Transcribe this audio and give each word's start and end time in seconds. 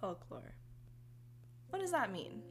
Folklore. 0.00 0.54
What 1.70 1.80
does 1.80 1.90
that 1.90 2.12
mean? 2.12 2.42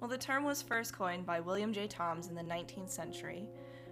Well, 0.00 0.10
the 0.10 0.18
term 0.18 0.44
was 0.44 0.60
first 0.60 0.92
coined 0.92 1.24
by 1.24 1.40
William 1.40 1.72
J. 1.72 1.86
Thoms 1.86 2.28
in 2.28 2.34
the 2.34 2.42
19th 2.42 2.90
century, 2.90 3.48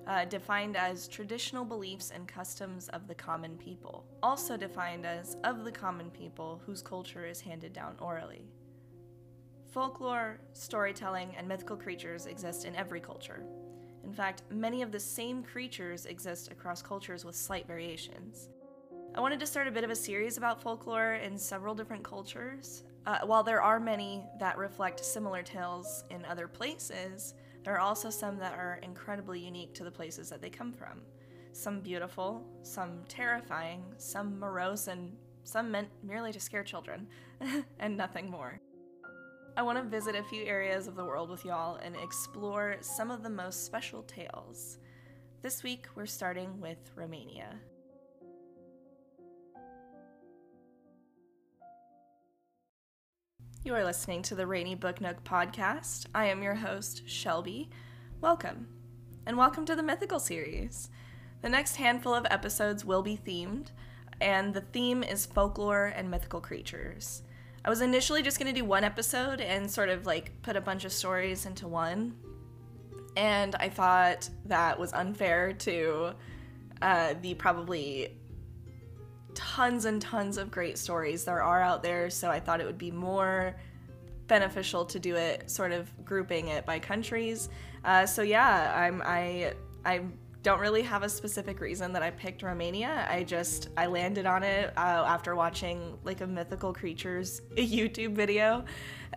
uh, 0.07 0.27
defined 0.27 0.77
as 0.77 1.09
traditional 1.09 1.65
beliefs 1.65 2.13
and 2.15 2.29
customs 2.29 2.89
of 2.89 3.07
the 3.09 3.15
common 3.15 3.57
people, 3.57 4.05
also 4.23 4.57
defined 4.57 5.07
as 5.07 5.37
of 5.45 5.65
the 5.65 5.73
common 5.73 6.11
people 6.11 6.61
whose 6.67 6.83
culture 6.83 7.25
is 7.25 7.41
handed 7.41 7.73
down 7.73 7.97
orally. 7.99 8.45
Folklore, 9.71 10.39
storytelling, 10.53 11.35
and 11.39 11.49
mythical 11.49 11.77
creatures 11.77 12.27
exist 12.27 12.67
in 12.67 12.77
every 12.77 13.01
culture. 13.01 13.43
In 14.05 14.13
fact, 14.13 14.43
many 14.51 14.83
of 14.83 14.93
the 14.93 15.01
same 15.01 15.43
creatures 15.43 16.05
exist 16.05 16.51
across 16.51 16.83
cultures 16.83 17.25
with 17.25 17.35
slight 17.35 17.67
variations. 17.67 18.51
I 19.15 19.21
wanted 19.21 19.41
to 19.41 19.47
start 19.47 19.69
a 19.69 19.71
bit 19.71 19.85
of 19.85 19.91
a 19.91 19.95
series 19.95 20.39
about 20.39 20.63
folklore 20.63 21.15
in 21.15 21.37
several 21.37 21.75
different 21.75 22.03
cultures. 22.03 22.85
Uh, 23.05 23.19
while 23.25 23.43
there 23.43 23.61
are 23.61 23.79
many 23.79 24.25
that 24.41 24.57
reflect 24.57 25.05
similar 25.05 25.43
tales 25.43 26.05
in 26.09 26.25
other 26.25 26.49
places, 26.49 27.35
there 27.63 27.75
are 27.75 27.81
also 27.81 28.09
some 28.09 28.39
that 28.39 28.55
are 28.55 28.81
incredibly 28.83 29.39
unique 29.39 29.75
to 29.75 29.85
the 29.85 29.91
places 29.91 30.31
that 30.31 30.41
they 30.41 30.49
come 30.49 30.73
from. 30.73 31.03
Some 31.53 31.81
beautiful, 31.81 32.43
some 32.63 33.03
terrifying, 33.07 33.85
some 33.99 34.39
morose, 34.39 34.89
and 34.89 35.15
some 35.45 35.71
meant 35.71 35.89
merely 36.03 36.33
to 36.33 36.41
scare 36.41 36.65
children, 36.65 37.07
and 37.81 37.95
nothing 37.95 38.31
more. 38.31 38.59
I 39.59 39.63
want 39.63 39.77
to 39.77 39.85
visit 39.85 40.15
a 40.15 40.25
few 40.25 40.45
areas 40.45 40.87
of 40.87 40.97
the 40.97 41.05
world 41.05 41.29
with 41.29 41.45
y'all 41.45 41.77
and 41.77 41.97
explore 41.97 42.79
some 42.81 43.11
of 43.11 43.23
the 43.23 43.29
most 43.29 43.67
special 43.67 44.05
tales. 44.05 44.79
This 45.43 45.63
week, 45.63 45.85
we're 45.95 46.07
starting 46.07 46.59
with 46.63 46.79
Romania. 46.97 47.61
You 53.65 53.77
are 53.77 53.85
listening 53.85 54.23
to 54.23 54.35
the 54.35 54.45
Rainy 54.45 54.75
Book 54.75 55.01
Nook 55.01 55.23
podcast. 55.23 56.07
I 56.13 56.27
am 56.27 56.43
your 56.43 56.57
host, 56.57 57.09
Shelby. 57.09 57.71
Welcome, 58.21 58.67
and 59.25 59.37
welcome 59.37 59.65
to 59.67 59.77
the 59.77 59.85
Mythical 59.85 60.19
series. 60.19 60.91
The 61.43 61.49
next 61.49 61.77
handful 61.77 62.13
of 62.13 62.27
episodes 62.29 62.85
will 62.85 63.03
be 63.03 63.17
themed, 63.17 63.69
and 64.21 64.53
the 64.53 64.63
theme 64.63 65.05
is 65.05 65.27
folklore 65.27 65.93
and 65.95 66.11
mythical 66.11 66.41
creatures. 66.41 67.23
I 67.65 67.71
was 67.71 67.83
initially 67.83 68.21
just 68.21 68.41
going 68.41 68.53
to 68.53 68.61
do 68.61 68.67
one 68.67 68.83
episode 68.83 69.41
and 69.41 69.71
sort 69.71 69.91
of 69.91 70.07
like 70.07 70.43
put 70.43 70.57
a 70.57 70.61
bunch 70.61 70.85
of 70.85 70.93
stories 70.93 71.47
into 71.47 71.69
one, 71.69 72.17
and 73.17 73.55
I 73.55 73.69
thought 73.69 74.29
that 74.47 74.77
was 74.77 74.93
unfair 74.93 75.53
to 75.53 76.15
uh, 76.83 77.15
the 77.23 77.35
probably 77.35 78.17
tons 79.35 79.85
and 79.85 80.01
tons 80.01 80.39
of 80.39 80.51
great 80.51 80.79
stories 80.79 81.25
there 81.25 81.43
are 81.43 81.61
out 81.61 81.83
there, 81.83 82.11
so 82.11 82.31
I 82.31 82.41
thought 82.41 82.61
it 82.61 82.67
would 82.67 82.79
be 82.79 82.91
more 82.91 83.57
beneficial 84.27 84.85
to 84.87 84.99
do 84.99 85.17
it 85.17 85.51
sort 85.51 85.73
of 85.73 85.91
grouping 86.05 86.49
it 86.49 86.65
by 86.65 86.79
countries. 86.79 87.49
Uh, 87.85 88.07
so 88.07 88.23
yeah, 88.23 88.73
I'm 88.75 89.03
I 89.05 89.55
I 89.85 90.03
don't 90.43 90.61
really 90.61 90.83
have 90.83 91.03
a 91.03 91.09
specific 91.09 91.61
reason 91.61 91.93
that 91.93 92.03
I 92.03 92.11
picked 92.11 92.43
Romania. 92.43 93.07
I 93.09 93.23
just 93.23 93.69
I 93.77 93.87
landed 93.87 94.27
on 94.27 94.43
it 94.43 94.73
uh, 94.77 94.81
after 95.07 95.37
watching 95.37 95.97
like 96.05 96.21
a 96.21 96.27
mythical 96.27 96.73
creatures 96.73 97.41
YouTube 97.57 98.15
video. 98.15 98.65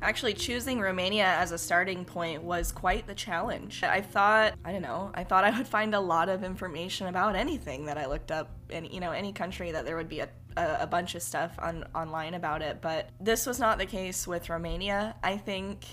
Actually, 0.01 0.33
choosing 0.33 0.79
Romania 0.79 1.25
as 1.25 1.51
a 1.51 1.57
starting 1.57 2.05
point 2.05 2.43
was 2.43 2.71
quite 2.71 3.07
the 3.07 3.15
challenge. 3.15 3.81
I 3.83 4.01
thought 4.01 4.53
I 4.63 4.71
don't 4.71 4.81
know. 4.81 5.11
I 5.15 5.23
thought 5.23 5.43
I 5.43 5.57
would 5.57 5.67
find 5.67 5.95
a 5.95 5.99
lot 5.99 6.29
of 6.29 6.43
information 6.43 7.07
about 7.07 7.35
anything 7.35 7.85
that 7.85 7.97
I 7.97 8.05
looked 8.05 8.31
up 8.31 8.51
and 8.69 8.91
you 8.91 8.99
know 8.99 9.11
any 9.11 9.33
country 9.33 9.71
that 9.71 9.85
there 9.85 9.95
would 9.95 10.09
be 10.09 10.19
a 10.19 10.29
a, 10.57 10.87
bunch 10.87 11.15
of 11.15 11.21
stuff 11.21 11.53
on 11.59 11.83
online 11.93 12.33
about 12.33 12.61
it, 12.61 12.79
but 12.81 13.09
this 13.19 13.45
was 13.45 13.59
not 13.59 13.77
the 13.77 13.85
case 13.85 14.25
with 14.25 14.49
Romania. 14.49 15.15
I 15.21 15.35
think 15.37 15.85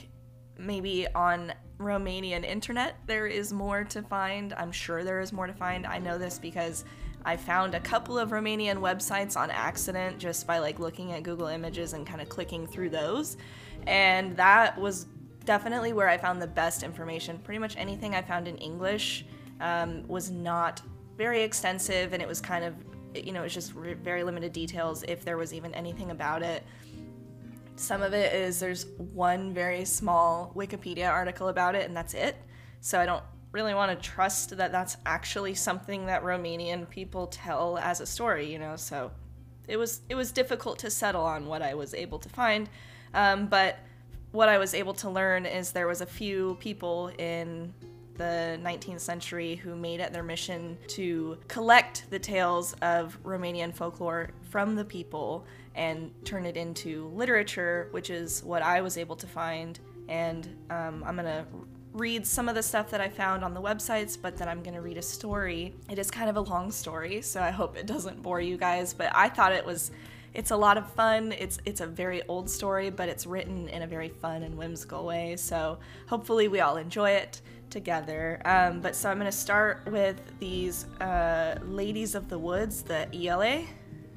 maybe 0.58 1.06
on 1.14 1.52
Romanian 1.78 2.44
internet 2.44 2.96
there 3.06 3.26
is 3.26 3.52
more 3.52 3.84
to 3.84 4.02
find. 4.02 4.52
I'm 4.54 4.72
sure 4.72 5.04
there 5.04 5.20
is 5.20 5.32
more 5.32 5.46
to 5.46 5.52
find. 5.52 5.86
I 5.86 5.98
know 5.98 6.18
this 6.18 6.38
because 6.38 6.84
I 7.24 7.36
found 7.36 7.74
a 7.74 7.80
couple 7.80 8.18
of 8.18 8.30
Romanian 8.30 8.78
websites 8.78 9.36
on 9.36 9.50
accident 9.50 10.18
just 10.18 10.46
by 10.46 10.58
like 10.58 10.78
looking 10.78 11.12
at 11.12 11.22
Google 11.22 11.46
Images 11.46 11.92
and 11.92 12.06
kind 12.06 12.20
of 12.20 12.28
clicking 12.28 12.66
through 12.66 12.90
those. 12.90 13.36
And 13.86 14.36
that 14.36 14.78
was 14.78 15.06
definitely 15.44 15.92
where 15.92 16.08
I 16.08 16.18
found 16.18 16.40
the 16.40 16.46
best 16.46 16.82
information. 16.82 17.38
Pretty 17.38 17.58
much 17.58 17.76
anything 17.76 18.14
I 18.14 18.22
found 18.22 18.48
in 18.48 18.56
English 18.58 19.24
um, 19.60 20.06
was 20.08 20.30
not 20.30 20.82
very 21.16 21.42
extensive 21.42 22.12
and 22.12 22.22
it 22.22 22.28
was 22.28 22.40
kind 22.40 22.64
of, 22.64 22.74
you 23.14 23.32
know, 23.32 23.40
it 23.40 23.44
was 23.44 23.54
just 23.54 23.72
very 23.72 24.24
limited 24.24 24.52
details 24.52 25.04
if 25.06 25.24
there 25.24 25.36
was 25.36 25.52
even 25.52 25.74
anything 25.74 26.10
about 26.10 26.42
it. 26.42 26.64
Some 27.76 28.02
of 28.02 28.12
it 28.12 28.34
is 28.34 28.60
there's 28.60 28.86
one 28.96 29.54
very 29.54 29.84
small 29.84 30.52
Wikipedia 30.54 31.10
article 31.10 31.48
about 31.48 31.74
it, 31.74 31.86
and 31.86 31.96
that's 31.96 32.14
it. 32.14 32.36
So 32.80 33.00
I 33.00 33.06
don't 33.06 33.24
really 33.52 33.74
want 33.74 33.90
to 33.90 34.08
trust 34.08 34.56
that 34.56 34.72
that's 34.72 34.96
actually 35.06 35.54
something 35.54 36.06
that 36.06 36.22
Romanian 36.22 36.88
people 36.88 37.26
tell 37.26 37.78
as 37.78 38.00
a 38.00 38.06
story, 38.06 38.50
you 38.50 38.58
know. 38.58 38.76
So 38.76 39.10
it 39.68 39.76
was 39.76 40.00
it 40.08 40.14
was 40.14 40.32
difficult 40.32 40.78
to 40.80 40.90
settle 40.90 41.22
on 41.22 41.46
what 41.46 41.62
I 41.62 41.74
was 41.74 41.94
able 41.94 42.18
to 42.18 42.28
find, 42.28 42.68
um, 43.14 43.46
but 43.46 43.78
what 44.32 44.48
I 44.48 44.58
was 44.58 44.74
able 44.74 44.94
to 44.94 45.10
learn 45.10 45.44
is 45.44 45.72
there 45.72 45.86
was 45.86 46.00
a 46.00 46.06
few 46.06 46.56
people 46.60 47.08
in 47.18 47.72
the 48.16 48.58
19th 48.62 49.00
century 49.00 49.56
who 49.56 49.74
made 49.74 50.00
it 50.00 50.12
their 50.12 50.22
mission 50.22 50.78
to 50.86 51.38
collect 51.48 52.04
the 52.10 52.18
tales 52.18 52.74
of 52.82 53.18
Romanian 53.22 53.74
folklore 53.74 54.30
from 54.50 54.74
the 54.74 54.84
people 54.84 55.46
and 55.74 56.12
turn 56.24 56.44
it 56.46 56.56
into 56.56 57.08
literature, 57.14 57.88
which 57.92 58.10
is 58.10 58.42
what 58.44 58.62
I 58.62 58.80
was 58.80 58.96
able 58.96 59.16
to 59.16 59.26
find. 59.26 59.78
And 60.08 60.46
um, 60.70 61.04
I'm 61.06 61.16
going 61.16 61.26
to 61.26 61.44
read 61.92 62.26
some 62.26 62.48
of 62.48 62.54
the 62.54 62.62
stuff 62.62 62.90
that 62.90 63.00
I 63.00 63.08
found 63.08 63.44
on 63.44 63.54
the 63.54 63.60
websites, 63.60 64.16
but 64.20 64.36
then 64.36 64.48
I'm 64.48 64.62
going 64.62 64.74
to 64.74 64.80
read 64.80 64.96
a 64.96 65.02
story. 65.02 65.74
It 65.90 65.98
is 65.98 66.10
kind 66.10 66.30
of 66.30 66.36
a 66.36 66.40
long 66.40 66.70
story, 66.70 67.22
so 67.22 67.42
I 67.42 67.50
hope 67.50 67.76
it 67.76 67.86
doesn't 67.86 68.22
bore 68.22 68.40
you 68.40 68.56
guys, 68.56 68.94
but 68.94 69.14
I 69.14 69.28
thought 69.28 69.52
it 69.52 69.64
was 69.64 69.90
it's 70.34 70.50
a 70.50 70.56
lot 70.56 70.78
of 70.78 70.90
fun. 70.92 71.32
It's 71.32 71.58
it's 71.64 71.80
a 71.80 71.86
very 71.86 72.22
old 72.26 72.48
story, 72.48 72.90
but 72.90 73.08
it's 73.08 73.26
written 73.26 73.68
in 73.68 73.82
a 73.82 73.86
very 73.86 74.08
fun 74.08 74.42
and 74.42 74.56
whimsical 74.56 75.04
way. 75.04 75.36
So 75.36 75.78
hopefully 76.06 76.48
we 76.48 76.60
all 76.60 76.76
enjoy 76.78 77.10
it 77.10 77.42
together. 77.68 78.40
Um, 78.44 78.80
but 78.80 78.96
so 78.96 79.10
I'm 79.10 79.18
going 79.18 79.30
to 79.30 79.36
start 79.36 79.82
with 79.90 80.20
these 80.38 80.84
uh, 81.00 81.58
Ladies 81.62 82.14
of 82.14 82.28
the 82.28 82.38
Woods, 82.38 82.82
the 82.82 83.08
iele. 83.12 83.66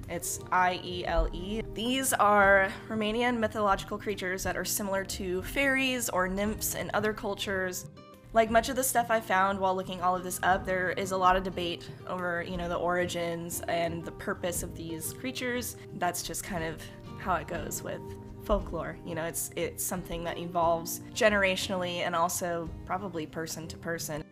It's 0.10 0.40
I 0.52 0.80
E 0.84 1.06
L 1.06 1.30
E. 1.34 1.62
These 1.74 2.14
are 2.14 2.72
Romanian 2.88 3.38
mythological 3.38 3.98
creatures 3.98 4.44
that 4.44 4.56
are 4.56 4.66
similar 4.66 5.04
to 5.06 5.42
fairies 5.44 6.10
or 6.10 6.28
nymphs 6.28 6.76
in 6.76 6.92
other 6.94 7.14
cultures. 7.14 7.86
Like 8.34 8.52
much 8.52 8.68
of 8.68 8.76
the 8.76 8.84
stuff 8.84 9.08
I 9.10 9.22
found 9.22 9.58
while 9.58 9.76
looking 9.76 10.02
all 10.02 10.16
of 10.16 10.24
this 10.24 10.42
up, 10.44 10.66
there 10.66 10.92
is 10.92 11.12
a 11.12 11.18
lot 11.18 11.38
of 11.38 11.44
debate 11.44 11.90
over, 12.06 12.44
you 12.44 12.58
know, 12.58 12.68
the 12.68 12.76
origins 12.76 13.62
and 13.70 14.04
the 14.04 14.12
purpose 14.12 14.62
of 14.62 14.76
these 14.76 15.14
creatures. 15.14 15.78
That's 15.96 16.22
just 16.22 16.44
kind 16.44 16.64
of 16.64 16.82
how 17.18 17.36
it 17.36 17.48
goes 17.48 17.82
with 17.82 18.02
folklore. 18.44 18.98
You 19.06 19.16
know, 19.16 19.24
it's 19.24 19.52
it's 19.56 19.84
something 19.84 20.24
that 20.26 20.38
evolves 20.38 21.00
generationally 21.14 22.00
and 22.06 22.14
also 22.14 22.70
probably 22.86 23.26
person 23.26 23.70
to 23.70 23.78
person. 23.78 24.25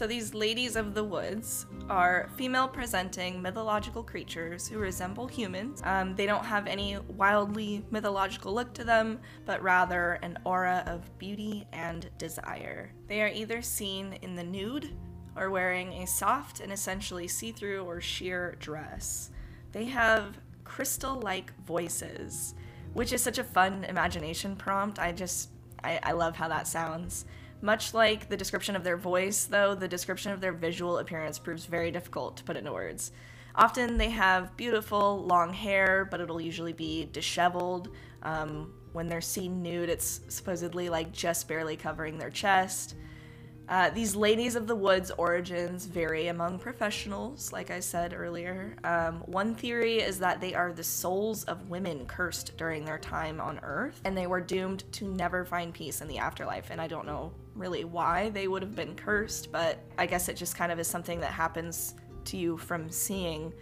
So 0.00 0.06
these 0.06 0.32
ladies 0.32 0.76
of 0.76 0.94
the 0.94 1.04
woods 1.04 1.66
are 1.90 2.30
female 2.34 2.66
presenting 2.66 3.42
mythological 3.42 4.02
creatures 4.02 4.66
who 4.66 4.78
resemble 4.78 5.26
humans. 5.26 5.82
Um, 5.84 6.16
they 6.16 6.24
don't 6.24 6.46
have 6.46 6.66
any 6.66 6.96
wildly 7.18 7.84
mythological 7.90 8.54
look 8.54 8.72
to 8.72 8.84
them, 8.84 9.20
but 9.44 9.62
rather 9.62 10.12
an 10.22 10.38
aura 10.44 10.84
of 10.86 11.18
beauty 11.18 11.66
and 11.74 12.08
desire. 12.16 12.94
They 13.08 13.20
are 13.20 13.28
either 13.28 13.60
seen 13.60 14.14
in 14.22 14.34
the 14.34 14.42
nude 14.42 14.96
or 15.36 15.50
wearing 15.50 15.92
a 15.92 16.06
soft 16.06 16.60
and 16.60 16.72
essentially 16.72 17.28
see 17.28 17.52
through 17.52 17.82
or 17.82 18.00
sheer 18.00 18.56
dress. 18.58 19.32
They 19.70 19.84
have 19.84 20.38
crystal 20.64 21.20
like 21.20 21.52
voices, 21.66 22.54
which 22.94 23.12
is 23.12 23.22
such 23.22 23.36
a 23.36 23.44
fun 23.44 23.84
imagination 23.84 24.56
prompt. 24.56 24.98
I 24.98 25.12
just, 25.12 25.50
I, 25.84 26.00
I 26.02 26.12
love 26.12 26.36
how 26.36 26.48
that 26.48 26.66
sounds. 26.66 27.26
Much 27.62 27.92
like 27.92 28.28
the 28.28 28.36
description 28.36 28.74
of 28.74 28.84
their 28.84 28.96
voice, 28.96 29.44
though, 29.44 29.74
the 29.74 29.88
description 29.88 30.32
of 30.32 30.40
their 30.40 30.52
visual 30.52 30.98
appearance 30.98 31.38
proves 31.38 31.66
very 31.66 31.90
difficult 31.90 32.36
to 32.38 32.44
put 32.44 32.56
into 32.56 32.72
words. 32.72 33.12
Often 33.54 33.98
they 33.98 34.10
have 34.10 34.56
beautiful 34.56 35.24
long 35.24 35.52
hair, 35.52 36.06
but 36.10 36.20
it'll 36.20 36.40
usually 36.40 36.72
be 36.72 37.08
disheveled. 37.12 37.90
Um, 38.22 38.72
when 38.92 39.08
they're 39.08 39.20
seen 39.20 39.62
nude, 39.62 39.88
it's 39.88 40.20
supposedly 40.28 40.88
like 40.88 41.12
just 41.12 41.48
barely 41.48 41.76
covering 41.76 42.18
their 42.18 42.30
chest. 42.30 42.94
Uh, 43.68 43.88
these 43.90 44.16
ladies 44.16 44.56
of 44.56 44.66
the 44.66 44.74
woods 44.74 45.12
origins 45.12 45.84
vary 45.86 46.26
among 46.26 46.58
professionals, 46.58 47.52
like 47.52 47.70
I 47.70 47.78
said 47.78 48.12
earlier. 48.12 48.76
Um, 48.82 49.20
one 49.26 49.54
theory 49.54 49.98
is 50.00 50.18
that 50.18 50.40
they 50.40 50.54
are 50.54 50.72
the 50.72 50.82
souls 50.82 51.44
of 51.44 51.70
women 51.70 52.04
cursed 52.06 52.56
during 52.56 52.84
their 52.84 52.98
time 52.98 53.40
on 53.40 53.60
Earth, 53.62 54.00
and 54.04 54.18
they 54.18 54.26
were 54.26 54.40
doomed 54.40 54.90
to 54.94 55.04
never 55.06 55.44
find 55.44 55.72
peace 55.72 56.00
in 56.00 56.08
the 56.08 56.18
afterlife. 56.18 56.70
And 56.70 56.80
I 56.80 56.88
don't 56.88 57.06
know 57.06 57.32
really 57.60 57.84
why 57.84 58.30
they 58.30 58.48
would 58.48 58.62
have 58.62 58.74
been 58.74 58.96
cursed, 58.96 59.52
but 59.52 59.78
I 59.98 60.06
guess 60.06 60.28
it 60.28 60.34
just 60.34 60.56
kind 60.56 60.72
of 60.72 60.80
is 60.80 60.88
something 60.88 61.20
that 61.20 61.32
happens 61.32 61.94
to 62.24 62.36
you 62.36 62.56
from 62.56 62.90
seeing 62.90 63.52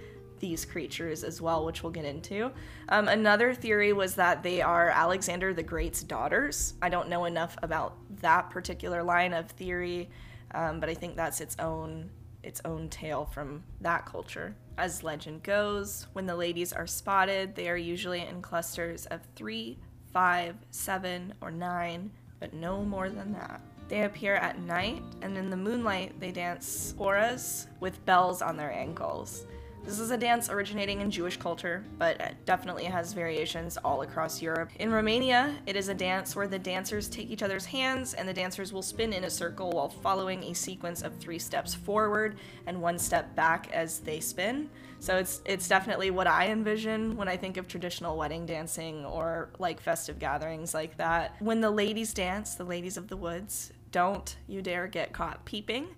these 0.40 0.64
creatures 0.64 1.24
as 1.24 1.42
well, 1.42 1.64
which 1.64 1.82
we'll 1.82 1.92
get 1.92 2.04
into. 2.04 2.50
Um, 2.88 3.08
another 3.08 3.54
theory 3.54 3.92
was 3.92 4.14
that 4.14 4.42
they 4.42 4.62
are 4.62 4.90
Alexander 4.90 5.52
the 5.52 5.62
Great's 5.62 6.02
daughters. 6.02 6.74
I 6.80 6.88
don't 6.88 7.08
know 7.08 7.24
enough 7.24 7.56
about 7.62 7.96
that 8.20 8.50
particular 8.50 9.02
line 9.02 9.34
of 9.34 9.50
theory, 9.50 10.08
um, 10.52 10.80
but 10.80 10.88
I 10.88 10.94
think 10.94 11.16
that's 11.16 11.40
its 11.40 11.56
own 11.58 12.10
its 12.44 12.60
own 12.64 12.88
tale 12.88 13.26
from 13.26 13.64
that 13.80 14.06
culture. 14.06 14.54
As 14.78 15.02
legend 15.02 15.42
goes, 15.42 16.06
when 16.12 16.24
the 16.24 16.36
ladies 16.36 16.72
are 16.72 16.86
spotted, 16.86 17.56
they 17.56 17.68
are 17.68 17.76
usually 17.76 18.20
in 18.20 18.40
clusters 18.40 19.06
of 19.06 19.20
three, 19.34 19.76
five, 20.12 20.54
seven, 20.70 21.34
or 21.40 21.50
nine, 21.50 22.12
but 22.38 22.54
no 22.54 22.84
more 22.84 23.10
than 23.10 23.32
that. 23.32 23.60
They 23.88 24.02
appear 24.02 24.34
at 24.34 24.60
night, 24.60 25.02
and 25.22 25.36
in 25.36 25.48
the 25.48 25.56
moonlight, 25.56 26.20
they 26.20 26.30
dance 26.30 26.94
horas 26.98 27.68
with 27.80 28.04
bells 28.04 28.42
on 28.42 28.56
their 28.56 28.70
ankles. 28.70 29.46
This 29.88 30.00
is 30.00 30.10
a 30.10 30.18
dance 30.18 30.50
originating 30.50 31.00
in 31.00 31.10
Jewish 31.10 31.38
culture, 31.38 31.82
but 31.96 32.20
it 32.20 32.34
definitely 32.44 32.84
has 32.84 33.14
variations 33.14 33.78
all 33.78 34.02
across 34.02 34.42
Europe. 34.42 34.68
In 34.78 34.92
Romania, 34.92 35.56
it 35.64 35.76
is 35.76 35.88
a 35.88 35.94
dance 35.94 36.36
where 36.36 36.46
the 36.46 36.58
dancers 36.58 37.08
take 37.08 37.30
each 37.30 37.42
other's 37.42 37.64
hands 37.64 38.12
and 38.12 38.28
the 38.28 38.34
dancers 38.34 38.70
will 38.70 38.82
spin 38.82 39.14
in 39.14 39.24
a 39.24 39.30
circle 39.30 39.70
while 39.70 39.88
following 39.88 40.44
a 40.44 40.54
sequence 40.54 41.00
of 41.00 41.16
three 41.16 41.38
steps 41.38 41.74
forward 41.74 42.36
and 42.66 42.82
one 42.82 42.98
step 42.98 43.34
back 43.34 43.70
as 43.72 44.00
they 44.00 44.20
spin. 44.20 44.68
So 45.00 45.16
it's 45.16 45.40
it's 45.46 45.68
definitely 45.68 46.10
what 46.10 46.26
I 46.26 46.48
envision 46.48 47.16
when 47.16 47.28
I 47.28 47.38
think 47.38 47.56
of 47.56 47.66
traditional 47.66 48.18
wedding 48.18 48.44
dancing 48.44 49.06
or 49.06 49.48
like 49.58 49.80
festive 49.80 50.18
gatherings 50.18 50.74
like 50.74 50.98
that. 50.98 51.36
When 51.38 51.62
the 51.62 51.70
ladies 51.70 52.12
dance, 52.12 52.56
the 52.56 52.64
ladies 52.64 52.98
of 52.98 53.08
the 53.08 53.16
woods, 53.16 53.72
don't 53.90 54.36
you 54.46 54.62
dare 54.62 54.86
get 54.86 55.12
caught 55.12 55.44
peeping. 55.44 55.88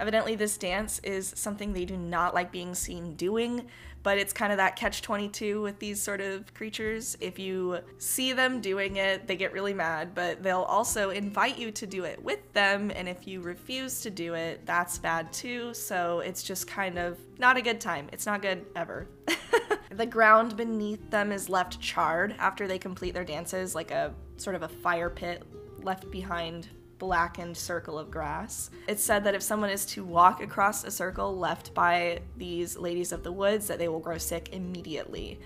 Evidently, 0.00 0.34
this 0.34 0.56
dance 0.56 0.98
is 1.00 1.30
something 1.36 1.74
they 1.74 1.84
do 1.84 1.96
not 1.96 2.34
like 2.34 2.50
being 2.50 2.74
seen 2.74 3.14
doing, 3.16 3.66
but 4.02 4.16
it's 4.16 4.32
kind 4.32 4.50
of 4.50 4.56
that 4.56 4.74
catch 4.74 5.02
22 5.02 5.60
with 5.60 5.78
these 5.78 6.00
sort 6.00 6.22
of 6.22 6.54
creatures. 6.54 7.18
If 7.20 7.38
you 7.38 7.80
see 7.98 8.32
them 8.32 8.62
doing 8.62 8.96
it, 8.96 9.26
they 9.26 9.36
get 9.36 9.52
really 9.52 9.74
mad, 9.74 10.14
but 10.14 10.42
they'll 10.42 10.62
also 10.62 11.10
invite 11.10 11.58
you 11.58 11.70
to 11.72 11.86
do 11.86 12.04
it 12.04 12.22
with 12.24 12.50
them, 12.54 12.90
and 12.94 13.10
if 13.10 13.28
you 13.28 13.42
refuse 13.42 14.00
to 14.00 14.10
do 14.10 14.32
it, 14.32 14.64
that's 14.64 14.96
bad 14.96 15.30
too. 15.34 15.74
So 15.74 16.20
it's 16.20 16.42
just 16.42 16.66
kind 16.66 16.98
of 16.98 17.18
not 17.38 17.58
a 17.58 17.62
good 17.62 17.78
time. 17.78 18.08
It's 18.10 18.24
not 18.24 18.40
good 18.40 18.64
ever. 18.74 19.06
the 19.90 20.06
ground 20.06 20.56
beneath 20.56 21.10
them 21.10 21.30
is 21.30 21.50
left 21.50 21.78
charred 21.78 22.34
after 22.38 22.66
they 22.66 22.78
complete 22.78 23.12
their 23.12 23.24
dances, 23.24 23.74
like 23.74 23.90
a 23.90 24.14
sort 24.38 24.56
of 24.56 24.62
a 24.62 24.68
fire 24.68 25.10
pit 25.10 25.42
left 25.82 26.10
behind 26.10 26.68
blackened 27.00 27.56
circle 27.56 27.98
of 27.98 28.12
grass. 28.12 28.70
It's 28.86 29.02
said 29.02 29.24
that 29.24 29.34
if 29.34 29.42
someone 29.42 29.70
is 29.70 29.84
to 29.86 30.04
walk 30.04 30.40
across 30.40 30.84
a 30.84 30.90
circle 30.92 31.36
left 31.36 31.74
by 31.74 32.20
these 32.36 32.76
ladies 32.76 33.10
of 33.10 33.24
the 33.24 33.32
woods, 33.32 33.66
that 33.66 33.78
they 33.78 33.88
will 33.88 33.98
grow 33.98 34.18
sick 34.18 34.50
immediately. 34.52 35.40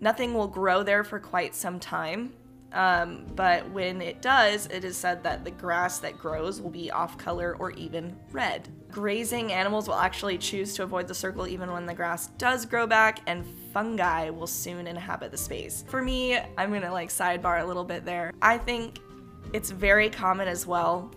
Nothing 0.00 0.34
will 0.34 0.48
grow 0.48 0.82
there 0.82 1.04
for 1.04 1.18
quite 1.18 1.54
some 1.54 1.80
time, 1.80 2.34
um, 2.72 3.24
but 3.34 3.70
when 3.70 4.02
it 4.02 4.20
does, 4.20 4.66
it 4.66 4.84
is 4.84 4.96
said 4.96 5.22
that 5.22 5.44
the 5.44 5.50
grass 5.50 5.98
that 6.00 6.18
grows 6.18 6.60
will 6.60 6.70
be 6.70 6.90
off 6.90 7.16
color 7.16 7.56
or 7.58 7.70
even 7.70 8.14
red. 8.32 8.68
Grazing 8.90 9.52
animals 9.52 9.88
will 9.88 9.94
actually 9.94 10.36
choose 10.36 10.74
to 10.74 10.82
avoid 10.82 11.08
the 11.08 11.14
circle 11.14 11.46
even 11.46 11.72
when 11.72 11.86
the 11.86 11.94
grass 11.94 12.26
does 12.38 12.66
grow 12.66 12.86
back, 12.86 13.20
and 13.26 13.46
fungi 13.72 14.28
will 14.28 14.46
soon 14.46 14.86
inhabit 14.86 15.30
the 15.30 15.38
space. 15.38 15.84
For 15.88 16.02
me, 16.02 16.36
I'm 16.58 16.72
gonna 16.72 16.92
like 16.92 17.08
sidebar 17.08 17.62
a 17.62 17.64
little 17.64 17.84
bit 17.84 18.04
there. 18.04 18.32
I 18.42 18.58
think 18.58 18.98
it's 19.52 19.70
very 19.70 20.10
common 20.10 20.48
as 20.48 20.66
well 20.66 21.10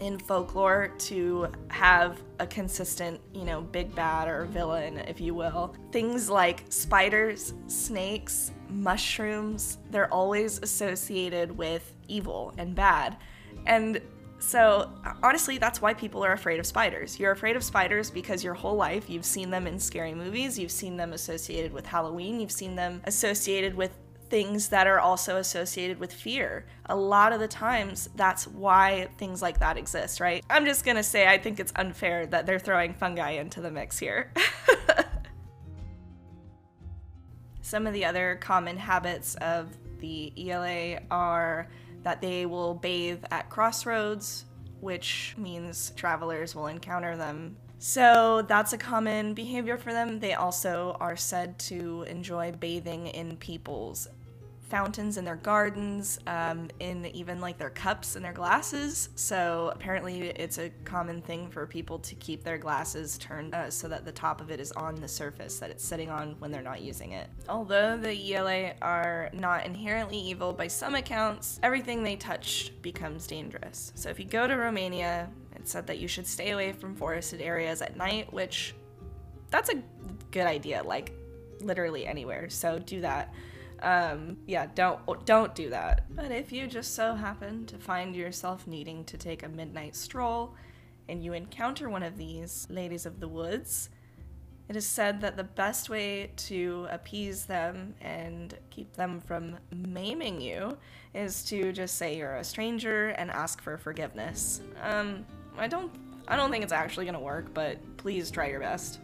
in 0.00 0.18
folklore 0.18 0.92
to 0.98 1.48
have 1.68 2.22
a 2.38 2.46
consistent, 2.46 3.20
you 3.34 3.44
know, 3.44 3.60
big 3.60 3.94
bad 3.94 4.28
or 4.28 4.44
villain, 4.46 4.98
if 4.98 5.20
you 5.20 5.34
will. 5.34 5.74
Things 5.90 6.30
like 6.30 6.64
spiders, 6.68 7.54
snakes, 7.66 8.52
mushrooms, 8.68 9.78
they're 9.90 10.12
always 10.12 10.58
associated 10.60 11.56
with 11.56 11.94
evil 12.06 12.54
and 12.58 12.74
bad. 12.74 13.16
And 13.66 14.00
so, 14.40 14.92
honestly, 15.22 15.58
that's 15.58 15.82
why 15.82 15.94
people 15.94 16.24
are 16.24 16.32
afraid 16.32 16.60
of 16.60 16.66
spiders. 16.66 17.18
You're 17.18 17.32
afraid 17.32 17.56
of 17.56 17.64
spiders 17.64 18.08
because 18.10 18.44
your 18.44 18.54
whole 18.54 18.76
life 18.76 19.10
you've 19.10 19.24
seen 19.24 19.50
them 19.50 19.66
in 19.66 19.80
scary 19.80 20.14
movies, 20.14 20.58
you've 20.58 20.70
seen 20.70 20.96
them 20.96 21.12
associated 21.12 21.72
with 21.72 21.86
Halloween, 21.86 22.38
you've 22.38 22.52
seen 22.52 22.76
them 22.76 23.00
associated 23.04 23.74
with 23.74 23.98
things 24.30 24.68
that 24.68 24.86
are 24.86 25.00
also 25.00 25.36
associated 25.36 25.98
with 25.98 26.12
fear. 26.12 26.66
A 26.86 26.96
lot 26.96 27.32
of 27.32 27.40
the 27.40 27.48
times, 27.48 28.08
that's 28.14 28.46
why 28.46 29.08
things 29.18 29.42
like 29.42 29.60
that 29.60 29.76
exist, 29.76 30.20
right? 30.20 30.44
I'm 30.50 30.64
just 30.64 30.84
gonna 30.84 31.02
say 31.02 31.26
I 31.26 31.38
think 31.38 31.60
it's 31.60 31.72
unfair 31.76 32.26
that 32.26 32.46
they're 32.46 32.58
throwing 32.58 32.94
fungi 32.94 33.32
into 33.32 33.60
the 33.60 33.70
mix 33.70 33.98
here. 33.98 34.32
Some 37.62 37.86
of 37.86 37.92
the 37.92 38.04
other 38.04 38.38
common 38.40 38.76
habits 38.78 39.34
of 39.36 39.68
the 40.00 40.32
iele 40.36 41.02
are 41.10 41.68
that 42.02 42.22
they 42.22 42.46
will 42.46 42.74
bathe 42.74 43.24
at 43.30 43.50
crossroads, 43.50 44.44
which 44.80 45.34
means 45.36 45.92
travelers 45.96 46.54
will 46.54 46.68
encounter 46.68 47.16
them 47.16 47.56
so 47.78 48.42
that's 48.42 48.72
a 48.72 48.78
common 48.78 49.34
behavior 49.34 49.78
for 49.78 49.92
them. 49.92 50.18
They 50.18 50.34
also 50.34 50.96
are 50.98 51.16
said 51.16 51.58
to 51.60 52.02
enjoy 52.08 52.52
bathing 52.52 53.06
in 53.06 53.36
people's 53.36 54.08
fountains 54.68 55.16
in 55.16 55.24
their 55.24 55.36
gardens, 55.36 56.18
um, 56.26 56.68
in 56.80 57.06
even 57.06 57.40
like 57.40 57.58
their 57.58 57.70
cups 57.70 58.16
and 58.16 58.24
their 58.24 58.32
glasses. 58.32 59.08
So 59.14 59.72
apparently, 59.74 60.28
it's 60.28 60.58
a 60.58 60.70
common 60.84 61.22
thing 61.22 61.50
for 61.50 61.66
people 61.66 61.98
to 62.00 62.14
keep 62.16 62.44
their 62.44 62.58
glasses 62.58 63.18
turned 63.18 63.54
uh, 63.54 63.70
so 63.70 63.88
that 63.88 64.04
the 64.04 64.12
top 64.12 64.40
of 64.40 64.50
it 64.50 64.60
is 64.60 64.72
on 64.72 64.96
the 64.96 65.08
surface 65.08 65.58
that 65.58 65.70
it's 65.70 65.84
sitting 65.84 66.10
on 66.10 66.36
when 66.38 66.50
they're 66.50 66.62
not 66.62 66.80
using 66.82 67.12
it. 67.12 67.28
Although 67.48 67.96
the 67.96 68.08
iele 68.08 68.74
are 68.82 69.30
not 69.32 69.64
inherently 69.64 70.18
evil 70.18 70.52
by 70.52 70.66
some 70.66 70.94
accounts, 70.94 71.58
everything 71.62 72.02
they 72.02 72.16
touch 72.16 72.72
becomes 72.82 73.26
dangerous. 73.26 73.92
So 73.94 74.10
if 74.10 74.18
you 74.18 74.26
go 74.26 74.46
to 74.46 74.56
Romania, 74.56 75.30
it 75.56 75.66
said 75.66 75.86
that 75.86 75.98
you 75.98 76.08
should 76.08 76.26
stay 76.26 76.50
away 76.50 76.72
from 76.72 76.94
forested 76.94 77.40
areas 77.40 77.82
at 77.82 77.96
night, 77.96 78.32
which 78.32 78.74
that's 79.50 79.70
a 79.70 79.82
good 80.30 80.46
idea, 80.46 80.82
like 80.82 81.12
literally 81.60 82.06
anywhere. 82.06 82.48
So 82.50 82.78
do 82.78 83.00
that. 83.00 83.32
Um, 83.82 84.38
yeah, 84.46 84.66
don't 84.74 85.24
don't 85.24 85.54
do 85.54 85.70
that. 85.70 86.04
But 86.14 86.32
if 86.32 86.52
you 86.52 86.66
just 86.66 86.94
so 86.94 87.14
happen 87.14 87.66
to 87.66 87.78
find 87.78 88.14
yourself 88.14 88.66
needing 88.66 89.04
to 89.04 89.16
take 89.16 89.42
a 89.42 89.48
midnight 89.48 89.94
stroll 89.94 90.54
and 91.08 91.22
you 91.22 91.32
encounter 91.32 91.88
one 91.88 92.02
of 92.02 92.16
these 92.16 92.66
ladies 92.70 93.06
of 93.06 93.20
the 93.20 93.28
woods, 93.28 93.90
it 94.68 94.76
is 94.76 94.86
said 94.86 95.20
that 95.22 95.36
the 95.36 95.44
best 95.44 95.88
way 95.88 96.30
to 96.36 96.86
appease 96.90 97.46
them 97.46 97.94
and 98.00 98.54
keep 98.70 98.92
them 98.94 99.20
from 99.20 99.56
maiming 99.72 100.40
you 100.40 100.76
is 101.14 101.42
to 101.44 101.72
just 101.72 101.96
say 101.96 102.16
you're 102.16 102.36
a 102.36 102.44
stranger 102.44 103.08
and 103.10 103.30
ask 103.30 103.62
for 103.62 103.78
forgiveness. 103.78 104.60
Um, 104.82 105.24
I 105.56 105.68
don't 105.68 105.90
I 106.26 106.36
don't 106.36 106.50
think 106.50 106.62
it's 106.62 106.72
actually 106.72 107.06
gonna 107.06 107.20
work, 107.20 107.54
but 107.54 107.78
please 107.96 108.30
try 108.30 108.48
your 108.48 108.60
best. 108.60 109.00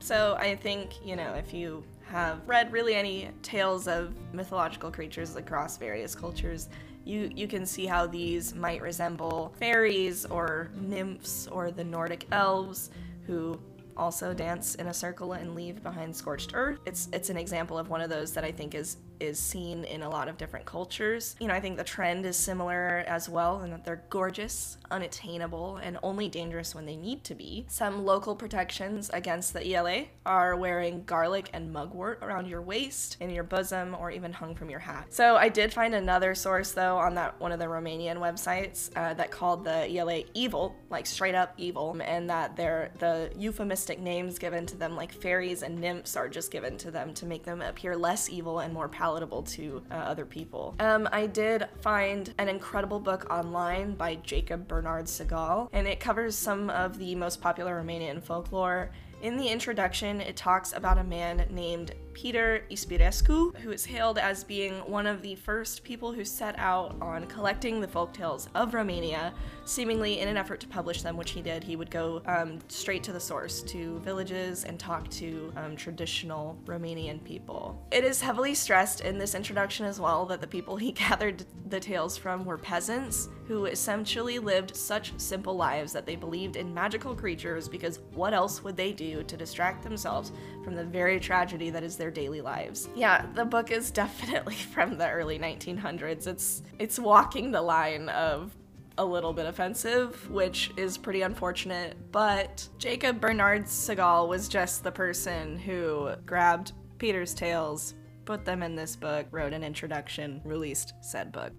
So 0.00 0.36
I 0.38 0.54
think, 0.54 1.04
you 1.04 1.16
know, 1.16 1.34
if 1.34 1.52
you 1.52 1.84
have 2.10 2.40
read 2.46 2.72
really 2.72 2.94
any 2.94 3.30
tales 3.42 3.86
of 3.86 4.14
mythological 4.32 4.90
creatures 4.90 5.36
across 5.36 5.76
various 5.76 6.14
cultures, 6.14 6.68
you, 7.04 7.30
you 7.34 7.46
can 7.46 7.64
see 7.64 7.86
how 7.86 8.06
these 8.06 8.54
might 8.54 8.82
resemble 8.82 9.54
fairies 9.58 10.24
or 10.26 10.70
nymphs 10.80 11.48
or 11.48 11.70
the 11.70 11.84
Nordic 11.84 12.26
elves 12.32 12.90
who 13.26 13.58
also 13.96 14.32
dance 14.32 14.74
in 14.76 14.86
a 14.86 14.94
circle 14.94 15.32
and 15.32 15.54
leave 15.54 15.82
behind 15.82 16.14
scorched 16.14 16.52
earth. 16.54 16.78
It's 16.86 17.08
it's 17.12 17.30
an 17.30 17.36
example 17.36 17.76
of 17.78 17.88
one 17.88 18.00
of 18.00 18.08
those 18.08 18.32
that 18.32 18.44
I 18.44 18.52
think 18.52 18.74
is 18.74 18.98
is 19.20 19.38
seen 19.38 19.84
in 19.84 20.02
a 20.02 20.08
lot 20.08 20.28
of 20.28 20.38
different 20.38 20.66
cultures. 20.66 21.36
You 21.40 21.48
know, 21.48 21.54
I 21.54 21.60
think 21.60 21.76
the 21.76 21.84
trend 21.84 22.24
is 22.26 22.36
similar 22.36 23.04
as 23.06 23.28
well 23.28 23.62
in 23.62 23.70
that 23.70 23.84
they're 23.84 24.04
gorgeous, 24.10 24.78
unattainable, 24.90 25.76
and 25.76 25.98
only 26.02 26.28
dangerous 26.28 26.74
when 26.74 26.86
they 26.86 26.96
need 26.96 27.24
to 27.24 27.34
be. 27.34 27.66
Some 27.68 28.04
local 28.04 28.34
protections 28.36 29.10
against 29.12 29.52
the 29.52 29.60
iele 29.60 30.08
are 30.24 30.56
wearing 30.56 31.04
garlic 31.04 31.50
and 31.52 31.72
mugwort 31.72 32.18
around 32.22 32.46
your 32.46 32.62
waist, 32.62 33.16
in 33.20 33.30
your 33.30 33.44
bosom, 33.44 33.96
or 33.98 34.10
even 34.10 34.32
hung 34.32 34.54
from 34.54 34.70
your 34.70 34.78
hat. 34.80 35.06
So 35.10 35.36
I 35.36 35.48
did 35.48 35.72
find 35.72 35.94
another 35.94 36.34
source 36.34 36.72
though 36.72 36.96
on 36.96 37.14
that 37.14 37.40
one 37.40 37.52
of 37.52 37.58
the 37.58 37.66
Romanian 37.66 38.18
websites 38.18 38.90
uh, 38.96 39.14
that 39.14 39.30
called 39.30 39.64
the 39.64 39.88
iele 39.88 40.26
evil, 40.34 40.76
like 40.90 41.06
straight 41.06 41.34
up 41.34 41.54
evil, 41.56 41.96
and 42.04 42.28
that 42.30 42.56
they're 42.56 42.90
the 42.98 43.30
euphemistic 43.36 43.98
names 44.00 44.38
given 44.38 44.66
to 44.66 44.76
them 44.76 44.96
like 44.96 45.12
fairies 45.12 45.62
and 45.62 45.78
nymphs 45.78 46.16
are 46.16 46.28
just 46.28 46.50
given 46.50 46.76
to 46.78 46.90
them 46.90 47.14
to 47.14 47.26
make 47.26 47.44
them 47.44 47.62
appear 47.62 47.96
less 47.96 48.28
evil 48.28 48.60
and 48.60 48.72
more 48.72 48.88
powerful 48.88 49.07
palatable 49.08 49.42
to 49.42 49.82
uh, 49.90 49.94
other 49.94 50.26
people. 50.26 50.74
Um, 50.80 51.08
I 51.10 51.26
did 51.26 51.66
find 51.80 52.34
an 52.36 52.46
incredible 52.46 53.00
book 53.00 53.26
online 53.30 53.94
by 53.94 54.16
Jacob 54.16 54.68
Bernard 54.68 55.06
Segal, 55.06 55.70
and 55.72 55.86
it 55.86 55.98
covers 55.98 56.36
some 56.36 56.68
of 56.68 56.98
the 56.98 57.14
most 57.14 57.40
popular 57.40 57.82
Romanian 57.82 58.22
folklore. 58.22 58.90
In 59.22 59.38
the 59.38 59.48
introduction, 59.48 60.20
it 60.20 60.36
talks 60.36 60.74
about 60.74 60.98
a 60.98 61.04
man 61.04 61.46
named 61.50 61.92
Peter 62.12 62.64
Ispirescu, 62.70 63.56
who 63.56 63.70
is 63.70 63.86
hailed 63.86 64.18
as 64.18 64.44
being 64.44 64.74
one 64.80 65.06
of 65.06 65.22
the 65.22 65.36
first 65.36 65.82
people 65.84 66.12
who 66.12 66.24
set 66.24 66.56
out 66.58 66.94
on 67.00 67.24
collecting 67.26 67.80
the 67.80 67.88
folktales 67.88 68.48
of 68.54 68.74
Romania, 68.74 69.32
seemingly 69.68 70.20
in 70.20 70.28
an 70.28 70.36
effort 70.36 70.60
to 70.60 70.68
publish 70.68 71.02
them, 71.02 71.16
which 71.16 71.32
he 71.32 71.42
did. 71.42 71.62
He 71.62 71.76
would 71.76 71.90
go 71.90 72.22
um, 72.26 72.58
straight 72.68 73.02
to 73.04 73.12
the 73.12 73.20
source, 73.20 73.62
to 73.62 73.98
villages, 74.00 74.64
and 74.64 74.78
talk 74.78 75.08
to 75.10 75.52
um, 75.56 75.76
traditional 75.76 76.58
Romanian 76.64 77.22
people. 77.22 77.86
It 77.92 78.02
is 78.02 78.20
heavily 78.20 78.54
stressed 78.54 79.00
in 79.02 79.18
this 79.18 79.34
introduction 79.34 79.84
as 79.84 80.00
well 80.00 80.24
that 80.26 80.40
the 80.40 80.46
people 80.46 80.76
he 80.76 80.92
gathered 81.08 81.44
the 81.68 81.78
tales 81.78 82.16
from 82.16 82.44
were 82.44 82.58
peasants 82.58 83.28
who 83.46 83.66
essentially 83.66 84.38
lived 84.38 84.74
such 84.76 85.12
simple 85.18 85.54
lives 85.54 85.92
that 85.92 86.06
they 86.06 86.16
believed 86.16 86.56
in 86.56 86.72
magical 86.72 87.14
creatures 87.14 87.68
because 87.68 88.00
what 88.14 88.34
else 88.34 88.62
would 88.62 88.76
they 88.76 88.92
do 88.92 89.22
to 89.24 89.36
distract 89.36 89.82
themselves 89.82 90.32
from 90.64 90.74
the 90.74 90.84
very 90.84 91.18
tragedy 91.18 91.70
that 91.70 91.82
is 91.82 91.96
their 91.96 92.10
daily 92.10 92.40
lives? 92.40 92.88
Yeah, 92.94 93.26
the 93.34 93.44
book 93.44 93.70
is 93.70 93.90
definitely 93.98 94.54
from 94.54 94.96
the 94.96 95.08
early 95.10 95.38
1900s. 95.38 96.26
It's 96.26 96.62
it's 96.78 96.98
walking 96.98 97.50
the 97.50 97.62
line 97.62 98.08
of 98.10 98.54
a 98.98 99.04
little 99.04 99.32
bit 99.32 99.46
offensive, 99.46 100.28
which 100.30 100.72
is 100.76 100.98
pretty 100.98 101.22
unfortunate, 101.22 101.96
but 102.12 102.68
Jacob 102.78 103.20
Bernard 103.20 103.64
Segal 103.64 104.28
was 104.28 104.48
just 104.48 104.84
the 104.84 104.92
person 104.92 105.56
who 105.56 106.10
grabbed 106.26 106.72
Peter's 106.98 107.32
tales, 107.32 107.94
put 108.24 108.44
them 108.44 108.62
in 108.62 108.74
this 108.74 108.96
book, 108.96 109.26
wrote 109.30 109.52
an 109.52 109.62
introduction, 109.62 110.42
released 110.44 110.94
said 111.00 111.32
book. 111.32 111.52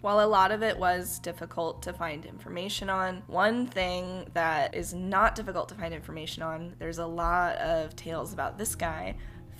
While 0.00 0.24
a 0.24 0.26
lot 0.26 0.50
of 0.50 0.62
it 0.62 0.78
was 0.78 1.18
difficult 1.18 1.82
to 1.82 1.92
find 1.92 2.24
information 2.24 2.88
on, 2.88 3.22
one 3.26 3.66
thing 3.66 4.26
that 4.32 4.74
is 4.74 4.94
not 4.94 5.34
difficult 5.34 5.68
to 5.70 5.74
find 5.74 5.92
information 5.92 6.42
on, 6.42 6.74
there's 6.78 6.98
a 6.98 7.06
lot 7.06 7.56
of 7.56 7.94
tales 7.96 8.32
about 8.32 8.56
this 8.56 8.74
guy, 8.74 9.16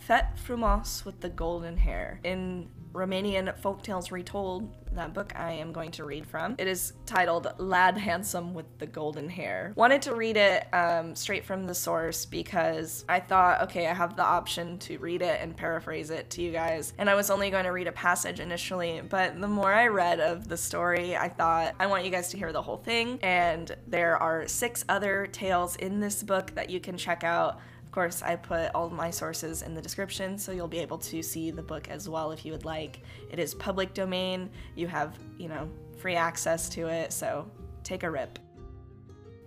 Fet 0.07 0.39
Frumos 0.39 1.05
with 1.05 1.21
the 1.21 1.29
golden 1.29 1.77
hair. 1.77 2.21
In 2.25 2.71
Romanian 2.93 3.59
Folktales 3.61 4.11
Retold, 4.11 4.75
that 4.93 5.15
book 5.15 5.33
I 5.37 5.53
am 5.53 5.73
going 5.73 5.93
to 5.93 6.05
read 6.05 6.27
from. 6.27 6.57
It 6.59 6.67
is 6.67 6.95
titled 7.07 7.53
Lad 7.59 7.97
Handsome 7.97 8.53
with 8.55 8.67
the 8.79 8.87
Golden 8.87 9.29
Hair. 9.29 9.73
Wanted 9.77 10.03
to 10.03 10.15
read 10.15 10.37
it 10.37 10.67
um, 10.75 11.15
straight 11.15 11.45
from 11.45 11.67
the 11.67 11.75
source 11.75 12.27
because 12.27 13.05
I 13.09 13.21
thought, 13.21 13.63
okay, 13.63 13.87
I 13.87 13.95
have 13.95 14.17
the 14.17 14.25
option 14.25 14.79
to 14.81 14.99
read 14.99 15.23
it 15.23 15.41
and 15.41 15.57
paraphrase 15.57 16.11
it 16.11 16.31
to 16.31 16.43
you 16.43 16.51
guys. 16.51 16.93
And 16.99 17.09
I 17.09 17.15
was 17.15 17.31
only 17.31 17.51
going 17.51 17.65
to 17.65 17.71
read 17.71 17.87
a 17.87 17.93
passage 17.93 18.41
initially, 18.41 19.03
but 19.09 19.41
the 19.41 19.49
more 19.49 19.73
I 19.73 19.87
read 19.87 20.19
of 20.19 20.49
the 20.49 20.57
story, 20.57 21.17
I 21.17 21.29
thought, 21.29 21.75
I 21.79 21.87
want 21.87 22.05
you 22.05 22.11
guys 22.11 22.29
to 22.31 22.37
hear 22.37 22.53
the 22.53 22.63
whole 22.63 22.79
thing. 22.79 23.21
And 23.23 23.75
there 23.87 24.17
are 24.17 24.49
six 24.49 24.85
other 24.89 25.29
tales 25.31 25.77
in 25.77 26.01
this 26.01 26.23
book 26.23 26.53
that 26.57 26.71
you 26.71 26.81
can 26.81 26.97
check 26.97 27.23
out. 27.23 27.61
Of 27.91 27.95
course, 27.95 28.23
I 28.23 28.37
put 28.37 28.73
all 28.73 28.89
my 28.89 29.11
sources 29.11 29.63
in 29.63 29.75
the 29.75 29.83
description, 29.83 30.39
so 30.39 30.53
you'll 30.53 30.69
be 30.69 30.79
able 30.79 30.99
to 30.99 31.25
see 31.25 31.51
the 31.51 31.61
book 31.61 31.89
as 31.89 32.09
well 32.09 32.31
if 32.31 32.45
you 32.45 32.53
would 32.53 32.65
like. 32.65 33.03
It 33.33 33.41
is 33.41 33.53
public 33.53 33.95
domain. 33.95 34.49
You 34.77 34.87
have, 34.87 35.19
you 35.39 35.49
know, 35.49 35.69
free 35.99 36.15
access 36.15 36.69
to 36.69 36.87
it, 36.87 37.13
so 37.13 37.51
take 37.83 38.05
a 38.05 38.11
rip. 38.13 38.39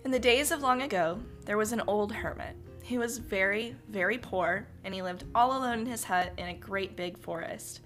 In 0.04 0.10
the 0.10 0.18
days 0.18 0.50
of 0.50 0.60
long 0.60 0.82
ago, 0.82 1.18
there 1.46 1.56
was 1.56 1.72
an 1.72 1.80
old 1.86 2.12
hermit. 2.12 2.54
He 2.82 2.98
was 2.98 3.16
very, 3.16 3.76
very 3.88 4.18
poor, 4.18 4.68
and 4.84 4.92
he 4.92 5.00
lived 5.00 5.24
all 5.34 5.56
alone 5.56 5.78
in 5.78 5.86
his 5.86 6.04
hut 6.04 6.34
in 6.36 6.48
a 6.48 6.54
great 6.54 6.96
big 6.96 7.16
forest. 7.16 7.80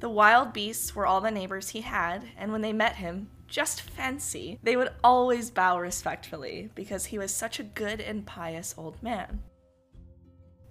The 0.00 0.08
wild 0.08 0.52
beasts 0.52 0.96
were 0.96 1.06
all 1.06 1.20
the 1.20 1.30
neighbors 1.30 1.68
he 1.68 1.82
had, 1.82 2.24
and 2.36 2.50
when 2.50 2.62
they 2.62 2.72
met 2.72 2.96
him, 2.96 3.28
just 3.46 3.82
fancy, 3.82 4.58
they 4.64 4.74
would 4.74 4.90
always 5.04 5.52
bow 5.52 5.78
respectfully 5.78 6.70
because 6.74 7.04
he 7.04 7.18
was 7.18 7.32
such 7.32 7.60
a 7.60 7.62
good 7.62 8.00
and 8.00 8.26
pious 8.26 8.74
old 8.76 9.00
man. 9.00 9.42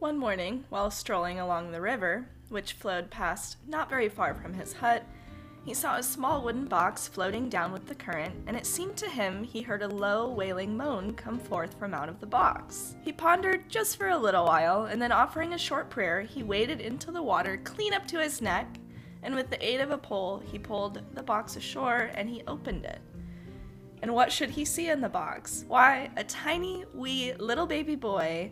One 0.02 0.18
morning, 0.18 0.66
while 0.70 0.90
strolling 0.90 1.40
along 1.40 1.72
the 1.72 1.80
river, 1.80 2.26
which 2.50 2.74
flowed 2.74 3.12
past 3.12 3.58
not 3.68 3.88
very 3.88 4.10
far 4.10 4.34
from 4.34 4.56
his 4.56 4.74
hut, 4.74 5.06
he 5.64 5.76
saw 5.76 5.98
a 5.98 6.02
small 6.02 6.42
wooden 6.42 6.66
box 6.66 7.08
floating 7.08 7.50
down 7.50 7.72
with 7.72 7.86
the 7.86 7.94
current, 7.94 8.34
and 8.48 8.58
it 8.58 8.66
seemed 8.66 8.98
to 8.98 9.08
him 9.08 9.44
he 9.44 9.62
heard 9.62 9.84
a 9.84 9.88
low, 9.88 10.28
wailing 10.28 10.76
moan 10.76 11.14
come 11.14 11.38
forth 11.38 11.78
from 11.78 11.94
out 11.94 12.10
of 12.10 12.20
the 12.20 12.26
box. 12.26 12.96
He 13.04 13.14
pondered 13.14 13.70
just 13.70 13.96
for 13.96 14.08
a 14.08 14.18
little 14.18 14.46
while, 14.46 14.86
and 14.86 15.00
then 15.00 15.12
offering 15.12 15.54
a 15.54 15.58
short 15.60 15.92
prayer, 15.92 16.22
he 16.22 16.42
waded 16.42 16.82
into 16.82 17.12
the 17.12 17.22
water 17.22 17.58
clean 17.64 17.94
up 17.94 18.08
to 18.08 18.20
his 18.20 18.42
neck, 18.42 18.78
and 19.22 19.36
with 19.36 19.52
the 19.52 19.64
aid 19.64 19.82
of 19.82 19.92
a 19.92 20.00
pole, 20.00 20.42
he 20.44 20.58
pulled 20.58 21.00
the 21.14 21.22
box 21.22 21.58
ashore 21.58 22.10
and 22.16 22.28
he 22.28 22.42
opened 22.48 22.86
it. 22.86 23.02
And 24.02 24.16
what 24.16 24.32
should 24.32 24.50
he 24.50 24.66
see 24.66 24.90
in 24.90 25.00
the 25.00 25.10
box? 25.10 25.64
Why, 25.68 26.10
a 26.18 26.24
tiny, 26.24 26.86
wee 26.92 27.34
little 27.34 27.68
baby 27.68 27.96
boy 27.96 28.52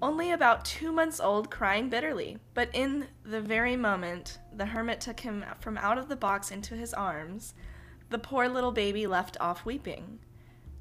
only 0.00 0.32
about 0.32 0.64
two 0.64 0.92
months 0.92 1.20
old, 1.20 1.50
crying 1.50 1.88
bitterly. 1.88 2.38
But 2.54 2.70
in 2.72 3.08
the 3.24 3.40
very 3.40 3.76
moment 3.76 4.38
the 4.54 4.66
hermit 4.66 5.00
took 5.00 5.20
him 5.20 5.44
from 5.60 5.78
out 5.78 5.98
of 5.98 6.08
the 6.08 6.16
box 6.16 6.50
into 6.50 6.74
his 6.74 6.94
arms, 6.94 7.54
the 8.10 8.18
poor 8.18 8.48
little 8.48 8.72
baby 8.72 9.06
left 9.06 9.36
off 9.40 9.64
weeping. 9.64 10.20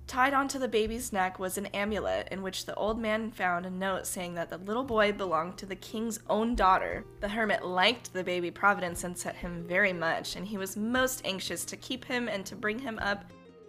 Tied 0.08 0.34
onto 0.34 0.58
the 0.58 0.70
baby's 0.70 1.12
neck 1.12 1.38
was 1.38 1.58
an 1.58 1.66
amulet 1.68 2.30
in 2.32 2.42
which 2.42 2.66
the 2.66 2.76
old 2.76 2.98
man 2.98 3.30
found 3.30 3.66
a 3.66 3.70
note 3.70 4.08
saying 4.08 4.36
that 4.36 4.50
the 4.50 4.58
little 4.58 4.86
boy 4.86 5.12
belonged 5.12 5.58
to 5.58 5.66
the 5.66 5.76
king's 5.76 6.22
own 6.30 6.56
daughter. 6.56 7.04
The 7.20 7.28
hermit 7.28 7.66
liked 7.66 8.14
the 8.14 8.24
baby 8.24 8.50
Providence 8.50 9.04
and 9.04 9.18
set 9.18 9.36
him 9.36 9.66
very 9.68 9.92
much, 9.92 10.38
and 10.38 10.48
he 10.48 10.58
was 10.58 10.78
most 10.78 11.22
anxious 11.26 11.66
to 11.66 11.76
keep 11.76 12.06
him 12.06 12.30
and 12.30 12.46
to 12.46 12.56
bring 12.56 12.80
him 12.80 12.98
up. 13.00 13.26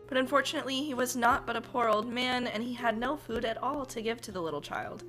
But 0.07 0.17
unfortunately, 0.17 0.85
he 0.85 0.95
was 0.95 1.17
not 1.17 1.45
but 1.45 1.57
a 1.57 1.61
poor 1.61 1.89
old 1.89 2.09
man, 2.09 2.47
and 2.47 2.63
he 2.63 2.73
had 2.73 2.97
no 2.97 3.17
food 3.17 3.45
at 3.45 3.61
all 3.61 3.85
to 3.87 4.01
give 4.01 4.21
to 4.23 4.31
the 4.31 4.41
little 4.41 4.61
child. 4.61 5.03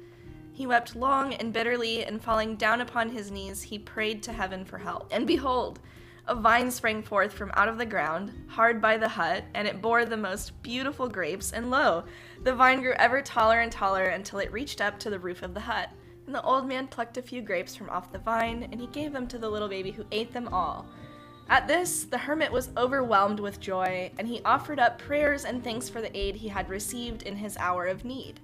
He 0.59 0.67
wept 0.67 0.93
long 0.93 1.33
and 1.35 1.53
bitterly, 1.53 2.03
and 2.03 2.21
falling 2.21 2.57
down 2.57 2.81
upon 2.81 3.11
his 3.11 3.31
knees, 3.31 3.61
he 3.61 3.79
prayed 3.79 4.21
to 4.23 4.33
heaven 4.33 4.65
for 4.65 4.77
help. 4.77 5.07
And 5.09 5.25
behold, 5.25 5.79
a 6.27 6.35
vine 6.35 6.69
sprang 6.69 7.01
forth 7.01 7.31
from 7.31 7.53
out 7.53 7.69
of 7.69 7.77
the 7.77 7.85
ground, 7.85 8.33
hard 8.49 8.81
by 8.81 8.97
the 8.97 9.07
hut, 9.07 9.45
and 9.53 9.65
it 9.65 9.81
bore 9.81 10.03
the 10.03 10.17
most 10.17 10.61
beautiful 10.61 11.07
grapes, 11.07 11.53
and 11.53 11.71
lo, 11.71 12.03
the 12.43 12.53
vine 12.53 12.81
grew 12.81 12.91
ever 12.97 13.21
taller 13.21 13.61
and 13.61 13.71
taller 13.71 14.03
until 14.03 14.39
it 14.39 14.51
reached 14.51 14.81
up 14.81 14.99
to 14.99 15.09
the 15.09 15.17
roof 15.17 15.43
of 15.43 15.53
the 15.53 15.61
hut. 15.61 15.91
And 16.25 16.35
the 16.35 16.43
old 16.43 16.67
man 16.67 16.87
plucked 16.87 17.15
a 17.15 17.21
few 17.21 17.41
grapes 17.41 17.73
from 17.73 17.89
off 17.89 18.11
the 18.11 18.19
vine, 18.19 18.67
and 18.69 18.81
he 18.81 18.87
gave 18.87 19.13
them 19.13 19.27
to 19.27 19.37
the 19.37 19.49
little 19.49 19.69
baby, 19.69 19.91
who 19.91 20.03
ate 20.11 20.33
them 20.33 20.49
all. 20.49 20.85
At 21.47 21.69
this, 21.69 22.03
the 22.03 22.17
hermit 22.17 22.51
was 22.51 22.71
overwhelmed 22.75 23.39
with 23.39 23.61
joy, 23.61 24.11
and 24.19 24.27
he 24.27 24.41
offered 24.43 24.81
up 24.81 24.99
prayers 24.99 25.45
and 25.45 25.63
thanks 25.63 25.87
for 25.87 26.01
the 26.01 26.15
aid 26.17 26.35
he 26.35 26.49
had 26.49 26.67
received 26.67 27.23
in 27.23 27.37
his 27.37 27.55
hour 27.55 27.85
of 27.85 28.03
need. 28.03 28.41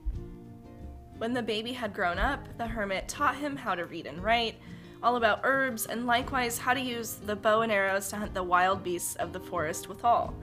When 1.17 1.33
the 1.33 1.41
baby 1.41 1.71
had 1.71 1.93
grown 1.93 2.19
up, 2.19 2.57
the 2.57 2.67
hermit 2.67 3.07
taught 3.07 3.35
him 3.35 3.55
how 3.55 3.75
to 3.75 3.85
read 3.85 4.05
and 4.05 4.21
write, 4.23 4.55
all 5.01 5.15
about 5.15 5.41
herbs, 5.43 5.85
and 5.85 6.05
likewise 6.05 6.57
how 6.57 6.73
to 6.73 6.79
use 6.79 7.15
the 7.15 7.35
bow 7.35 7.61
and 7.61 7.71
arrows 7.71 8.09
to 8.09 8.17
hunt 8.17 8.33
the 8.33 8.43
wild 8.43 8.83
beasts 8.83 9.15
of 9.15 9.31
the 9.31 9.39
forest 9.39 9.87
withal. 9.87 10.33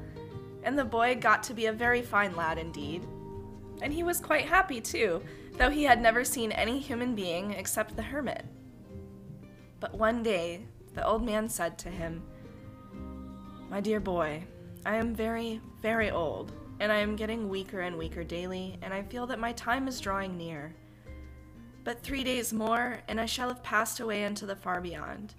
And 0.63 0.79
the 0.79 0.85
boy 0.85 1.17
got 1.17 1.43
to 1.45 1.55
be 1.55 1.67
a 1.67 1.73
very 1.73 2.01
fine 2.01 2.37
lad 2.37 2.59
indeed. 2.59 3.07
And 3.83 3.93
he 3.93 4.03
was 4.03 4.21
quite 4.21 4.47
happy 4.47 4.81
too, 4.81 5.23
though 5.59 5.71
he 5.71 5.83
had 5.83 6.01
never 6.01 6.25
seen 6.25 6.53
any 6.53 6.79
human 6.79 7.15
being 7.15 7.53
except 7.53 7.97
the 7.97 8.03
hermit. 8.03 8.45
But 9.81 9.95
one 9.95 10.23
day, 10.23 10.65
the 10.95 11.05
old 11.05 11.25
man 11.25 11.49
said 11.49 11.77
to 11.79 11.91
him, 11.91 12.23
My 13.69 13.81
dear 13.81 14.01
boy, 14.01 14.45
I 14.87 14.97
am 14.97 15.15
very, 15.15 15.61
very 15.83 16.11
old 16.11 16.53
and 16.83 16.91
I 16.91 16.99
am 16.99 17.15
getting 17.15 17.49
weaker 17.49 17.83
and 17.83 17.97
weaker 17.97 18.25
daily, 18.25 18.77
and 18.83 18.93
I 18.93 19.05
feel 19.05 19.25
that 19.29 19.39
my 19.39 19.53
time 19.53 19.87
is 19.87 20.01
drawing 20.01 20.37
near. 20.37 20.75
But 21.85 22.03
three 22.03 22.25
days 22.25 22.53
more, 22.53 22.99
and 23.07 23.21
I 23.21 23.27
shall 23.27 23.47
have 23.47 23.63
passed 23.63 24.01
away 24.01 24.25
into 24.25 24.47
the 24.47 24.57
far 24.57 24.81
beyond. 24.81 25.37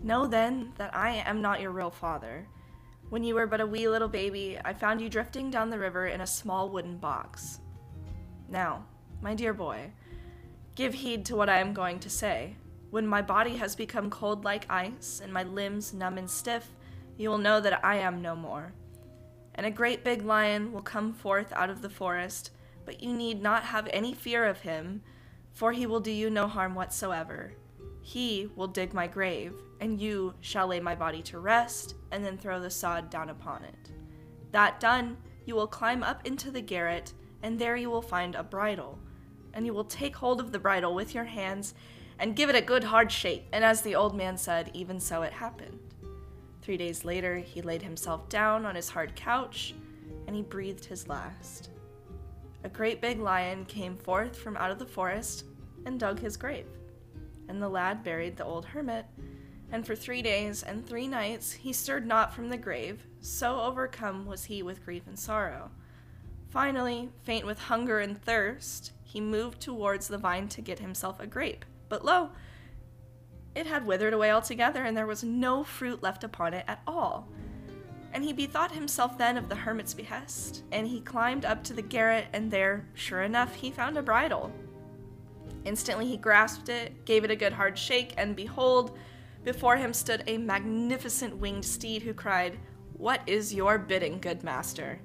Know 0.00 0.28
then 0.28 0.72
that 0.78 0.94
I 0.94 1.24
am 1.26 1.42
not 1.42 1.60
your 1.60 1.72
real 1.72 1.90
father. 1.90 2.46
When 3.08 3.24
you 3.24 3.34
were 3.34 3.48
but 3.48 3.60
a 3.60 3.66
wee 3.66 3.88
little 3.88 4.06
baby, 4.06 4.60
I 4.64 4.72
found 4.72 5.00
you 5.00 5.08
drifting 5.08 5.50
down 5.50 5.70
the 5.70 5.78
river 5.78 6.06
in 6.06 6.20
a 6.20 6.26
small 6.26 6.68
wooden 6.68 6.98
box. 6.98 7.58
Now, 8.48 8.86
my 9.20 9.34
dear 9.34 9.52
boy, 9.52 9.90
give 10.76 10.94
heed 10.94 11.24
to 11.24 11.34
what 11.34 11.48
I 11.48 11.58
am 11.58 11.74
going 11.74 11.98
to 11.98 12.08
say. 12.08 12.54
When 12.90 13.08
my 13.08 13.22
body 13.22 13.56
has 13.56 13.74
become 13.74 14.08
cold 14.08 14.44
like 14.44 14.70
ice, 14.70 15.20
and 15.20 15.32
my 15.32 15.42
limbs 15.42 15.92
numb 15.92 16.16
and 16.16 16.30
stiff, 16.30 16.68
you 17.16 17.28
will 17.28 17.38
know 17.38 17.60
that 17.60 17.84
I 17.84 17.96
am 17.96 18.22
no 18.22 18.36
more 18.36 18.72
and 19.60 19.66
a 19.66 19.70
great 19.70 20.02
big 20.02 20.22
lion 20.22 20.72
will 20.72 20.80
come 20.80 21.12
forth 21.12 21.52
out 21.52 21.68
of 21.68 21.82
the 21.82 21.90
forest, 21.90 22.50
but 22.86 23.02
you 23.02 23.12
need 23.12 23.42
not 23.42 23.62
have 23.62 23.86
any 23.92 24.14
fear 24.14 24.46
of 24.46 24.62
him, 24.62 25.02
for 25.52 25.70
he 25.70 25.84
will 25.84 26.00
do 26.00 26.10
you 26.10 26.30
no 26.30 26.48
harm 26.48 26.74
whatsoever. 26.74 27.52
He 28.00 28.48
will 28.56 28.68
dig 28.68 28.94
my 28.94 29.06
grave, 29.06 29.52
and 29.78 30.00
you 30.00 30.32
shall 30.40 30.68
lay 30.68 30.80
my 30.80 30.94
body 30.94 31.20
to 31.24 31.38
rest, 31.38 31.94
and 32.10 32.24
then 32.24 32.38
throw 32.38 32.58
the 32.58 32.70
sod 32.70 33.10
down 33.10 33.28
upon 33.28 33.64
it. 33.64 33.90
That 34.50 34.80
done, 34.80 35.18
you 35.44 35.56
will 35.56 35.66
climb 35.66 36.02
up 36.02 36.26
into 36.26 36.50
the 36.50 36.62
garret, 36.62 37.12
and 37.42 37.58
there 37.58 37.76
you 37.76 37.90
will 37.90 38.00
find 38.00 38.34
a 38.34 38.42
bridle. 38.42 38.98
And 39.52 39.66
you 39.66 39.74
will 39.74 39.84
take 39.84 40.16
hold 40.16 40.40
of 40.40 40.52
the 40.52 40.58
bridle 40.58 40.94
with 40.94 41.14
your 41.14 41.24
hands, 41.24 41.74
and 42.18 42.34
give 42.34 42.48
it 42.48 42.56
a 42.56 42.62
good 42.62 42.84
hard 42.84 43.12
shake. 43.12 43.46
And 43.52 43.62
as 43.62 43.82
the 43.82 43.94
old 43.94 44.16
man 44.16 44.38
said, 44.38 44.70
even 44.72 45.00
so 45.00 45.20
it 45.20 45.34
happened. 45.34 45.89
Three 46.70 46.76
days 46.76 47.04
later, 47.04 47.38
he 47.38 47.62
laid 47.62 47.82
himself 47.82 48.28
down 48.28 48.64
on 48.64 48.76
his 48.76 48.88
hard 48.88 49.16
couch 49.16 49.74
and 50.28 50.36
he 50.36 50.42
breathed 50.42 50.84
his 50.84 51.08
last. 51.08 51.70
A 52.62 52.68
great 52.68 53.00
big 53.00 53.18
lion 53.18 53.64
came 53.64 53.96
forth 53.96 54.36
from 54.36 54.56
out 54.56 54.70
of 54.70 54.78
the 54.78 54.86
forest 54.86 55.46
and 55.84 55.98
dug 55.98 56.20
his 56.20 56.36
grave. 56.36 56.68
and 57.48 57.60
the 57.60 57.68
lad 57.68 58.04
buried 58.04 58.36
the 58.36 58.44
old 58.44 58.66
hermit. 58.66 59.04
And 59.72 59.84
for 59.84 59.96
three 59.96 60.22
days 60.22 60.62
and 60.62 60.86
three 60.86 61.08
nights 61.08 61.50
he 61.50 61.72
stirred 61.72 62.06
not 62.06 62.32
from 62.32 62.50
the 62.50 62.56
grave, 62.56 63.04
so 63.20 63.62
overcome 63.62 64.24
was 64.24 64.44
he 64.44 64.62
with 64.62 64.84
grief 64.84 65.08
and 65.08 65.18
sorrow. 65.18 65.72
Finally, 66.50 67.08
faint 67.24 67.44
with 67.44 67.58
hunger 67.58 67.98
and 67.98 68.22
thirst, 68.22 68.92
he 69.02 69.20
moved 69.20 69.60
towards 69.60 70.06
the 70.06 70.18
vine 70.18 70.46
to 70.46 70.60
get 70.60 70.78
himself 70.78 71.18
a 71.18 71.26
grape. 71.26 71.64
But 71.88 72.04
lo, 72.04 72.30
it 73.54 73.66
had 73.66 73.86
withered 73.86 74.12
away 74.12 74.30
altogether, 74.30 74.84
and 74.84 74.96
there 74.96 75.06
was 75.06 75.24
no 75.24 75.64
fruit 75.64 76.02
left 76.02 76.24
upon 76.24 76.54
it 76.54 76.64
at 76.68 76.82
all. 76.86 77.28
And 78.12 78.24
he 78.24 78.32
bethought 78.32 78.72
himself 78.72 79.18
then 79.18 79.36
of 79.36 79.48
the 79.48 79.54
hermit's 79.54 79.94
behest, 79.94 80.64
and 80.72 80.86
he 80.86 81.00
climbed 81.00 81.44
up 81.44 81.62
to 81.64 81.72
the 81.72 81.82
garret, 81.82 82.26
and 82.32 82.50
there, 82.50 82.86
sure 82.94 83.22
enough, 83.22 83.54
he 83.54 83.70
found 83.70 83.96
a 83.96 84.02
bridle. 84.02 84.52
Instantly 85.64 86.06
he 86.06 86.16
grasped 86.16 86.68
it, 86.68 87.04
gave 87.04 87.24
it 87.24 87.30
a 87.30 87.36
good 87.36 87.52
hard 87.52 87.76
shake, 87.76 88.14
and 88.16 88.34
behold, 88.34 88.98
before 89.44 89.76
him 89.76 89.92
stood 89.92 90.22
a 90.26 90.38
magnificent 90.38 91.36
winged 91.36 91.64
steed 91.64 92.02
who 92.02 92.14
cried, 92.14 92.58
What 92.94 93.20
is 93.26 93.54
your 93.54 93.78
bidding, 93.78 94.20
good 94.20 94.42
master? 94.42 95.00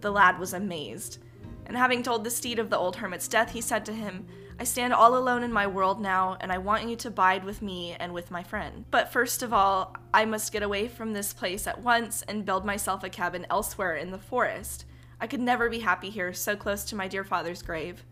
The 0.00 0.10
lad 0.10 0.38
was 0.38 0.52
amazed, 0.52 1.18
and 1.66 1.76
having 1.76 2.02
told 2.02 2.24
the 2.24 2.30
steed 2.30 2.58
of 2.58 2.70
the 2.70 2.78
old 2.78 2.96
hermit's 2.96 3.28
death, 3.28 3.50
he 3.50 3.60
said 3.60 3.84
to 3.86 3.92
him, 3.92 4.26
I 4.58 4.64
stand 4.64 4.92
all 4.92 5.16
alone 5.16 5.42
in 5.42 5.52
my 5.52 5.66
world 5.66 6.00
now, 6.00 6.36
and 6.40 6.52
I 6.52 6.58
want 6.58 6.88
you 6.88 6.94
to 6.96 7.10
bide 7.10 7.44
with 7.44 7.60
me 7.60 7.96
and 7.98 8.14
with 8.14 8.30
my 8.30 8.44
friend. 8.44 8.84
But 8.90 9.12
first 9.12 9.42
of 9.42 9.52
all, 9.52 9.96
I 10.12 10.24
must 10.24 10.52
get 10.52 10.62
away 10.62 10.86
from 10.86 11.12
this 11.12 11.32
place 11.32 11.66
at 11.66 11.82
once 11.82 12.22
and 12.22 12.44
build 12.44 12.64
myself 12.64 13.02
a 13.02 13.08
cabin 13.08 13.46
elsewhere 13.50 13.96
in 13.96 14.12
the 14.12 14.18
forest. 14.18 14.84
I 15.20 15.26
could 15.26 15.40
never 15.40 15.68
be 15.68 15.80
happy 15.80 16.08
here, 16.08 16.32
so 16.32 16.54
close 16.54 16.84
to 16.84 16.96
my 16.96 17.08
dear 17.08 17.24
father's 17.24 17.62
grave. 17.62 18.04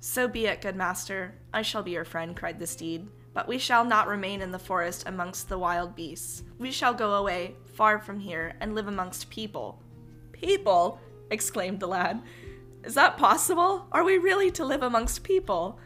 So 0.00 0.26
be 0.26 0.46
it, 0.46 0.60
good 0.60 0.74
master. 0.74 1.34
I 1.54 1.62
shall 1.62 1.84
be 1.84 1.92
your 1.92 2.04
friend, 2.04 2.36
cried 2.36 2.58
the 2.58 2.66
steed. 2.66 3.06
But 3.32 3.46
we 3.46 3.58
shall 3.58 3.84
not 3.84 4.08
remain 4.08 4.42
in 4.42 4.50
the 4.50 4.58
forest 4.58 5.04
amongst 5.06 5.48
the 5.48 5.58
wild 5.58 5.94
beasts. 5.94 6.42
We 6.58 6.72
shall 6.72 6.92
go 6.92 7.14
away, 7.14 7.54
far 7.74 8.00
from 8.00 8.18
here, 8.18 8.54
and 8.60 8.74
live 8.74 8.88
amongst 8.88 9.30
people. 9.30 9.80
People? 10.32 11.00
exclaimed 11.30 11.80
the 11.80 11.86
lad. 11.86 12.20
Is 12.84 12.94
that 12.94 13.16
possible? 13.16 13.86
Are 13.92 14.04
we 14.04 14.18
really 14.18 14.50
to 14.52 14.64
live 14.64 14.82
amongst 14.82 15.22
people? 15.22 15.78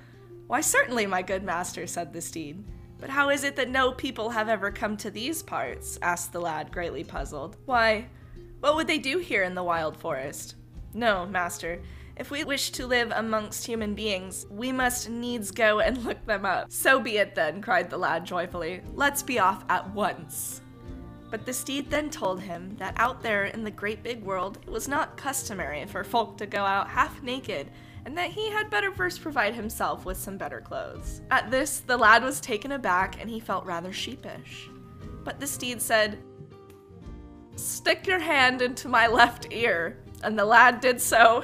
Why, 0.47 0.61
certainly, 0.61 1.07
my 1.07 1.23
good 1.23 1.43
master, 1.43 1.87
said 1.87 2.13
the 2.13 2.21
steed. 2.21 2.65
But 2.99 3.11
how 3.11 3.29
is 3.29 3.45
it 3.45 3.57
that 3.57 3.69
no 3.69 3.93
people 3.93 4.31
have 4.31 4.49
ever 4.49 4.71
come 4.71 4.97
to 4.99 5.11
these 5.11 5.43
parts? 5.43 5.99
asked 6.01 6.33
the 6.33 6.41
lad, 6.41 6.73
greatly 6.73 7.05
puzzled. 7.05 7.57
Why, 7.67 8.07
what 8.61 8.77
would 8.77 8.87
they 8.87 8.99
do 8.99 9.19
here 9.19 9.43
in 9.43 9.55
the 9.55 9.63
wild 9.63 9.97
forest? 9.97 10.55
No, 10.95 11.27
master. 11.27 11.83
If 12.17 12.31
we 12.31 12.45
wish 12.45 12.71
to 12.71 12.87
live 12.87 13.13
amongst 13.15 13.67
human 13.67 13.95
beings, 13.95 14.47
we 14.49 14.73
must 14.73 15.11
needs 15.11 15.51
go 15.51 15.81
and 15.81 16.03
look 16.05 16.25
them 16.25 16.47
up. 16.47 16.73
So 16.73 16.99
be 16.99 17.19
it 17.19 17.35
then, 17.35 17.61
cried 17.61 17.91
the 17.91 17.99
lad 17.99 18.25
joyfully. 18.25 18.81
Let's 18.95 19.23
be 19.23 19.39
off 19.39 19.65
at 19.69 19.93
once. 19.93 20.63
But 21.31 21.45
the 21.45 21.53
steed 21.53 21.91
then 21.91 22.11
told 22.11 22.41
him 22.41 22.77
that 22.79 22.95
out 22.97 23.23
there 23.23 23.47
in 23.47 23.65
the 23.65 23.71
great 23.71 24.03
big 24.03 24.23
world 24.23 24.59
it 24.63 24.71
was 24.71 24.89
not 24.89 25.17
customary 25.17 25.85
for 25.87 26.05
folk 26.05 26.39
to 26.39 26.47
go 26.47 26.65
out 26.65 26.89
half 26.89 27.23
naked, 27.23 27.71
and 28.05 28.17
that 28.17 28.31
he 28.31 28.51
had 28.51 28.71
better 28.71 28.93
first 28.93 29.21
provide 29.21 29.55
himself 29.55 30.05
with 30.05 30.17
some 30.17 30.39
better 30.39 30.61
clothes. 30.61 31.23
At 31.31 31.51
this, 31.51 31.81
the 31.81 31.97
lad 31.97 32.23
was 32.23 32.41
taken 32.41 32.73
aback 32.73 33.21
and 33.21 33.29
he 33.29 33.41
felt 33.41 33.67
rather 33.67 33.93
sheepish. 33.93 34.69
But 35.25 35.41
the 35.41 35.47
steed 35.47 35.83
said, 35.83 36.23
Stick 37.57 38.07
your 38.07 38.21
hand 38.21 38.63
into 38.63 38.89
my 38.89 39.09
left 39.09 39.53
ear. 39.53 39.99
And 40.23 40.39
the 40.39 40.45
lad 40.45 40.81
did 40.81 41.01
so. 41.01 41.43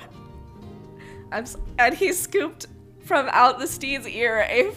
and 1.32 1.94
he 1.94 2.12
scooped 2.12 2.66
from 3.00 3.28
out 3.32 3.58
the 3.58 3.66
steed's 3.66 4.06
ear 4.06 4.46
a 4.48 4.72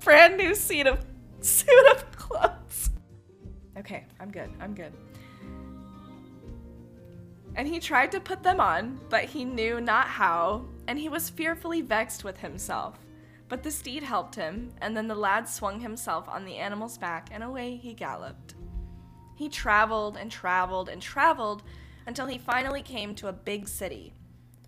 brand 0.00 0.36
new 0.36 0.54
suit 0.54 0.86
of, 0.86 1.04
suit 1.40 1.86
of 1.92 2.10
clothes. 2.16 2.59
Okay, 3.80 4.04
I'm 4.20 4.30
good. 4.30 4.50
I'm 4.60 4.74
good. 4.74 4.92
And 7.56 7.66
he 7.66 7.80
tried 7.80 8.12
to 8.12 8.20
put 8.20 8.42
them 8.42 8.60
on, 8.60 9.00
but 9.08 9.24
he 9.24 9.44
knew 9.44 9.80
not 9.80 10.06
how, 10.06 10.66
and 10.86 10.98
he 10.98 11.08
was 11.08 11.30
fearfully 11.30 11.80
vexed 11.80 12.22
with 12.22 12.38
himself. 12.38 12.98
But 13.48 13.64
the 13.64 13.70
steed 13.70 14.04
helped 14.04 14.36
him, 14.36 14.72
and 14.80 14.96
then 14.96 15.08
the 15.08 15.14
lad 15.14 15.48
swung 15.48 15.80
himself 15.80 16.28
on 16.28 16.44
the 16.44 16.56
animal's 16.56 16.98
back, 16.98 17.28
and 17.32 17.42
away 17.42 17.76
he 17.76 17.94
galloped. 17.94 18.54
He 19.34 19.48
traveled 19.48 20.16
and 20.16 20.30
traveled 20.30 20.88
and 20.88 21.02
traveled 21.02 21.62
until 22.06 22.26
he 22.26 22.38
finally 22.38 22.82
came 22.82 23.14
to 23.16 23.28
a 23.28 23.32
big 23.32 23.66
city, 23.66 24.12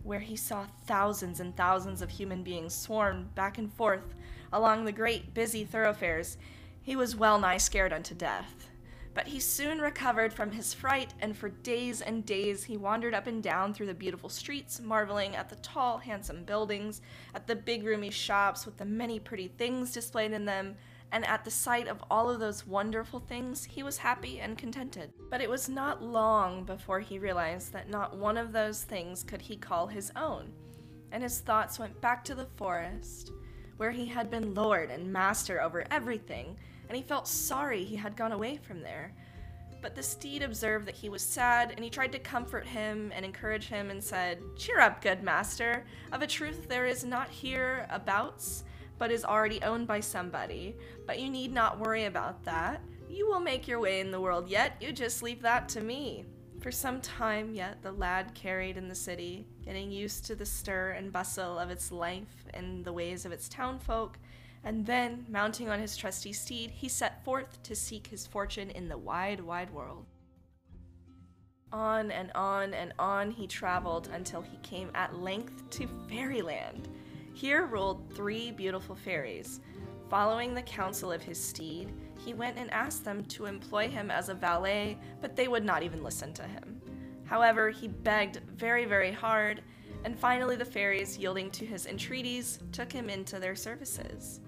where 0.02 0.20
he 0.20 0.34
saw 0.34 0.66
thousands 0.86 1.38
and 1.38 1.56
thousands 1.56 2.02
of 2.02 2.10
human 2.10 2.42
beings 2.42 2.74
swarm 2.74 3.28
back 3.34 3.58
and 3.58 3.72
forth 3.72 4.14
along 4.52 4.84
the 4.84 4.92
great 4.92 5.34
busy 5.34 5.64
thoroughfares. 5.64 6.36
He 6.82 6.96
was 6.96 7.14
well 7.14 7.38
nigh 7.38 7.58
scared 7.58 7.92
unto 7.92 8.14
death. 8.14 8.70
But 9.14 9.26
he 9.28 9.40
soon 9.40 9.78
recovered 9.78 10.32
from 10.32 10.52
his 10.52 10.72
fright, 10.72 11.12
and 11.20 11.36
for 11.36 11.50
days 11.50 12.00
and 12.00 12.24
days 12.24 12.64
he 12.64 12.76
wandered 12.78 13.14
up 13.14 13.26
and 13.26 13.42
down 13.42 13.74
through 13.74 13.86
the 13.86 13.94
beautiful 13.94 14.30
streets, 14.30 14.80
marveling 14.80 15.36
at 15.36 15.50
the 15.50 15.56
tall, 15.56 15.98
handsome 15.98 16.44
buildings, 16.44 17.02
at 17.34 17.46
the 17.46 17.54
big, 17.54 17.84
roomy 17.84 18.10
shops 18.10 18.64
with 18.64 18.78
the 18.78 18.84
many 18.84 19.20
pretty 19.20 19.48
things 19.48 19.92
displayed 19.92 20.32
in 20.32 20.46
them, 20.46 20.76
and 21.12 21.26
at 21.26 21.44
the 21.44 21.50
sight 21.50 21.88
of 21.88 22.02
all 22.10 22.30
of 22.30 22.40
those 22.40 22.66
wonderful 22.66 23.20
things, 23.20 23.64
he 23.64 23.82
was 23.82 23.98
happy 23.98 24.40
and 24.40 24.56
contented. 24.56 25.12
But 25.30 25.42
it 25.42 25.50
was 25.50 25.68
not 25.68 26.02
long 26.02 26.64
before 26.64 27.00
he 27.00 27.18
realized 27.18 27.74
that 27.74 27.90
not 27.90 28.16
one 28.16 28.38
of 28.38 28.52
those 28.52 28.82
things 28.82 29.22
could 29.22 29.42
he 29.42 29.56
call 29.56 29.88
his 29.88 30.10
own, 30.16 30.52
and 31.10 31.22
his 31.22 31.40
thoughts 31.40 31.78
went 31.78 32.00
back 32.00 32.24
to 32.24 32.34
the 32.34 32.48
forest, 32.56 33.30
where 33.76 33.90
he 33.90 34.06
had 34.06 34.30
been 34.30 34.54
lord 34.54 34.90
and 34.90 35.12
master 35.12 35.60
over 35.60 35.84
everything 35.90 36.56
and 36.92 36.98
he 36.98 37.02
felt 37.02 37.26
sorry 37.26 37.84
he 37.84 37.96
had 37.96 38.18
gone 38.18 38.32
away 38.32 38.58
from 38.58 38.82
there. 38.82 39.14
But 39.80 39.94
the 39.94 40.02
steed 40.02 40.42
observed 40.42 40.86
that 40.86 40.94
he 40.94 41.08
was 41.08 41.22
sad, 41.22 41.72
and 41.74 41.82
he 41.82 41.88
tried 41.88 42.12
to 42.12 42.18
comfort 42.18 42.66
him 42.66 43.10
and 43.14 43.24
encourage 43.24 43.66
him 43.66 43.88
and 43.88 44.04
said, 44.04 44.42
Cheer 44.58 44.78
up, 44.78 45.00
good 45.00 45.22
master. 45.22 45.86
Of 46.12 46.20
a 46.20 46.26
truth, 46.26 46.68
there 46.68 46.84
is 46.84 47.02
not 47.02 47.30
here 47.30 47.86
abouts, 47.88 48.64
but 48.98 49.10
is 49.10 49.24
already 49.24 49.62
owned 49.62 49.86
by 49.86 50.00
somebody. 50.00 50.76
But 51.06 51.18
you 51.18 51.30
need 51.30 51.50
not 51.50 51.80
worry 51.80 52.04
about 52.04 52.44
that. 52.44 52.82
You 53.08 53.26
will 53.26 53.40
make 53.40 53.66
your 53.66 53.80
way 53.80 54.00
in 54.00 54.10
the 54.10 54.20
world 54.20 54.50
yet, 54.50 54.76
you 54.78 54.92
just 54.92 55.22
leave 55.22 55.40
that 55.40 55.70
to 55.70 55.80
me. 55.80 56.26
For 56.60 56.70
some 56.70 57.00
time 57.00 57.54
yet, 57.54 57.80
the 57.80 57.92
lad 57.92 58.34
carried 58.34 58.76
in 58.76 58.86
the 58.86 58.94
city, 58.94 59.46
getting 59.64 59.90
used 59.90 60.26
to 60.26 60.34
the 60.34 60.44
stir 60.44 60.90
and 60.90 61.10
bustle 61.10 61.58
of 61.58 61.70
its 61.70 61.90
life 61.90 62.44
and 62.52 62.84
the 62.84 62.92
ways 62.92 63.24
of 63.24 63.32
its 63.32 63.48
townfolk, 63.48 64.18
and 64.64 64.86
then, 64.86 65.26
mounting 65.28 65.68
on 65.68 65.80
his 65.80 65.96
trusty 65.96 66.32
steed, 66.32 66.70
he 66.70 66.88
set 66.88 67.24
forth 67.24 67.62
to 67.64 67.74
seek 67.74 68.06
his 68.06 68.26
fortune 68.26 68.70
in 68.70 68.88
the 68.88 68.98
wide, 68.98 69.40
wide 69.40 69.70
world. 69.70 70.06
On 71.72 72.10
and 72.10 72.30
on 72.34 72.74
and 72.74 72.92
on 72.98 73.30
he 73.30 73.46
traveled 73.46 74.08
until 74.12 74.42
he 74.42 74.56
came 74.58 74.90
at 74.94 75.18
length 75.18 75.68
to 75.70 75.88
Fairyland. 76.08 76.88
Here 77.34 77.66
ruled 77.66 78.14
three 78.14 78.52
beautiful 78.52 78.94
fairies. 78.94 79.60
Following 80.10 80.54
the 80.54 80.62
counsel 80.62 81.10
of 81.10 81.22
his 81.22 81.42
steed, 81.42 81.90
he 82.24 82.34
went 82.34 82.58
and 82.58 82.70
asked 82.70 83.04
them 83.04 83.24
to 83.24 83.46
employ 83.46 83.88
him 83.88 84.10
as 84.10 84.28
a 84.28 84.34
valet, 84.34 84.98
but 85.20 85.34
they 85.34 85.48
would 85.48 85.64
not 85.64 85.82
even 85.82 86.04
listen 86.04 86.32
to 86.34 86.42
him. 86.42 86.80
However, 87.24 87.70
he 87.70 87.88
begged 87.88 88.40
very, 88.54 88.84
very 88.84 89.10
hard, 89.10 89.62
and 90.04 90.18
finally 90.18 90.54
the 90.54 90.64
fairies, 90.64 91.16
yielding 91.16 91.50
to 91.52 91.64
his 91.64 91.86
entreaties, 91.86 92.58
took 92.70 92.92
him 92.92 93.08
into 93.08 93.38
their 93.38 93.56
services. 93.56 94.40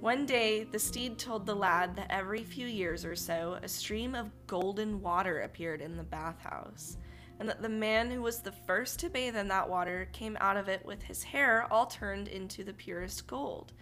One 0.00 0.26
day, 0.26 0.62
the 0.62 0.78
steed 0.78 1.18
told 1.18 1.44
the 1.44 1.56
lad 1.56 1.96
that 1.96 2.06
every 2.08 2.44
few 2.44 2.68
years 2.68 3.04
or 3.04 3.16
so, 3.16 3.58
a 3.64 3.68
stream 3.68 4.14
of 4.14 4.30
golden 4.46 5.02
water 5.02 5.40
appeared 5.40 5.80
in 5.80 5.96
the 5.96 6.04
bathhouse, 6.04 6.96
and 7.40 7.48
that 7.48 7.62
the 7.62 7.68
man 7.68 8.08
who 8.08 8.22
was 8.22 8.40
the 8.40 8.52
first 8.52 9.00
to 9.00 9.10
bathe 9.10 9.34
in 9.34 9.48
that 9.48 9.68
water 9.68 10.08
came 10.12 10.38
out 10.40 10.56
of 10.56 10.68
it 10.68 10.86
with 10.86 11.02
his 11.02 11.24
hair 11.24 11.66
all 11.72 11.86
turned 11.86 12.28
into 12.28 12.62
the 12.62 12.72
purest 12.72 13.26
gold. 13.26 13.72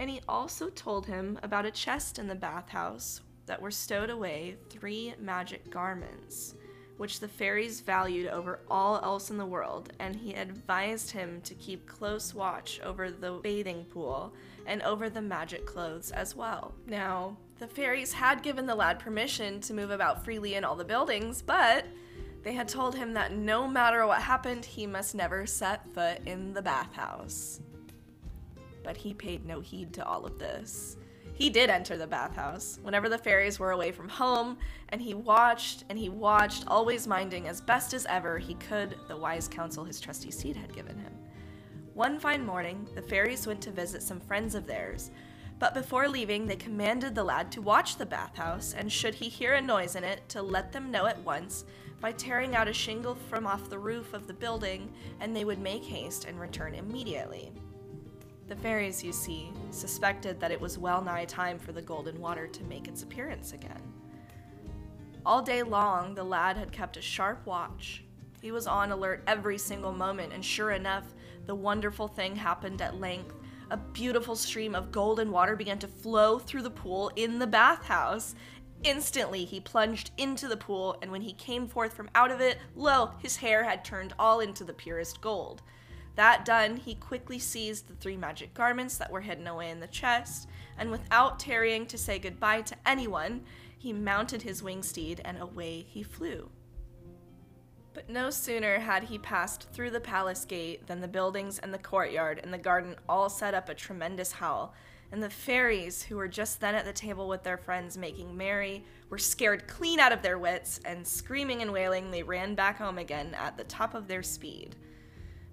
And 0.00 0.10
he 0.10 0.22
also 0.28 0.68
told 0.68 1.06
him 1.06 1.38
about 1.44 1.66
a 1.66 1.70
chest 1.70 2.18
in 2.18 2.26
the 2.26 2.34
bathhouse 2.34 3.20
that 3.46 3.62
were 3.62 3.70
stowed 3.70 4.10
away 4.10 4.56
three 4.70 5.14
magic 5.20 5.70
garments 5.70 6.56
which 7.00 7.18
the 7.18 7.28
fairies 7.28 7.80
valued 7.80 8.26
over 8.26 8.60
all 8.70 8.96
else 8.96 9.30
in 9.30 9.38
the 9.38 9.46
world, 9.46 9.90
and 10.00 10.14
he 10.14 10.34
advised 10.34 11.10
him 11.10 11.40
to 11.40 11.54
keep 11.54 11.86
close 11.86 12.34
watch 12.34 12.78
over 12.84 13.10
the 13.10 13.40
bathing 13.42 13.86
pool 13.86 14.34
and 14.70 14.80
over 14.82 15.10
the 15.10 15.20
magic 15.20 15.66
clothes 15.66 16.12
as 16.12 16.36
well. 16.36 16.72
Now, 16.86 17.36
the 17.58 17.66
fairies 17.66 18.12
had 18.12 18.42
given 18.42 18.66
the 18.66 18.74
lad 18.74 19.00
permission 19.00 19.60
to 19.62 19.74
move 19.74 19.90
about 19.90 20.24
freely 20.24 20.54
in 20.54 20.64
all 20.64 20.76
the 20.76 20.84
buildings, 20.84 21.42
but 21.42 21.84
they 22.44 22.52
had 22.52 22.68
told 22.68 22.94
him 22.94 23.12
that 23.14 23.32
no 23.32 23.66
matter 23.66 24.06
what 24.06 24.22
happened, 24.22 24.64
he 24.64 24.86
must 24.86 25.14
never 25.14 25.44
set 25.44 25.92
foot 25.92 26.20
in 26.24 26.54
the 26.54 26.62
bathhouse. 26.62 27.60
But 28.84 28.96
he 28.96 29.12
paid 29.12 29.44
no 29.44 29.60
heed 29.60 29.92
to 29.94 30.06
all 30.06 30.24
of 30.24 30.38
this. 30.38 30.96
He 31.34 31.50
did 31.50 31.68
enter 31.68 31.96
the 31.96 32.06
bathhouse 32.06 32.78
whenever 32.82 33.08
the 33.08 33.18
fairies 33.18 33.58
were 33.58 33.72
away 33.72 33.90
from 33.90 34.08
home, 34.08 34.56
and 34.90 35.02
he 35.02 35.14
watched 35.14 35.84
and 35.88 35.98
he 35.98 36.08
watched, 36.08 36.64
always 36.68 37.08
minding 37.08 37.48
as 37.48 37.60
best 37.60 37.92
as 37.92 38.06
ever 38.06 38.38
he 38.38 38.54
could 38.54 38.94
the 39.08 39.16
wise 39.16 39.48
counsel 39.48 39.84
his 39.84 40.00
trusty 40.00 40.30
steed 40.30 40.54
had 40.54 40.72
given 40.72 40.96
him. 40.96 41.12
One 42.00 42.18
fine 42.18 42.46
morning, 42.46 42.88
the 42.94 43.02
fairies 43.02 43.46
went 43.46 43.60
to 43.60 43.70
visit 43.70 44.02
some 44.02 44.20
friends 44.20 44.54
of 44.54 44.66
theirs, 44.66 45.10
but 45.58 45.74
before 45.74 46.08
leaving, 46.08 46.46
they 46.46 46.56
commanded 46.56 47.14
the 47.14 47.22
lad 47.22 47.52
to 47.52 47.60
watch 47.60 47.96
the 47.96 48.06
bathhouse, 48.06 48.72
and 48.72 48.90
should 48.90 49.14
he 49.14 49.28
hear 49.28 49.52
a 49.52 49.60
noise 49.60 49.96
in 49.96 50.02
it, 50.02 50.26
to 50.30 50.40
let 50.40 50.72
them 50.72 50.90
know 50.90 51.04
at 51.04 51.22
once 51.24 51.66
by 52.00 52.12
tearing 52.12 52.56
out 52.56 52.68
a 52.68 52.72
shingle 52.72 53.16
from 53.28 53.46
off 53.46 53.68
the 53.68 53.78
roof 53.78 54.14
of 54.14 54.26
the 54.26 54.32
building, 54.32 54.90
and 55.20 55.36
they 55.36 55.44
would 55.44 55.58
make 55.58 55.84
haste 55.84 56.24
and 56.24 56.40
return 56.40 56.74
immediately. 56.74 57.52
The 58.48 58.56
fairies, 58.56 59.04
you 59.04 59.12
see, 59.12 59.52
suspected 59.70 60.40
that 60.40 60.52
it 60.52 60.60
was 60.62 60.78
well 60.78 61.02
nigh 61.02 61.26
time 61.26 61.58
for 61.58 61.72
the 61.72 61.82
golden 61.82 62.18
water 62.18 62.46
to 62.46 62.64
make 62.64 62.88
its 62.88 63.02
appearance 63.02 63.52
again. 63.52 63.82
All 65.26 65.42
day 65.42 65.62
long, 65.62 66.14
the 66.14 66.24
lad 66.24 66.56
had 66.56 66.72
kept 66.72 66.96
a 66.96 67.02
sharp 67.02 67.44
watch. 67.44 68.04
He 68.40 68.52
was 68.52 68.66
on 68.66 68.90
alert 68.90 69.22
every 69.26 69.58
single 69.58 69.92
moment, 69.92 70.32
and 70.32 70.42
sure 70.42 70.70
enough, 70.70 71.04
the 71.50 71.54
wonderful 71.56 72.06
thing 72.06 72.36
happened 72.36 72.80
at 72.80 73.00
length. 73.00 73.34
A 73.72 73.76
beautiful 73.76 74.36
stream 74.36 74.72
of 74.72 74.92
golden 74.92 75.32
water 75.32 75.56
began 75.56 75.80
to 75.80 75.88
flow 75.88 76.38
through 76.38 76.62
the 76.62 76.70
pool 76.70 77.10
in 77.16 77.40
the 77.40 77.46
bathhouse. 77.48 78.36
Instantly, 78.84 79.44
he 79.44 79.58
plunged 79.58 80.12
into 80.16 80.46
the 80.46 80.56
pool, 80.56 80.96
and 81.02 81.10
when 81.10 81.22
he 81.22 81.32
came 81.32 81.66
forth 81.66 81.92
from 81.92 82.08
out 82.14 82.30
of 82.30 82.40
it, 82.40 82.58
lo, 82.76 83.10
his 83.18 83.38
hair 83.38 83.64
had 83.64 83.84
turned 83.84 84.14
all 84.16 84.38
into 84.38 84.62
the 84.62 84.72
purest 84.72 85.20
gold. 85.20 85.60
That 86.14 86.44
done, 86.44 86.76
he 86.76 86.94
quickly 86.94 87.40
seized 87.40 87.88
the 87.88 87.96
three 87.96 88.16
magic 88.16 88.54
garments 88.54 88.96
that 88.98 89.10
were 89.10 89.22
hidden 89.22 89.48
away 89.48 89.70
in 89.70 89.80
the 89.80 89.88
chest, 89.88 90.46
and 90.78 90.92
without 90.92 91.40
tarrying 91.40 91.84
to 91.86 91.98
say 91.98 92.20
goodbye 92.20 92.62
to 92.62 92.76
anyone, 92.86 93.42
he 93.76 93.92
mounted 93.92 94.42
his 94.42 94.62
winged 94.62 94.84
steed 94.84 95.20
and 95.24 95.36
away 95.36 95.84
he 95.88 96.04
flew. 96.04 96.48
But 98.00 98.08
no 98.08 98.30
sooner 98.30 98.78
had 98.78 99.04
he 99.04 99.18
passed 99.18 99.68
through 99.74 99.90
the 99.90 100.00
palace 100.00 100.46
gate 100.46 100.86
than 100.86 101.02
the 101.02 101.06
buildings 101.06 101.58
and 101.58 101.72
the 101.72 101.78
courtyard 101.78 102.40
and 102.42 102.50
the 102.50 102.56
garden 102.56 102.96
all 103.06 103.28
set 103.28 103.52
up 103.52 103.68
a 103.68 103.74
tremendous 103.74 104.32
howl, 104.32 104.72
and 105.12 105.22
the 105.22 105.28
fairies, 105.28 106.02
who 106.02 106.16
were 106.16 106.26
just 106.26 106.62
then 106.62 106.74
at 106.74 106.86
the 106.86 106.94
table 106.94 107.28
with 107.28 107.42
their 107.42 107.58
friends 107.58 107.98
making 107.98 108.34
merry, 108.34 108.86
were 109.10 109.18
scared 109.18 109.68
clean 109.68 110.00
out 110.00 110.12
of 110.12 110.22
their 110.22 110.38
wits, 110.38 110.80
and 110.86 111.06
screaming 111.06 111.60
and 111.60 111.74
wailing, 111.74 112.10
they 112.10 112.22
ran 112.22 112.54
back 112.54 112.78
home 112.78 112.96
again 112.96 113.34
at 113.34 113.58
the 113.58 113.64
top 113.64 113.92
of 113.92 114.08
their 114.08 114.22
speed. 114.22 114.76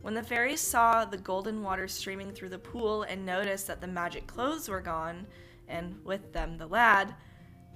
When 0.02 0.14
the 0.14 0.24
fairies 0.24 0.62
saw 0.62 1.04
the 1.04 1.18
golden 1.18 1.64
water 1.64 1.90
streaming 1.90 2.32
through 2.32 2.50
the 2.50 2.60
pool 2.60 3.04
and 3.04 3.26
noticed 3.26 3.68
that 3.68 3.82
the 3.82 3.88
magic 3.88 4.26
clothes 4.26 4.70
were 4.70 4.80
gone, 4.80 5.28
and 5.68 6.00
with 6.06 6.32
them 6.32 6.58
the 6.58 6.68
lad, 6.68 7.14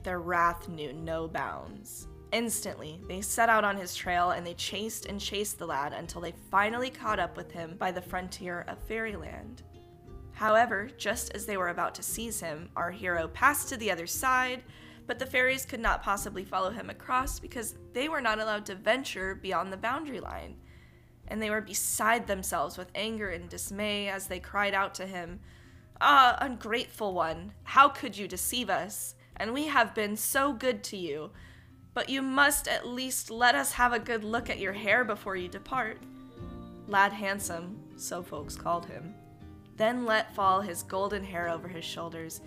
their 0.04 0.22
wrath 0.22 0.70
knew 0.70 0.94
no 0.94 1.28
bounds. 1.28 2.08
Instantly, 2.32 3.02
they 3.08 3.20
set 3.20 3.50
out 3.50 3.66
on 3.66 3.76
his 3.76 3.94
trail 3.94 4.32
and 4.32 4.46
they 4.46 4.54
chased 4.54 5.06
and 5.06 5.20
chased 5.20 5.60
the 5.60 5.66
lad 5.66 5.92
until 5.92 6.22
they 6.22 6.34
finally 6.50 6.90
caught 6.90 7.20
up 7.20 7.36
with 7.36 7.52
him 7.52 7.76
by 7.78 7.92
the 7.92 8.02
frontier 8.02 8.64
of 8.70 8.78
fairyland. 8.80 9.64
However, 10.32 10.90
just 10.98 11.36
as 11.36 11.46
they 11.46 11.58
were 11.58 11.70
about 11.70 11.94
to 11.96 12.04
seize 12.04 12.40
him, 12.40 12.70
our 12.76 12.90
hero 12.90 13.28
passed 13.28 13.68
to 13.70 13.78
the 13.78 13.92
other 13.92 14.08
side, 14.08 14.64
but 15.08 15.20
the 15.20 15.26
fairies 15.26 15.66
could 15.66 15.82
not 15.82 16.02
possibly 16.02 16.46
follow 16.46 16.70
him 16.70 16.90
across 16.90 17.40
because 17.40 17.76
they 17.92 18.08
were 18.08 18.22
not 18.22 18.40
allowed 18.40 18.66
to 18.68 18.76
venture 18.76 19.36
beyond 19.36 19.72
the 19.72 19.78
boundary 19.78 20.22
line. 20.22 20.56
And 21.28 21.42
they 21.42 21.50
were 21.50 21.62
beside 21.62 22.28
themselves 22.28 22.78
with 22.78 22.92
anger 22.96 23.30
and 23.30 23.50
dismay 23.50 24.08
as 24.08 24.28
they 24.28 24.40
cried 24.40 24.74
out 24.74 24.96
to 24.96 25.06
him, 25.06 25.42
Ah, 26.00 26.38
ungrateful 26.40 27.14
one, 27.14 27.54
how 27.64 27.90
could 27.90 28.18
you 28.18 28.28
deceive 28.28 28.70
us? 28.70 29.16
And 29.36 29.54
we 29.54 29.68
have 29.68 29.94
been 29.94 30.16
so 30.16 30.54
good 30.54 30.84
to 30.86 30.98
you 30.98 31.32
but 31.94 32.10
you 32.10 32.22
must 32.22 32.68
at 32.68 32.88
least 32.88 33.30
let 33.30 33.56
us 33.56 33.72
have 33.74 33.94
a 33.94 34.00
good 34.00 34.24
look 34.24 34.50
at 34.50 34.60
your 34.60 34.74
hair 34.74 35.04
before 35.04 35.36
you 35.36 35.48
depart. 35.48 35.98
Lad 36.88 37.14
Handsome, 37.14 37.78
so 37.98 38.24
folks 38.24 38.56
called 38.56 38.86
him, 38.86 39.14
then 39.78 40.06
let 40.06 40.36
fall 40.36 40.62
his 40.62 40.84
golden 40.84 41.24
hair 41.24 41.50
over 41.50 41.68
his 41.68 41.86
shoulders, 41.86 42.42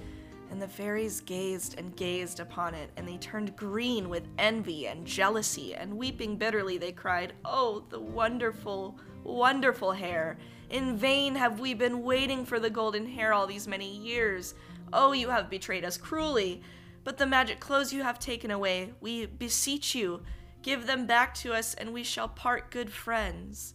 and 0.50 0.60
the 0.60 0.68
fairies 0.68 1.20
gazed 1.20 1.78
and 1.78 1.96
gazed 1.96 2.40
upon 2.40 2.74
it, 2.74 2.90
and 2.96 3.08
they 3.08 3.16
turned 3.16 3.56
green 3.56 4.08
with 4.08 4.28
envy 4.38 4.86
and 4.86 5.06
jealousy, 5.06 5.74
and 5.74 5.96
weeping 5.96 6.36
bitterly, 6.36 6.78
they 6.78 6.92
cried, 6.92 7.32
Oh, 7.44 7.84
the 7.90 7.98
wonderful, 7.98 8.98
wonderful 9.22 9.92
hair! 9.92 10.38
In 10.70 10.96
vain 10.96 11.34
have 11.34 11.60
we 11.60 11.74
been 11.74 12.02
waiting 12.02 12.44
for 12.44 12.58
the 12.60 12.70
golden 12.70 13.06
hair 13.06 13.32
all 13.32 13.46
these 13.46 13.68
many 13.68 13.96
years. 13.96 14.54
Oh, 14.92 15.12
you 15.12 15.28
have 15.28 15.50
betrayed 15.50 15.84
us 15.84 15.96
cruelly. 15.96 16.62
But 17.04 17.18
the 17.18 17.26
magic 17.26 17.60
clothes 17.60 17.92
you 17.92 18.02
have 18.02 18.18
taken 18.18 18.50
away, 18.50 18.94
we 19.00 19.26
beseech 19.26 19.94
you, 19.94 20.22
give 20.62 20.86
them 20.86 21.06
back 21.06 21.34
to 21.36 21.52
us, 21.52 21.74
and 21.74 21.92
we 21.92 22.02
shall 22.02 22.28
part 22.28 22.70
good 22.70 22.90
friends. 22.90 23.74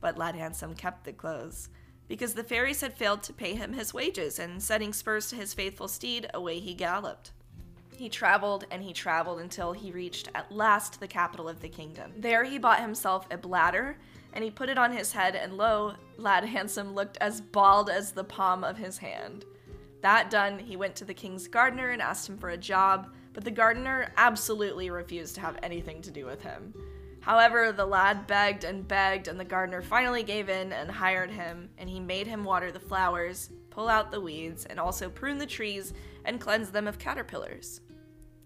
But 0.00 0.18
Lad 0.18 0.34
Handsome 0.34 0.74
kept 0.74 1.04
the 1.04 1.12
clothes, 1.12 1.68
because 2.08 2.34
the 2.34 2.44
fairies 2.44 2.80
had 2.80 2.94
failed 2.94 3.22
to 3.22 3.32
pay 3.32 3.54
him 3.54 3.72
his 3.72 3.94
wages, 3.94 4.40
and 4.40 4.60
setting 4.60 4.92
spurs 4.92 5.28
to 5.30 5.36
his 5.36 5.54
faithful 5.54 5.86
steed, 5.86 6.28
away 6.34 6.58
he 6.58 6.74
galloped. 6.74 7.30
He 7.96 8.08
traveled 8.08 8.66
and 8.70 8.82
he 8.82 8.92
traveled 8.92 9.40
until 9.40 9.72
he 9.72 9.90
reached 9.90 10.28
at 10.34 10.52
last 10.52 11.00
the 11.00 11.08
capital 11.08 11.48
of 11.48 11.60
the 11.60 11.68
kingdom. 11.68 12.12
There 12.18 12.44
he 12.44 12.58
bought 12.58 12.80
himself 12.80 13.26
a 13.30 13.38
bladder, 13.38 13.96
and 14.34 14.44
he 14.44 14.50
put 14.50 14.68
it 14.68 14.76
on 14.76 14.92
his 14.92 15.12
head, 15.12 15.34
and 15.34 15.56
lo, 15.56 15.94
Lad 16.18 16.44
Handsome 16.44 16.94
looked 16.94 17.16
as 17.18 17.40
bald 17.40 17.88
as 17.88 18.12
the 18.12 18.24
palm 18.24 18.64
of 18.64 18.76
his 18.76 18.98
hand. 18.98 19.46
That 20.06 20.30
done, 20.30 20.60
he 20.60 20.76
went 20.76 20.94
to 20.96 21.04
the 21.04 21.12
king's 21.12 21.48
gardener 21.48 21.90
and 21.90 22.00
asked 22.00 22.28
him 22.28 22.38
for 22.38 22.50
a 22.50 22.56
job, 22.56 23.12
but 23.32 23.42
the 23.42 23.50
gardener 23.50 24.12
absolutely 24.16 24.88
refused 24.88 25.34
to 25.34 25.40
have 25.40 25.58
anything 25.64 26.00
to 26.02 26.12
do 26.12 26.24
with 26.24 26.40
him. 26.42 26.72
However, 27.18 27.72
the 27.72 27.86
lad 27.86 28.28
begged 28.28 28.62
and 28.62 28.86
begged, 28.86 29.26
and 29.26 29.40
the 29.40 29.44
gardener 29.44 29.82
finally 29.82 30.22
gave 30.22 30.48
in 30.48 30.72
and 30.72 30.88
hired 30.88 31.32
him, 31.32 31.70
and 31.76 31.90
he 31.90 31.98
made 31.98 32.28
him 32.28 32.44
water 32.44 32.70
the 32.70 32.78
flowers, 32.78 33.50
pull 33.68 33.88
out 33.88 34.12
the 34.12 34.20
weeds, 34.20 34.64
and 34.64 34.78
also 34.78 35.10
prune 35.10 35.38
the 35.38 35.44
trees 35.44 35.92
and 36.24 36.40
cleanse 36.40 36.70
them 36.70 36.86
of 36.86 37.00
caterpillars. 37.00 37.80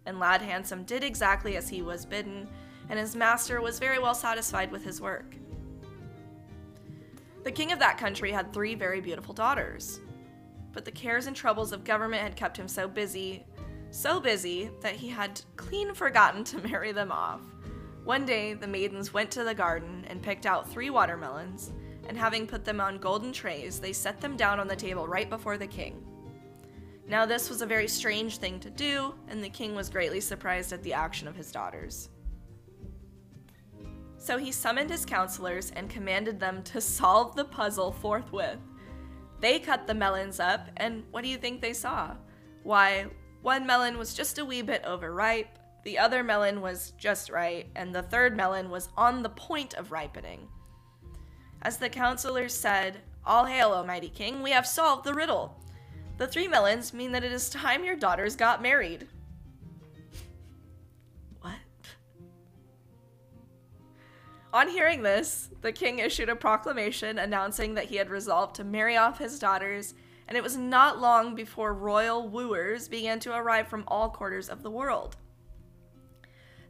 And 0.07 0.19
Lad 0.19 0.41
Handsome 0.41 0.85
did 0.85 1.05
exactly 1.05 1.59
as 1.59 1.69
he 1.69 1.83
was 1.83 2.07
bidden, 2.07 2.49
and 2.89 2.99
his 2.99 3.15
master 3.15 3.61
was 3.61 3.79
very 3.79 3.99
well 3.99 4.15
satisfied 4.15 4.73
with 4.73 4.83
his 4.83 5.03
work. 5.03 5.37
The 7.45 7.53
king 7.53 7.71
of 7.71 7.81
that 7.81 7.99
country 7.99 8.33
had 8.33 8.51
three 8.51 8.75
very 8.75 9.03
beautiful 9.03 9.35
daughters 9.35 10.01
but 10.73 10.85
the 10.85 10.91
cares 10.91 11.27
and 11.27 11.37
troubles 11.37 11.73
of 11.73 11.85
government 11.85 12.23
had 12.23 12.37
kept 12.37 12.57
him 12.57 12.69
so 12.69 12.87
busy, 12.89 13.45
so 13.91 14.21
busy, 14.21 14.71
that 14.81 14.95
he 14.97 15.09
had 15.09 15.41
clean 15.57 15.95
forgotten 15.95 16.45
to 16.45 16.59
marry 16.69 16.93
them 16.93 17.13
off. 17.13 17.41
One 18.05 18.25
day, 18.25 18.55
the 18.55 18.67
maidens 18.67 19.13
went 19.13 19.31
to 19.33 19.45
the 19.45 19.55
garden 19.55 20.05
and 20.09 20.23
picked 20.23 20.47
out 20.47 20.69
three 20.69 20.91
watermelons, 20.91 21.73
and 22.09 22.17
having 22.17 22.47
put 22.47 22.65
them 22.65 22.81
on 22.81 22.99
golden 22.99 23.33
trays, 23.33 23.79
they 23.79 23.93
set 23.93 24.21
them 24.21 24.37
down 24.37 24.59
on 24.59 24.67
the 24.67 24.77
table 24.77 25.07
right 25.07 25.29
before 25.29 25.59
the 25.59 25.67
king. 25.67 26.05
Now, 27.07 27.27
this 27.27 27.51
was 27.51 27.61
a 27.61 27.67
very 27.67 27.89
strange 27.89 28.39
thing 28.39 28.61
to 28.61 28.71
do, 28.71 29.15
and 29.29 29.43
the 29.43 29.49
king 29.49 29.75
was 29.75 29.91
greatly 29.91 30.21
surprised 30.21 30.73
at 30.73 30.83
the 30.83 30.95
action 30.95 31.27
of 31.27 31.37
his 31.37 31.51
daughters. 31.51 32.09
So 34.17 34.39
he 34.39 34.53
summoned 34.53 34.91
his 34.91 35.05
counselors 35.05 35.71
and 35.73 35.89
commanded 35.91 36.39
them 36.39 36.63
to 36.65 36.81
solve 36.81 37.35
the 37.35 37.45
puzzle 37.45 37.91
forthwith. 37.91 38.59
They 39.41 39.59
cut 39.59 39.87
the 39.87 39.95
melons 39.95 40.39
up, 40.39 40.69
and 40.77 41.05
what 41.11 41.23
do 41.23 41.31
you 41.31 41.39
think 41.39 41.61
they 41.61 41.73
saw? 41.73 42.17
Why, 42.63 43.07
one 43.43 43.67
melon 43.67 43.97
was 43.97 44.15
just 44.15 44.39
a 44.39 44.45
wee 44.45 44.63
bit 44.63 44.85
overripe, 44.85 45.59
the 45.83 45.99
other 45.99 46.23
melon 46.23 46.61
was 46.61 46.93
just 46.99 47.31
right, 47.31 47.67
and 47.75 47.95
the 47.95 48.03
third 48.03 48.37
melon 48.37 48.69
was 48.71 48.91
on 48.97 49.23
the 49.23 49.31
point 49.31 49.75
of 49.75 49.93
ripening. 49.93 50.47
As 51.63 51.79
the 51.79 51.89
counselors 51.89 52.53
said, 52.55 52.99
All 53.25 53.47
hail, 53.47 53.73
O 53.73 53.85
mighty 53.85 54.11
king, 54.11 54.43
we 54.43 54.51
have 54.51 54.67
solved 54.67 55.05
the 55.05 55.15
riddle. 55.15 55.59
The 56.19 56.27
three 56.27 56.49
melons 56.49 56.93
mean 56.93 57.13
that 57.13 57.25
it 57.25 57.33
is 57.33 57.49
time 57.49 57.83
your 57.83 57.97
daughters 57.97 58.37
got 58.37 58.61
married. 58.61 59.09
On 64.53 64.69
hearing 64.69 65.03
this, 65.03 65.49
the 65.61 65.71
king 65.71 66.01
issued 66.01 66.29
a 66.29 66.35
proclamation 66.35 67.21
announcing 67.21 67.75
that 67.75 67.85
he 67.85 67.97
had 67.97 68.11
resolved 68.11 68.57
to 68.57 68.65
marry 68.65 68.97
off 68.97 69.19
his 69.19 69.39
daughters, 69.39 69.95
and 70.27 70.37
it 70.37 70.43
was 70.43 70.57
not 70.57 71.01
long 71.01 71.37
before 71.37 71.73
royal 71.73 72.29
wooers 72.29 72.89
began 72.89 73.21
to 73.21 73.35
arrive 73.35 73.69
from 73.69 73.85
all 73.87 74.11
quarters 74.11 74.49
of 74.49 74.65
the 74.65 74.71
world. 74.71 75.17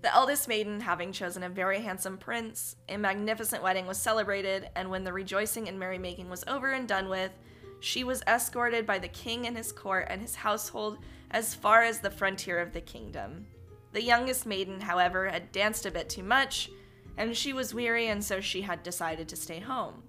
The 0.03 0.15
eldest 0.15 0.47
maiden 0.47 0.81
having 0.81 1.13
chosen 1.13 1.43
a 1.43 1.49
very 1.49 1.81
handsome 1.81 2.19
prince, 2.19 2.77
a 2.89 2.99
magnificent 2.99 3.63
wedding 3.63 3.87
was 3.87 3.99
celebrated, 3.99 4.69
and 4.77 4.91
when 4.91 5.05
the 5.05 5.13
rejoicing 5.13 5.67
and 5.67 5.79
merrymaking 5.79 6.29
was 6.29 6.45
over 6.47 6.73
and 6.73 6.87
done 6.87 7.09
with, 7.09 7.33
she 7.81 8.05
was 8.05 8.23
escorted 8.27 8.87
by 8.87 8.99
the 8.99 9.09
king 9.09 9.47
and 9.47 9.57
his 9.57 9.73
court 9.73 10.07
and 10.11 10.21
his 10.21 10.35
household 10.35 10.99
as 11.31 11.55
far 11.55 11.83
as 11.83 12.01
the 12.01 12.11
frontier 12.11 12.59
of 12.59 12.73
the 12.73 12.81
kingdom. 12.83 13.47
The 13.93 14.03
youngest 14.03 14.45
maiden, 14.45 14.83
however, 14.83 15.29
had 15.29 15.51
danced 15.51 15.87
a 15.87 15.91
bit 15.91 16.11
too 16.11 16.23
much 16.23 16.71
and 17.17 17.37
she 17.37 17.53
was 17.53 17.75
weary, 17.75 18.09
and 18.09 18.25
so 18.25 18.41
she 18.41 18.63
had 18.63 18.83
decided 18.83 19.29
to 19.29 19.37
stay 19.37 19.61
home. 19.61 20.03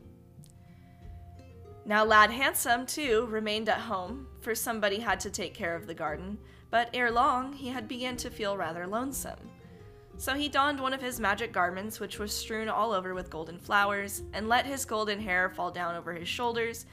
Now, 1.85 2.05
Lad 2.05 2.29
Handsome, 2.31 2.85
too, 2.85 3.27
remained 3.29 3.67
at 3.67 3.79
home, 3.79 4.27
for 4.39 4.53
somebody 4.53 4.99
had 4.99 5.19
to 5.21 5.29
take 5.29 5.53
care 5.53 5.75
of 5.75 5.87
the 5.87 5.93
garden, 5.93 6.37
but 6.69 6.89
ere 6.93 7.11
long 7.11 7.53
he 7.53 7.69
had 7.69 7.87
begun 7.87 8.17
to 8.17 8.29
feel 8.29 8.55
rather 8.55 8.85
lonesome. 8.85 9.49
So 10.17 10.35
he 10.35 10.47
donned 10.47 10.79
one 10.79 10.93
of 10.93 11.01
his 11.01 11.19
magic 11.19 11.51
garments, 11.51 11.99
which 11.99 12.19
was 12.19 12.31
strewn 12.31 12.69
all 12.69 12.93
over 12.93 13.15
with 13.15 13.31
golden 13.31 13.57
flowers, 13.57 14.21
and 14.33 14.47
let 14.47 14.67
his 14.67 14.85
golden 14.85 15.19
hair 15.19 15.49
fall 15.49 15.71
down 15.71 15.95
over 15.95 16.13
his 16.13 16.27
shoulders. 16.27 16.85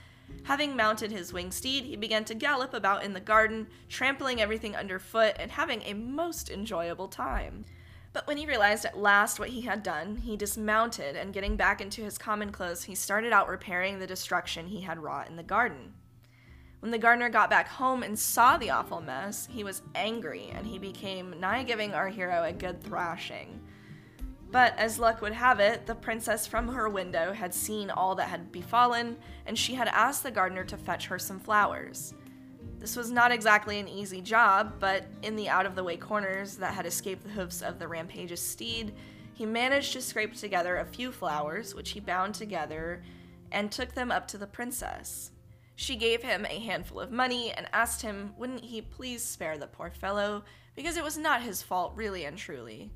Having 0.45 0.77
mounted 0.77 1.11
his 1.11 1.33
winged 1.33 1.53
steed, 1.53 1.85
he 1.85 1.97
began 1.97 2.25
to 2.25 2.35
gallop 2.35 2.73
about 2.73 3.05
in 3.05 3.13
the 3.13 3.21
garden, 3.21 3.67
trampling 3.89 4.41
everything 4.41 4.75
underfoot 4.75 5.37
and 5.39 5.51
having 5.51 5.83
a 5.83 5.93
most 5.93 6.49
enjoyable 6.49 7.09
time. 7.09 7.67
But 8.13 8.27
when 8.27 8.37
he 8.37 8.47
realized 8.47 8.85
at 8.85 8.99
last 8.99 9.39
what 9.39 9.51
he 9.51 9.63
had 9.63 9.83
done, 9.83 10.17
he 10.17 10.37
dismounted 10.37 11.15
and 11.15 11.33
getting 11.33 11.57
back 11.57 11.81
into 11.81 12.03
his 12.03 12.19
common 12.19 12.51
clothes, 12.51 12.85
he 12.85 12.95
started 12.95 13.33
out 13.33 13.49
repairing 13.49 13.99
the 13.99 14.07
destruction 14.07 14.67
he 14.67 14.81
had 14.81 15.03
wrought 15.03 15.29
in 15.29 15.37
the 15.37 15.43
garden. 15.43 15.95
When 16.81 16.93
the 16.93 16.99
gardener 16.99 17.29
got 17.29 17.51
back 17.51 17.69
home 17.69 18.03
and 18.03 18.19
saw 18.19 18.57
the 18.57 18.71
awful 18.71 19.01
mess, 19.01 19.49
he 19.51 19.65
was 19.65 19.83
angry 19.95 20.51
and 20.55 20.67
he 20.67 20.79
became 20.79 21.39
nigh 21.41 21.65
giving 21.65 21.93
our 21.93 22.09
hero 22.09 22.45
a 22.45 22.53
good 22.53 22.83
thrashing. 22.83 23.61
But 24.51 24.79
as 24.79 24.99
luck 24.99 25.21
would 25.21 25.33
have 25.33 25.61
it, 25.61 25.87
the 25.87 25.95
princess 25.95 26.47
from 26.47 26.69
her 26.69 26.89
window 26.89 27.33
had 27.33 27.53
seen 27.53 27.91
all 27.91 28.15
that 28.15 28.29
had 28.29 28.51
befallen, 28.51 29.19
and 29.45 29.59
she 29.59 29.75
had 29.75 29.89
asked 29.89 30.23
the 30.23 30.31
gardener 30.31 30.65
to 30.65 30.77
fetch 30.79 31.07
her 31.09 31.19
some 31.19 31.39
flowers. 31.39 32.15
This 32.79 32.95
was 32.95 33.11
not 33.11 33.33
exactly 33.33 33.81
an 33.81 33.89
easy 33.89 34.21
job, 34.21 34.75
but 34.79 35.05
in 35.23 35.35
the 35.35 35.49
out 35.49 35.67
of 35.67 35.75
the 35.75 35.83
way 35.83 35.97
corners 35.97 36.57
that 36.57 36.75
had 36.75 36.87
escaped 36.87 37.25
the 37.25 37.31
hoofs 37.31 37.61
of 37.61 37.79
the 37.79 37.89
rampageous 37.89 38.41
steed, 38.41 38.95
he 39.35 39.45
managed 39.45 39.93
to 39.95 40.01
scrape 40.01 40.35
together 40.35 40.77
a 40.77 40.85
few 40.85 41.11
flowers, 41.11 41.75
which 41.75 41.91
he 41.91 42.01
bound 42.01 42.35
together 42.35 43.03
and 43.51 43.73
took 43.73 43.95
them 43.95 44.13
up 44.13 44.29
to 44.29 44.39
the 44.39 44.47
princess. 44.47 45.33
She 45.75 45.97
gave 45.97 46.23
him 46.23 46.45
a 46.45 46.61
handful 46.61 47.01
of 47.01 47.11
money 47.11 47.53
and 47.53 47.69
asked 47.73 48.03
him 48.03 48.35
wouldn't 48.37 48.65
he 48.65 48.81
please 48.83 49.25
spare 49.25 49.59
the 49.59 49.67
poor 49.67 49.91
fellow, 49.91 50.45
because 50.77 50.97
it 50.97 51.05
was 51.05 51.19
not 51.19 51.43
his 51.43 51.63
fault, 51.63 51.93
really 51.97 52.25
and 52.25 52.39
truly. 52.39 52.93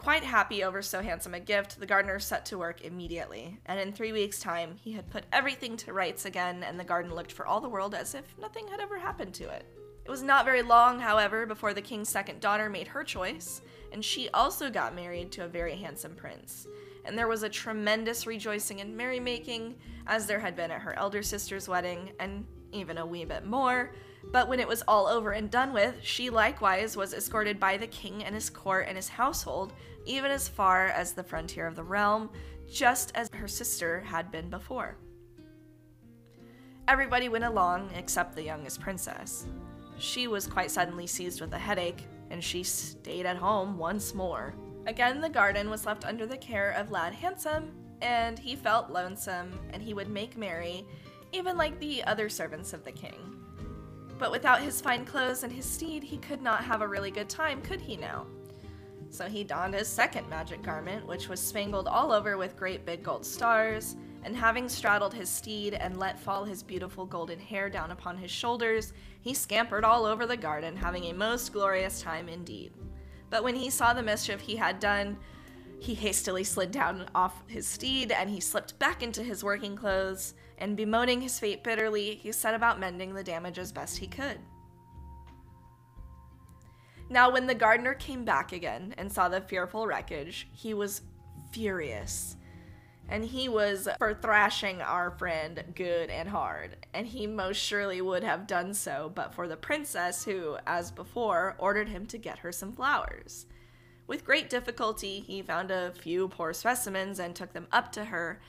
Quite 0.00 0.24
happy 0.24 0.64
over 0.64 0.80
so 0.82 1.02
handsome 1.02 1.34
a 1.34 1.40
gift, 1.40 1.78
the 1.78 1.86
gardener 1.86 2.18
set 2.18 2.46
to 2.46 2.58
work 2.58 2.80
immediately, 2.80 3.58
and 3.66 3.78
in 3.78 3.92
three 3.92 4.12
weeks' 4.12 4.40
time 4.40 4.76
he 4.82 4.92
had 4.92 5.10
put 5.10 5.24
everything 5.30 5.76
to 5.76 5.92
rights 5.92 6.24
again, 6.24 6.62
and 6.62 6.80
the 6.80 6.84
garden 6.84 7.14
looked 7.14 7.32
for 7.32 7.46
all 7.46 7.60
the 7.60 7.68
world 7.68 7.94
as 7.94 8.14
if 8.14 8.34
nothing 8.38 8.66
had 8.68 8.80
ever 8.80 8.98
happened 8.98 9.34
to 9.34 9.48
it. 9.50 9.66
It 10.04 10.10
was 10.10 10.22
not 10.22 10.46
very 10.46 10.62
long, 10.62 11.00
however, 11.00 11.44
before 11.44 11.74
the 11.74 11.82
king's 11.82 12.08
second 12.08 12.40
daughter 12.40 12.70
made 12.70 12.88
her 12.88 13.04
choice, 13.04 13.60
and 13.92 14.02
she 14.02 14.30
also 14.30 14.70
got 14.70 14.94
married 14.94 15.30
to 15.32 15.44
a 15.44 15.48
very 15.48 15.76
handsome 15.76 16.14
prince 16.14 16.66
and 17.04 17.16
there 17.16 17.28
was 17.28 17.42
a 17.42 17.48
tremendous 17.48 18.26
rejoicing 18.26 18.80
and 18.80 18.96
merrymaking, 18.96 19.74
as 20.06 20.26
there 20.26 20.40
had 20.40 20.56
been 20.56 20.70
at 20.70 20.82
her 20.82 20.98
elder 20.98 21.22
sister's 21.22 21.68
wedding, 21.68 22.12
and 22.18 22.46
even 22.72 22.98
a 22.98 23.06
wee 23.06 23.24
bit 23.24 23.44
more. 23.44 23.92
But 24.24 24.48
when 24.48 24.60
it 24.60 24.68
was 24.68 24.82
all 24.86 25.06
over 25.06 25.32
and 25.32 25.50
done 25.50 25.72
with, 25.72 25.96
she 26.02 26.30
likewise 26.30 26.96
was 26.96 27.14
escorted 27.14 27.58
by 27.58 27.76
the 27.76 27.86
king 27.86 28.22
and 28.24 28.34
his 28.34 28.50
court 28.50 28.86
and 28.86 28.96
his 28.96 29.08
household, 29.08 29.72
even 30.04 30.30
as 30.30 30.48
far 30.48 30.86
as 30.86 31.12
the 31.12 31.24
frontier 31.24 31.66
of 31.66 31.76
the 31.76 31.82
realm, 31.82 32.30
just 32.70 33.12
as 33.14 33.28
her 33.34 33.48
sister 33.48 34.00
had 34.00 34.30
been 34.30 34.50
before. 34.50 34.96
Everybody 36.86 37.28
went 37.28 37.44
along 37.44 37.90
except 37.94 38.34
the 38.34 38.42
youngest 38.42 38.80
princess. 38.80 39.46
She 39.98 40.26
was 40.26 40.46
quite 40.46 40.70
suddenly 40.70 41.06
seized 41.06 41.40
with 41.40 41.52
a 41.52 41.58
headache, 41.58 42.06
and 42.30 42.42
she 42.42 42.62
stayed 42.62 43.26
at 43.26 43.36
home 43.36 43.78
once 43.78 44.14
more. 44.14 44.54
Again, 44.86 45.20
the 45.20 45.28
garden 45.28 45.70
was 45.70 45.86
left 45.86 46.04
under 46.04 46.26
the 46.26 46.36
care 46.36 46.70
of 46.72 46.90
Lad 46.90 47.12
Handsome, 47.12 47.72
and 48.00 48.38
he 48.38 48.56
felt 48.56 48.90
lonesome, 48.90 49.58
and 49.72 49.82
he 49.82 49.94
would 49.94 50.08
make 50.08 50.36
merry, 50.36 50.86
even 51.32 51.56
like 51.56 51.78
the 51.78 52.02
other 52.04 52.28
servants 52.28 52.72
of 52.72 52.84
the 52.84 52.92
king. 52.92 53.36
But 54.20 54.30
without 54.30 54.60
his 54.60 54.82
fine 54.82 55.06
clothes 55.06 55.44
and 55.44 55.52
his 55.52 55.64
steed, 55.64 56.04
he 56.04 56.18
could 56.18 56.42
not 56.42 56.62
have 56.62 56.82
a 56.82 56.86
really 56.86 57.10
good 57.10 57.30
time, 57.30 57.62
could 57.62 57.80
he 57.80 57.96
now? 57.96 58.26
So 59.08 59.24
he 59.24 59.42
donned 59.42 59.74
his 59.74 59.88
second 59.88 60.28
magic 60.28 60.62
garment, 60.62 61.06
which 61.06 61.28
was 61.28 61.40
spangled 61.40 61.88
all 61.88 62.12
over 62.12 62.36
with 62.36 62.56
great 62.56 62.84
big 62.84 63.02
gold 63.02 63.24
stars, 63.24 63.96
and 64.22 64.36
having 64.36 64.68
straddled 64.68 65.14
his 65.14 65.30
steed 65.30 65.72
and 65.72 65.98
let 65.98 66.20
fall 66.20 66.44
his 66.44 66.62
beautiful 66.62 67.06
golden 67.06 67.38
hair 67.38 67.70
down 67.70 67.92
upon 67.92 68.18
his 68.18 68.30
shoulders, 68.30 68.92
he 69.22 69.32
scampered 69.32 69.84
all 69.84 70.04
over 70.04 70.26
the 70.26 70.36
garden, 70.36 70.76
having 70.76 71.04
a 71.04 71.14
most 71.14 71.54
glorious 71.54 72.02
time 72.02 72.28
indeed. 72.28 72.72
But 73.30 73.42
when 73.42 73.54
he 73.54 73.70
saw 73.70 73.94
the 73.94 74.02
mischief 74.02 74.40
he 74.40 74.54
had 74.54 74.80
done, 74.80 75.16
he 75.78 75.94
hastily 75.94 76.44
slid 76.44 76.72
down 76.72 77.08
off 77.14 77.42
his 77.46 77.66
steed 77.66 78.12
and 78.12 78.28
he 78.28 78.38
slipped 78.38 78.78
back 78.78 79.02
into 79.02 79.22
his 79.22 79.42
working 79.42 79.76
clothes, 79.76 80.34
and 80.60 80.76
bemoaning 80.76 81.20
his 81.20 81.38
fate 81.38 81.64
bitterly, 81.64 82.14
he 82.14 82.32
set 82.32 82.54
about 82.54 82.78
mending 82.78 83.14
the 83.14 83.24
damage 83.24 83.58
as 83.58 83.72
best 83.72 83.98
he 83.98 84.06
could. 84.06 84.38
Now, 87.08 87.30
when 87.32 87.46
the 87.46 87.54
gardener 87.54 87.94
came 87.94 88.24
back 88.24 88.52
again 88.52 88.94
and 88.96 89.10
saw 89.10 89.28
the 89.28 89.40
fearful 89.40 89.86
wreckage, 89.86 90.46
he 90.52 90.74
was 90.74 91.02
furious 91.52 92.36
and 93.10 93.24
he 93.24 93.48
was 93.48 93.88
for 93.98 94.14
thrashing 94.14 94.80
our 94.80 95.10
friend 95.10 95.64
good 95.74 96.08
and 96.10 96.28
hard, 96.28 96.76
and 96.94 97.08
he 97.08 97.26
most 97.26 97.56
surely 97.56 98.00
would 98.00 98.22
have 98.22 98.46
done 98.46 98.72
so 98.72 99.10
but 99.12 99.34
for 99.34 99.48
the 99.48 99.56
princess, 99.56 100.24
who, 100.24 100.56
as 100.66 100.92
before, 100.92 101.56
ordered 101.58 101.88
him 101.88 102.06
to 102.06 102.16
get 102.16 102.38
her 102.38 102.52
some 102.52 102.72
flowers. 102.72 103.46
With 104.06 104.24
great 104.24 104.48
difficulty, 104.48 105.20
he 105.20 105.42
found 105.42 105.72
a 105.72 105.92
few 105.92 106.28
poor 106.28 106.52
specimens 106.52 107.18
and 107.18 107.34
took 107.34 107.52
them 107.52 107.66
up 107.72 107.90
to 107.92 108.06
her, 108.06 108.40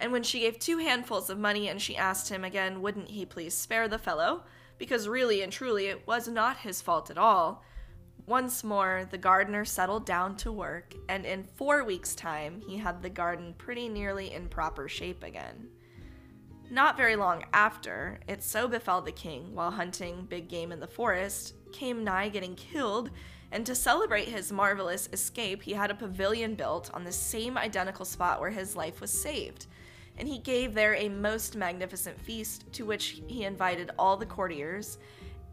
and 0.00 0.12
when 0.12 0.22
she 0.22 0.40
gave 0.40 0.58
two 0.58 0.78
handfuls 0.78 1.30
of 1.30 1.38
money 1.38 1.68
and 1.68 1.80
she 1.80 1.96
asked 1.96 2.28
him 2.28 2.44
again, 2.44 2.82
wouldn't 2.82 3.08
he 3.08 3.24
please 3.24 3.54
spare 3.54 3.88
the 3.88 3.98
fellow, 3.98 4.42
because 4.78 5.08
really 5.08 5.42
and 5.42 5.52
truly 5.52 5.86
it 5.86 6.06
was 6.06 6.28
not 6.28 6.58
his 6.58 6.82
fault 6.82 7.10
at 7.10 7.18
all, 7.18 7.64
once 8.26 8.64
more, 8.64 9.06
the 9.10 9.18
gardener 9.18 9.66
settled 9.66 10.06
down 10.06 10.34
to 10.34 10.50
work, 10.50 10.94
and 11.10 11.26
in 11.26 11.44
four 11.44 11.84
weeks' 11.84 12.14
time, 12.14 12.62
he 12.66 12.78
had 12.78 13.02
the 13.02 13.10
garden 13.10 13.54
pretty 13.58 13.86
nearly 13.86 14.32
in 14.32 14.48
proper 14.48 14.88
shape 14.88 15.22
again. 15.22 15.68
Not 16.70 16.96
very 16.96 17.16
long 17.16 17.44
after, 17.52 18.20
it 18.26 18.42
so 18.42 18.66
befell 18.66 19.02
the 19.02 19.12
king, 19.12 19.54
while 19.54 19.70
hunting 19.70 20.24
big 20.24 20.48
game 20.48 20.72
in 20.72 20.80
the 20.80 20.86
forest, 20.86 21.52
came 21.70 22.02
nigh 22.02 22.30
getting 22.30 22.54
killed, 22.54 23.10
and 23.52 23.66
to 23.66 23.74
celebrate 23.74 24.28
his 24.28 24.50
marvelous 24.50 25.06
escape, 25.12 25.62
he 25.62 25.74
had 25.74 25.90
a 25.90 25.94
pavilion 25.94 26.54
built 26.54 26.90
on 26.94 27.04
the 27.04 27.12
same 27.12 27.58
identical 27.58 28.06
spot 28.06 28.40
where 28.40 28.50
his 28.50 28.74
life 28.74 29.02
was 29.02 29.10
saved. 29.10 29.66
And 30.16 30.28
he 30.28 30.38
gave 30.38 30.74
there 30.74 30.94
a 30.94 31.08
most 31.08 31.56
magnificent 31.56 32.20
feast, 32.20 32.72
to 32.72 32.84
which 32.84 33.22
he 33.26 33.44
invited 33.44 33.90
all 33.98 34.16
the 34.16 34.26
courtiers 34.26 34.98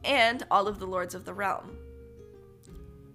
and 0.03 0.43
all 0.51 0.67
of 0.67 0.79
the 0.79 0.87
lords 0.87 1.15
of 1.15 1.25
the 1.25 1.33
realm. 1.33 1.77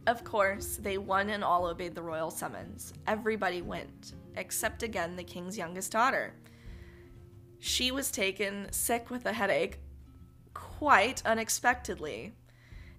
Of 0.07 0.23
course, 0.23 0.77
they 0.77 0.99
one 0.99 1.31
and 1.31 1.43
all 1.43 1.67
obeyed 1.67 1.95
the 1.95 2.03
royal 2.03 2.31
summons. 2.31 2.93
Everybody 3.07 3.63
went, 3.63 4.15
except 4.37 4.83
again 4.83 5.17
the 5.17 5.25
king's 5.25 5.59
youngest 5.59 5.93
daughter. 5.93 6.35
She 7.59 7.91
was 7.91 8.11
taken 8.11 8.71
sick 8.73 9.11
with 9.11 9.27
a 9.27 9.33
headache 9.33 9.81
quite 10.55 11.25
unexpectedly, 11.27 12.35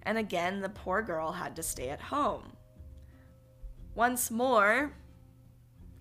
and 0.02 0.18
again 0.18 0.60
the 0.60 0.68
poor 0.68 1.00
girl 1.00 1.32
had 1.32 1.56
to 1.56 1.62
stay 1.62 1.88
at 1.88 2.00
home. 2.00 2.52
Once 3.94 4.30
more, 4.30 4.92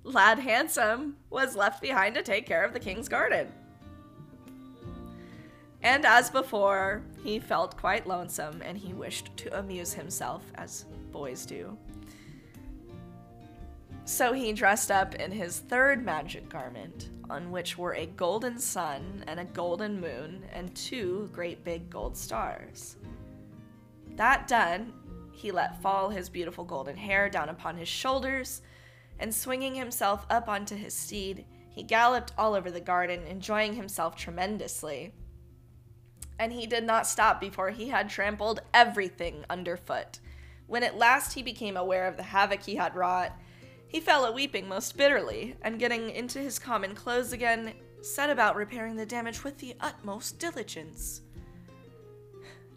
Lad 0.07 0.39
Handsome 0.39 1.17
was 1.29 1.57
left 1.57 1.81
behind 1.81 2.15
to 2.15 2.23
take 2.23 2.45
care 2.45 2.63
of 2.63 2.71
the 2.71 2.79
king's 2.79 3.09
garden. 3.09 3.51
And 5.83 6.05
as 6.05 6.29
before, 6.29 7.03
he 7.23 7.39
felt 7.39 7.77
quite 7.77 8.07
lonesome 8.07 8.61
and 8.63 8.77
he 8.77 8.93
wished 8.93 9.35
to 9.37 9.59
amuse 9.59 9.93
himself 9.93 10.43
as 10.55 10.85
boys 11.11 11.45
do. 11.45 11.77
So 14.05 14.31
he 14.31 14.53
dressed 14.53 14.91
up 14.91 15.15
in 15.15 15.29
his 15.29 15.59
third 15.59 16.05
magic 16.05 16.47
garment, 16.47 17.09
on 17.29 17.51
which 17.51 17.77
were 17.77 17.93
a 17.95 18.05
golden 18.05 18.57
sun 18.57 19.25
and 19.27 19.41
a 19.41 19.45
golden 19.45 19.99
moon 19.99 20.45
and 20.53 20.73
two 20.73 21.29
great 21.33 21.65
big 21.65 21.89
gold 21.89 22.15
stars. 22.15 22.95
That 24.15 24.47
done, 24.47 24.93
he 25.33 25.51
let 25.51 25.81
fall 25.81 26.09
his 26.09 26.29
beautiful 26.29 26.63
golden 26.63 26.95
hair 26.95 27.29
down 27.29 27.49
upon 27.49 27.75
his 27.75 27.89
shoulders, 27.89 28.61
and 29.19 29.33
swinging 29.33 29.75
himself 29.75 30.25
up 30.29 30.47
onto 30.47 30.75
his 30.75 30.93
steed, 30.93 31.45
he 31.69 31.83
galloped 31.83 32.33
all 32.37 32.53
over 32.53 32.71
the 32.71 32.81
garden, 32.81 33.25
enjoying 33.27 33.75
himself 33.75 34.15
tremendously. 34.15 35.13
And 36.39 36.53
he 36.53 36.67
did 36.67 36.83
not 36.83 37.07
stop 37.07 37.39
before 37.39 37.71
he 37.71 37.89
had 37.89 38.09
trampled 38.09 38.61
everything 38.73 39.45
underfoot 39.49 40.19
when 40.67 40.83
at 40.83 40.97
last 40.97 41.33
he 41.33 41.41
became 41.41 41.77
aware 41.77 42.07
of 42.07 42.17
the 42.17 42.23
havoc 42.23 42.63
he 42.63 42.75
had 42.75 42.95
wrought, 42.95 43.31
he 43.87 44.01
fell 44.01 44.25
a 44.25 44.31
weeping 44.31 44.67
most 44.67 44.97
bitterly, 44.97 45.55
and 45.61 45.79
getting 45.79 46.09
into 46.09 46.39
his 46.39 46.59
common 46.59 46.93
clothes 46.93 47.31
again, 47.31 47.73
set 48.01 48.29
about 48.29 48.57
repairing 48.57 48.97
the 48.97 49.05
damage 49.05 49.43
with 49.43 49.57
the 49.57 49.75
utmost 49.79 50.39
diligence. 50.39 51.21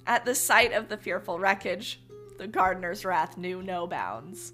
At 0.06 0.24
the 0.24 0.36
sight 0.36 0.72
of 0.72 0.88
the 0.88 0.96
fearful 0.96 1.38
wreckage, 1.38 2.00
the 2.38 2.46
gardener's 2.46 3.04
wrath 3.04 3.36
knew 3.36 3.60
no 3.60 3.88
bounds, 3.88 4.52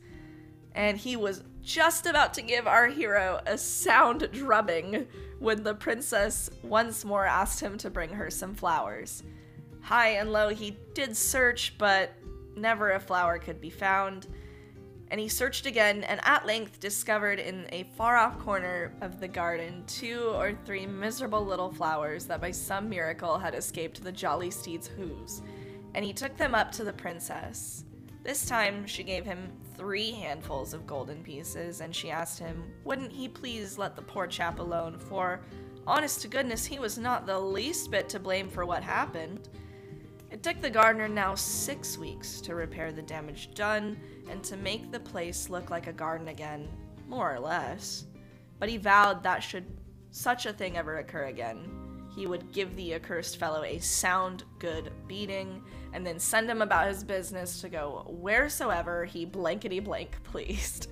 and 0.74 0.96
he 0.96 1.14
was 1.14 1.44
just 1.66 2.06
about 2.06 2.32
to 2.32 2.42
give 2.42 2.68
our 2.68 2.86
hero 2.86 3.40
a 3.44 3.58
sound 3.58 4.28
drubbing 4.30 5.04
when 5.40 5.64
the 5.64 5.74
princess 5.74 6.48
once 6.62 7.04
more 7.04 7.26
asked 7.26 7.58
him 7.58 7.76
to 7.76 7.90
bring 7.90 8.08
her 8.10 8.30
some 8.30 8.54
flowers. 8.54 9.24
High 9.80 10.10
and 10.10 10.32
low 10.32 10.50
he 10.50 10.78
did 10.94 11.16
search, 11.16 11.74
but 11.76 12.12
never 12.56 12.92
a 12.92 13.00
flower 13.00 13.38
could 13.38 13.60
be 13.60 13.68
found. 13.68 14.28
And 15.10 15.20
he 15.20 15.28
searched 15.28 15.66
again 15.66 16.04
and 16.04 16.20
at 16.22 16.46
length 16.46 16.78
discovered 16.78 17.40
in 17.40 17.66
a 17.72 17.82
far 17.96 18.16
off 18.16 18.38
corner 18.38 18.92
of 19.00 19.18
the 19.18 19.28
garden 19.28 19.82
two 19.88 20.30
or 20.34 20.54
three 20.64 20.86
miserable 20.86 21.44
little 21.44 21.72
flowers 21.72 22.26
that 22.26 22.40
by 22.40 22.52
some 22.52 22.88
miracle 22.88 23.38
had 23.38 23.56
escaped 23.56 24.04
the 24.04 24.12
jolly 24.12 24.52
steed's 24.52 24.86
hooves. 24.86 25.42
And 25.96 26.04
he 26.04 26.12
took 26.12 26.36
them 26.36 26.54
up 26.54 26.70
to 26.72 26.84
the 26.84 26.92
princess. 26.92 27.84
This 28.22 28.46
time 28.46 28.86
she 28.86 29.02
gave 29.02 29.24
him 29.24 29.52
three 29.76 30.12
handfuls 30.12 30.74
of 30.74 30.86
golden 30.86 31.22
pieces, 31.22 31.80
and 31.80 31.94
she 31.94 32.10
asked 32.10 32.38
him, 32.38 32.64
wouldn't 32.84 33.12
he 33.12 33.28
please 33.28 33.78
let 33.78 33.96
the 33.96 34.02
poor 34.02 34.26
chap 34.26 34.58
alone, 34.58 34.98
for, 34.98 35.40
honest 35.86 36.20
to 36.22 36.28
goodness, 36.28 36.64
he 36.64 36.78
was 36.78 36.98
not 36.98 37.26
the 37.26 37.38
least 37.38 37.90
bit 37.90 38.08
to 38.08 38.18
blame 38.18 38.48
for 38.48 38.64
what 38.64 38.82
happened. 38.82 39.48
It 40.30 40.42
took 40.42 40.60
the 40.60 40.70
gardener 40.70 41.08
now 41.08 41.34
six 41.34 41.96
weeks 41.96 42.40
to 42.42 42.54
repair 42.54 42.90
the 42.92 43.02
damage 43.02 43.54
done 43.54 43.96
and 44.28 44.42
to 44.44 44.56
make 44.56 44.90
the 44.90 45.00
place 45.00 45.48
look 45.48 45.70
like 45.70 45.86
a 45.86 45.92
garden 45.92 46.28
again, 46.28 46.68
more 47.08 47.32
or 47.32 47.38
less. 47.38 48.04
But 48.58 48.68
he 48.68 48.76
vowed 48.76 49.22
that 49.22 49.42
should 49.42 49.66
such 50.10 50.46
a 50.46 50.52
thing 50.52 50.76
ever 50.76 50.98
occur 50.98 51.26
again, 51.26 51.75
he 52.16 52.26
would 52.26 52.50
give 52.50 52.74
the 52.74 52.94
accursed 52.94 53.36
fellow 53.36 53.62
a 53.62 53.78
sound 53.78 54.42
good 54.58 54.90
beating 55.06 55.62
and 55.92 56.04
then 56.04 56.18
send 56.18 56.50
him 56.50 56.62
about 56.62 56.88
his 56.88 57.04
business 57.04 57.60
to 57.60 57.68
go 57.68 58.06
wheresoever 58.08 59.04
he 59.04 59.26
blankety 59.26 59.80
blank 59.80 60.16
pleased. 60.24 60.88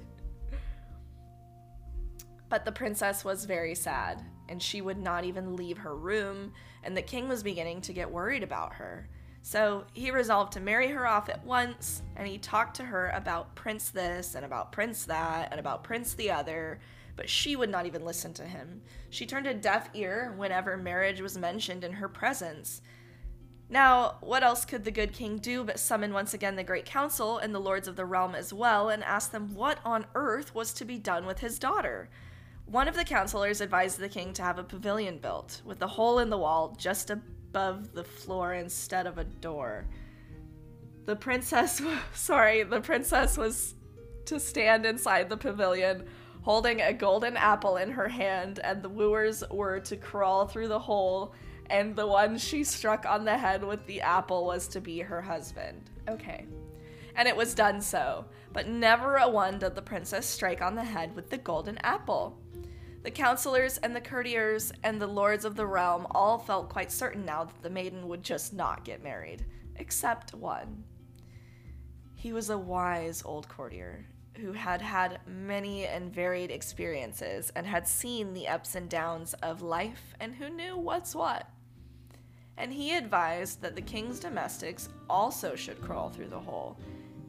but 2.51 2.65
the 2.65 2.71
princess 2.71 3.25
was 3.25 3.47
very 3.47 3.75
sad, 3.75 4.23
and 4.49 4.63
she 4.63 4.81
would 4.81 4.99
not 4.99 5.25
even 5.25 5.57
leave 5.57 5.79
her 5.79 5.97
room, 5.97 6.53
and 6.85 6.97
the 6.97 7.03
king 7.03 7.27
was 7.27 7.43
beginning 7.43 7.81
to 7.81 7.93
get 7.93 8.09
worried 8.09 8.43
about 8.43 8.75
her. 8.75 9.09
So 9.41 9.85
he 9.93 10.11
resolved 10.11 10.53
to 10.53 10.61
marry 10.61 10.89
her 10.89 11.07
off 11.07 11.29
at 11.29 11.45
once, 11.45 12.03
and 12.17 12.29
he 12.29 12.39
talked 12.39 12.77
to 12.77 12.85
her 12.85 13.11
about 13.11 13.55
Prince 13.55 13.91
this 13.91 14.35
and 14.35 14.45
about 14.45 14.73
Prince 14.73 15.05
that 15.07 15.49
and 15.51 15.59
about 15.59 15.85
Prince 15.85 16.15
the 16.15 16.31
other, 16.31 16.81
but 17.16 17.29
she 17.29 17.57
would 17.57 17.70
not 17.70 17.87
even 17.87 18.05
listen 18.05 18.33
to 18.35 18.44
him. 18.44 18.83
She 19.11 19.27
turned 19.27 19.46
a 19.46 19.55
deaf 19.55 19.88
ear 19.94 20.35
whenever 20.37 20.77
marriage 20.77 21.20
was 21.20 21.38
mentioned 21.38 21.85
in 21.85 21.92
her 21.92 22.09
presence. 22.09 22.83
Now, 23.68 24.18
what 24.20 24.42
else 24.42 24.64
could 24.64 24.85
the 24.85 24.90
good 24.90 25.12
king 25.12 25.38
do 25.38 25.64
but 25.64 25.79
summon 25.79 26.12
once 26.12 26.35
again 26.35 26.57
the 26.57 26.64
great 26.64 26.85
council 26.85 27.38
and 27.38 27.55
the 27.55 27.61
lords 27.61 27.88
of 27.88 27.96
the 27.96 28.05
realm 28.05 28.35
as 28.35 28.53
well 28.53 28.90
and 28.90 29.03
ask 29.03 29.31
them 29.31 29.55
what 29.55 29.79
on 29.85 30.07
earth 30.14 30.55
was 30.55 30.72
to 30.74 30.85
be 30.85 30.98
done 30.98 31.27
with 31.27 31.38
his 31.38 31.59
daughter? 31.59 32.11
One 32.66 32.88
of 32.88 32.96
the 32.96 33.05
counselors 33.05 33.61
advised 33.61 33.98
the 33.98 34.09
king 34.09 34.33
to 34.35 34.42
have 34.42 34.59
a 34.59 34.64
pavilion 34.64 35.18
built, 35.18 35.61
with 35.64 35.83
a 35.83 35.87
hole 35.87 36.18
in 36.18 36.31
the 36.31 36.38
wall 36.38 36.74
just 36.79 37.11
above 37.11 37.92
the 37.92 38.05
floor 38.05 38.55
instead 38.55 39.07
of 39.07 39.18
a 39.18 39.24
door. 39.24 39.87
The 41.05 41.16
princess, 41.16 41.83
sorry, 42.14 42.62
the 42.62 42.81
princess 42.81 43.37
was 43.37 43.74
to 44.27 44.40
stand 44.40 44.87
inside 44.87 45.29
the 45.29 45.37
pavilion 45.37 46.07
holding 46.45 46.83
a 46.83 46.93
golden 46.93 47.39
apple 47.39 47.79
in 47.79 47.91
her 47.91 48.07
hand, 48.07 48.61
and 48.63 48.83
the 48.83 48.89
wooers 48.89 49.43
were 49.51 49.81
to 49.81 49.97
crawl 49.97 50.47
through 50.47 50.69
the 50.69 50.79
hole, 50.79 51.33
and 51.71 51.97
the 51.97 52.07
one 52.07 52.37
she 52.37 52.63
struck 52.63 53.07
on 53.07 53.25
the 53.25 53.37
head 53.37 53.65
with 53.65 53.85
the 53.87 54.03
apple 54.03 54.45
was 54.45 54.69
to 54.69 54.79
be 54.79 55.01
her 55.01 55.23
husband. 55.23 55.91
Okay. 56.07 56.45
And 57.17 57.27
it 57.27 57.35
was 57.35 57.55
done 57.55 57.81
so, 57.81 58.27
but 58.53 58.69
never 58.69 59.17
a 59.17 59.29
one 59.29 59.59
did 59.59 59.75
the 59.75 59.81
princess 59.81 60.27
strike 60.27 60.61
on 60.61 60.75
the 60.75 60.85
head 60.85 61.17
with 61.17 61.31
the 61.31 61.39
golden 61.39 61.79
apple. 61.79 62.39
The 63.05 63.11
counselors 63.11 63.79
and 63.79 63.97
the 63.97 64.01
courtiers 64.03 64.71
and 64.83 65.01
the 65.01 65.07
lords 65.07 65.47
of 65.47 65.57
the 65.57 65.67
realm 65.67 66.07
all 66.11 66.39
felt 66.39 66.69
quite 66.69 66.93
certain 66.93 67.25
now 67.25 67.45
that 67.45 67.63
the 67.63 67.71
maiden 67.71 68.07
would 68.09 68.23
just 68.23 68.53
not 68.53 68.85
get 68.85 69.03
married, 69.03 69.47
except 69.77 70.35
one. 70.35 70.85
He 72.15 72.35
was 72.35 72.51
a 72.51 72.59
wise 72.59 73.23
old 73.25 73.49
courtier 73.49 74.07
who 74.37 74.53
had 74.53 74.83
had 74.83 75.20
many 75.27 75.87
and 75.87 76.12
varied 76.12 76.51
experiences 76.51 77.53
and 77.55 77.66
had 77.66 77.87
seen 77.87 78.33
the 78.33 78.49
ups 78.49 78.75
and 78.75 78.88
downs 78.88 79.35
of 79.42 79.62
life 79.62 80.14
and 80.20 80.35
who 80.35 80.49
knew 80.49 80.77
what's 80.77 81.14
what. 81.14 81.49
And 82.57 82.73
he 82.73 82.97
advised 82.97 83.62
that 83.62 83.75
the 83.75 83.83
king's 83.83 84.20
domestics 84.20 84.88
also 85.09 85.55
should 85.57 85.81
crawl 85.81 86.09
through 86.09 86.29
the 86.29 86.40
hole, 86.40 86.79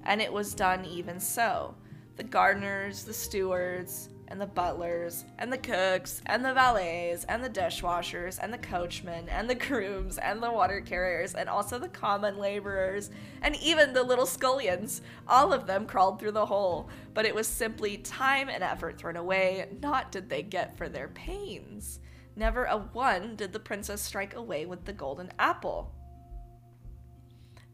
and 0.03 0.21
it 0.21 0.31
was 0.31 0.53
done 0.53 0.85
even 0.85 1.19
so. 1.19 1.75
The 2.15 2.23
gardeners, 2.23 3.03
the 3.03 3.13
stewards, 3.13 4.09
and 4.27 4.41
the 4.41 4.45
butlers, 4.45 5.25
and 5.37 5.51
the 5.51 5.57
cooks, 5.57 6.21
and 6.25 6.43
the 6.43 6.53
valets, 6.53 7.25
and 7.25 7.43
the 7.43 7.49
dishwashers, 7.49 8.39
and 8.41 8.51
the 8.51 8.57
coachmen, 8.57 9.29
and 9.29 9.49
the 9.49 9.55
grooms, 9.55 10.17
and 10.17 10.41
the 10.41 10.51
water 10.51 10.81
carriers, 10.81 11.35
and 11.35 11.47
also 11.47 11.77
the 11.77 11.87
common 11.87 12.37
laborers, 12.37 13.11
and 13.41 13.55
even 13.57 13.93
the 13.93 14.03
little 14.03 14.25
scullions. 14.25 15.01
All 15.27 15.53
of 15.53 15.67
them 15.67 15.85
crawled 15.85 16.19
through 16.19 16.31
the 16.31 16.45
hole, 16.45 16.89
but 17.13 17.25
it 17.25 17.35
was 17.35 17.47
simply 17.47 17.97
time 17.97 18.49
and 18.49 18.63
effort 18.63 18.97
thrown 18.97 19.15
away, 19.15 19.67
not 19.81 20.11
did 20.11 20.29
they 20.29 20.43
get 20.43 20.77
for 20.77 20.89
their 20.89 21.09
pains. 21.09 21.99
Never 22.35 22.65
a 22.65 22.77
one 22.77 23.35
did 23.35 23.53
the 23.53 23.59
princess 23.59 24.01
strike 24.01 24.35
away 24.35 24.65
with 24.65 24.85
the 24.85 24.93
golden 24.93 25.31
apple. 25.39 25.93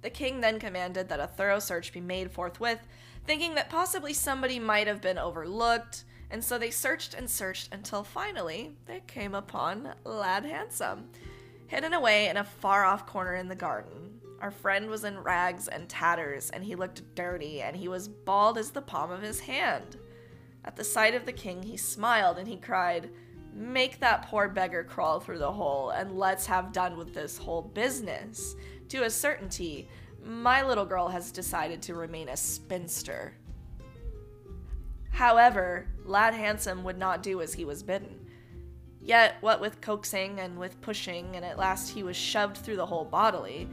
The 0.02 0.10
king 0.10 0.42
then 0.42 0.60
commanded 0.60 1.10
that 1.10 1.20
a 1.20 1.28
thorough 1.28 1.60
search 1.60 1.94
be 1.94 2.02
made 2.02 2.32
forthwith, 2.32 2.88
thinking 3.26 3.56
that 3.56 3.70
possibly 3.70 4.14
somebody 4.14 4.60
might 4.60 4.88
have 4.88 5.02
been 5.02 5.18
overlooked 5.18 6.04
and 6.32 6.44
so 6.44 6.58
they 6.58 6.72
searched 6.72 7.13
and 7.13 7.30
searched 7.30 7.74
until 7.74 8.04
finally 8.04 8.72
they 8.88 9.02
came 9.06 9.36
upon 9.36 9.94
Lad 10.06 10.46
Handsome, 10.46 11.10
hidden 11.67 11.94
away 11.94 12.30
in 12.30 12.38
a 12.38 12.44
far 12.44 12.86
off 12.86 13.06
corner 13.06 13.36
in 13.36 13.50
the 13.50 13.56
garden. 13.56 14.20
Our 14.39 14.50
friend 14.50 14.89
was 14.89 15.04
in 15.04 15.20
rags 15.20 15.67
and 15.67 15.88
tatters, 15.88 16.50
and 16.50 16.63
he 16.63 16.76
looked 16.76 17.15
dirty, 17.15 17.62
and 17.62 17.76
he 17.76 17.88
was 17.88 18.08
bald 18.08 18.58
as 18.58 18.72
the 18.72 18.82
palm 18.82 19.12
of 19.12 19.22
his 19.22 19.41
hand. 19.41 19.98
At 20.65 20.76
the 20.76 20.84
sight 20.84 21.13
of 21.13 21.26
the 21.26 21.34
king, 21.34 21.62
he 21.62 21.78
smiled 21.78 22.38
and 22.38 22.48
he 22.48 22.58
cried, 22.58 23.10
Make 23.54 24.00
that 24.00 24.28
poor 24.28 24.48
beggar 24.48 24.84
crawl 24.84 25.20
through 25.20 25.39
the 25.39 25.52
hole, 25.52 25.89
and 25.89 26.17
let's 26.17 26.46
have 26.46 26.72
done 26.72 26.98
with 26.98 27.13
this 27.13 27.38
whole 27.38 27.62
business. 27.62 28.56
To 28.89 29.04
a 29.04 29.10
certainty, 29.10 29.89
my 30.24 30.62
little 30.62 30.86
girl 30.86 31.08
has 31.10 31.32
decided 31.32 31.82
to 31.84 31.96
remain 31.96 32.30
a 32.30 32.38
spinster. 32.38 33.34
However, 35.12 35.88
Lad 36.06 36.34
Handsome 36.34 36.84
would 36.84 36.97
not 36.97 37.24
do 37.24 37.41
as 37.41 37.54
he 37.54 37.65
was 37.65 37.84
bidden. 37.84 38.28
Yet, 39.00 39.36
what 39.41 39.62
with 39.62 39.82
coaxing 39.82 40.39
and 40.39 40.58
with 40.60 40.82
pushing, 40.82 41.36
and 41.36 41.43
at 41.43 41.58
last 41.58 41.89
he 41.89 42.04
was 42.04 42.15
shoved 42.15 42.58
through 42.58 42.76
the 42.76 42.86
hole 42.86 43.06
bodily, 43.06 43.67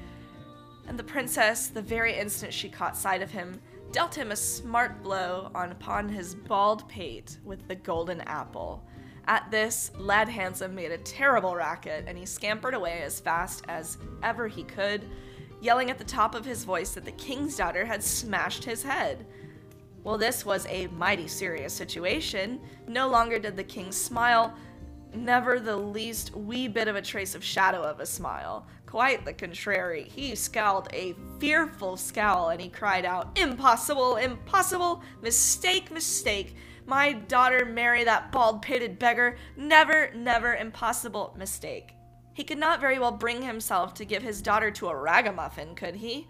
and 0.86 0.98
the 0.98 1.04
princess, 1.04 1.68
the 1.68 1.82
very 1.82 2.16
instant 2.16 2.52
she 2.52 2.68
caught 2.68 2.96
sight 2.96 3.20
of 3.20 3.30
him, 3.30 3.60
dealt 3.92 4.16
him 4.16 4.30
a 4.30 4.36
smart 4.36 5.02
blow 5.02 5.50
on 5.54 5.70
upon 5.70 6.08
his 6.08 6.34
bald 6.34 6.88
pate 6.88 7.38
with 7.44 7.66
the 7.68 7.74
golden 7.74 8.22
apple. 8.22 8.84
At 9.26 9.50
this, 9.50 9.90
Lad 9.98 10.28
Handsome 10.28 10.74
made 10.74 10.90
a 10.90 10.98
terrible 10.98 11.54
racket, 11.54 12.04
and 12.06 12.16
he 12.16 12.24
scampered 12.24 12.72
away 12.72 13.02
as 13.02 13.20
fast 13.20 13.64
as 13.68 13.98
ever 14.22 14.48
he 14.48 14.64
could, 14.64 15.04
yelling 15.60 15.90
at 15.90 15.98
the 15.98 16.04
top 16.04 16.34
of 16.34 16.46
his 16.46 16.64
voice 16.64 16.92
that 16.92 17.04
the 17.04 17.12
king's 17.12 17.56
daughter 17.56 17.84
had 17.84 18.02
smashed 18.02 18.64
his 18.64 18.82
head. 18.82 19.26
Well, 20.08 20.16
this 20.16 20.46
was 20.46 20.64
a 20.70 20.86
mighty 20.86 21.28
serious 21.28 21.74
situation. 21.74 22.60
No 22.86 23.08
longer 23.08 23.38
did 23.38 23.58
the 23.58 23.62
king 23.62 23.92
smile, 23.92 24.54
never 25.12 25.60
the 25.60 25.76
least 25.76 26.34
wee 26.34 26.66
bit 26.66 26.88
of 26.88 26.96
a 26.96 27.02
trace 27.02 27.34
of 27.34 27.44
shadow 27.44 27.82
of 27.82 28.00
a 28.00 28.06
smile. 28.06 28.66
Quite 28.86 29.26
the 29.26 29.34
contrary, 29.34 30.04
he 30.04 30.34
scowled 30.34 30.88
a 30.94 31.14
fearful 31.38 31.98
scowl 31.98 32.48
and 32.48 32.58
he 32.58 32.70
cried 32.70 33.04
out, 33.04 33.38
Impossible, 33.38 34.16
impossible, 34.16 35.02
mistake, 35.20 35.90
mistake. 35.90 36.56
My 36.86 37.12
daughter 37.12 37.66
marry 37.66 38.02
that 38.04 38.32
bald 38.32 38.62
pated 38.62 38.98
beggar. 38.98 39.36
Never, 39.58 40.10
never, 40.14 40.54
impossible 40.54 41.36
mistake. 41.38 41.92
He 42.32 42.44
could 42.44 42.56
not 42.56 42.80
very 42.80 42.98
well 42.98 43.12
bring 43.12 43.42
himself 43.42 43.92
to 43.94 44.06
give 44.06 44.22
his 44.22 44.40
daughter 44.40 44.70
to 44.70 44.88
a 44.88 44.96
ragamuffin, 44.96 45.74
could 45.74 45.96
he? 45.96 46.28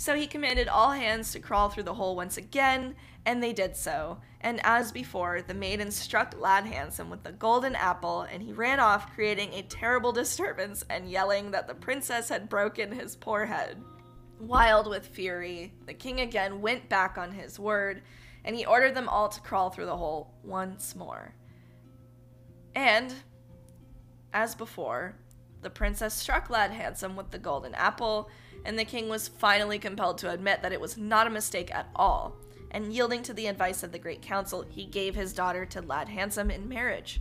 So 0.00 0.16
he 0.16 0.26
commanded 0.26 0.66
all 0.66 0.92
hands 0.92 1.30
to 1.32 1.40
crawl 1.40 1.68
through 1.68 1.82
the 1.82 1.92
hole 1.92 2.16
once 2.16 2.38
again, 2.38 2.94
and 3.26 3.42
they 3.42 3.52
did 3.52 3.76
so. 3.76 4.16
And 4.40 4.58
as 4.64 4.92
before, 4.92 5.42
the 5.42 5.52
maiden 5.52 5.90
struck 5.90 6.34
Lad 6.40 6.64
Handsome 6.64 7.10
with 7.10 7.22
the 7.22 7.32
golden 7.32 7.74
apple, 7.74 8.22
and 8.22 8.42
he 8.42 8.54
ran 8.54 8.80
off, 8.80 9.12
creating 9.12 9.52
a 9.52 9.60
terrible 9.60 10.10
disturbance 10.10 10.86
and 10.88 11.10
yelling 11.10 11.50
that 11.50 11.68
the 11.68 11.74
princess 11.74 12.30
had 12.30 12.48
broken 12.48 12.92
his 12.92 13.14
poor 13.14 13.44
head. 13.44 13.76
Wild 14.38 14.88
with 14.88 15.06
fury, 15.06 15.74
the 15.84 15.92
king 15.92 16.20
again 16.20 16.62
went 16.62 16.88
back 16.88 17.18
on 17.18 17.30
his 17.30 17.58
word, 17.58 18.00
and 18.46 18.56
he 18.56 18.64
ordered 18.64 18.94
them 18.94 19.06
all 19.06 19.28
to 19.28 19.40
crawl 19.42 19.68
through 19.68 19.84
the 19.84 19.98
hole 19.98 20.32
once 20.42 20.96
more. 20.96 21.34
And, 22.74 23.12
as 24.32 24.54
before, 24.54 25.16
the 25.62 25.70
princess 25.70 26.14
struck 26.14 26.50
Lad 26.50 26.70
Handsome 26.70 27.16
with 27.16 27.30
the 27.30 27.38
golden 27.38 27.74
apple, 27.74 28.30
and 28.64 28.78
the 28.78 28.84
king 28.84 29.08
was 29.08 29.28
finally 29.28 29.78
compelled 29.78 30.18
to 30.18 30.30
admit 30.30 30.62
that 30.62 30.72
it 30.72 30.80
was 30.80 30.96
not 30.96 31.26
a 31.26 31.30
mistake 31.30 31.74
at 31.74 31.88
all, 31.94 32.36
and 32.70 32.92
yielding 32.92 33.22
to 33.22 33.34
the 33.34 33.46
advice 33.46 33.82
of 33.82 33.92
the 33.92 33.98
Great 33.98 34.22
Council, 34.22 34.64
he 34.68 34.84
gave 34.84 35.14
his 35.14 35.32
daughter 35.32 35.66
to 35.66 35.80
Lad 35.80 36.08
Handsome 36.08 36.50
in 36.50 36.68
marriage. 36.68 37.20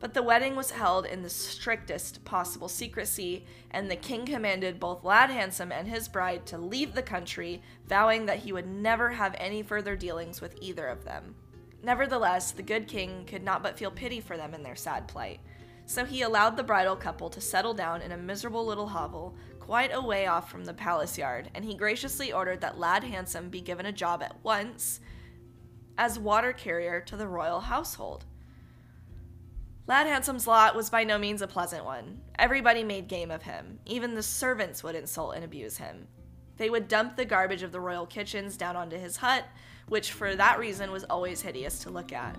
But 0.00 0.14
the 0.14 0.22
wedding 0.22 0.56
was 0.56 0.72
held 0.72 1.06
in 1.06 1.22
the 1.22 1.30
strictest 1.30 2.24
possible 2.24 2.68
secrecy, 2.68 3.46
and 3.70 3.88
the 3.88 3.94
king 3.94 4.26
commanded 4.26 4.80
both 4.80 5.04
Lad 5.04 5.30
Handsome 5.30 5.70
and 5.70 5.86
his 5.86 6.08
bride 6.08 6.44
to 6.46 6.58
leave 6.58 6.94
the 6.94 7.02
country, 7.02 7.62
vowing 7.86 8.26
that 8.26 8.40
he 8.40 8.52
would 8.52 8.66
never 8.66 9.10
have 9.10 9.36
any 9.38 9.62
further 9.62 9.94
dealings 9.94 10.40
with 10.40 10.58
either 10.60 10.88
of 10.88 11.04
them. 11.04 11.36
Nevertheless, 11.84 12.50
the 12.50 12.62
good 12.62 12.88
king 12.88 13.24
could 13.26 13.44
not 13.44 13.62
but 13.62 13.78
feel 13.78 13.92
pity 13.92 14.20
for 14.20 14.36
them 14.36 14.54
in 14.54 14.64
their 14.64 14.74
sad 14.74 15.06
plight. 15.06 15.38
So 15.86 16.04
he 16.04 16.22
allowed 16.22 16.56
the 16.56 16.62
bridal 16.62 16.96
couple 16.96 17.28
to 17.30 17.40
settle 17.40 17.74
down 17.74 18.02
in 18.02 18.12
a 18.12 18.16
miserable 18.16 18.64
little 18.64 18.88
hovel 18.88 19.34
quite 19.58 19.90
a 19.92 20.00
way 20.00 20.26
off 20.26 20.50
from 20.50 20.64
the 20.64 20.74
palace 20.74 21.16
yard, 21.16 21.50
and 21.54 21.64
he 21.64 21.74
graciously 21.74 22.32
ordered 22.32 22.60
that 22.60 22.78
Lad 22.78 23.04
Handsome 23.04 23.48
be 23.48 23.60
given 23.60 23.86
a 23.86 23.92
job 23.92 24.22
at 24.22 24.36
once 24.42 25.00
as 25.96 26.18
water 26.18 26.52
carrier 26.52 27.00
to 27.02 27.16
the 27.16 27.28
royal 27.28 27.60
household. 27.60 28.24
Lad 29.86 30.06
Handsome's 30.06 30.46
lot 30.46 30.74
was 30.76 30.90
by 30.90 31.04
no 31.04 31.18
means 31.18 31.42
a 31.42 31.46
pleasant 31.46 31.84
one. 31.84 32.20
Everybody 32.38 32.84
made 32.84 33.08
game 33.08 33.30
of 33.30 33.42
him. 33.42 33.78
Even 33.84 34.14
the 34.14 34.22
servants 34.22 34.82
would 34.82 34.94
insult 34.94 35.34
and 35.34 35.44
abuse 35.44 35.76
him. 35.76 36.06
They 36.56 36.70
would 36.70 36.88
dump 36.88 37.16
the 37.16 37.24
garbage 37.24 37.62
of 37.62 37.72
the 37.72 37.80
royal 37.80 38.06
kitchens 38.06 38.56
down 38.56 38.76
onto 38.76 38.96
his 38.96 39.16
hut, 39.16 39.44
which 39.88 40.12
for 40.12 40.36
that 40.36 40.58
reason 40.58 40.92
was 40.92 41.04
always 41.04 41.42
hideous 41.42 41.80
to 41.80 41.90
look 41.90 42.12
at. 42.12 42.36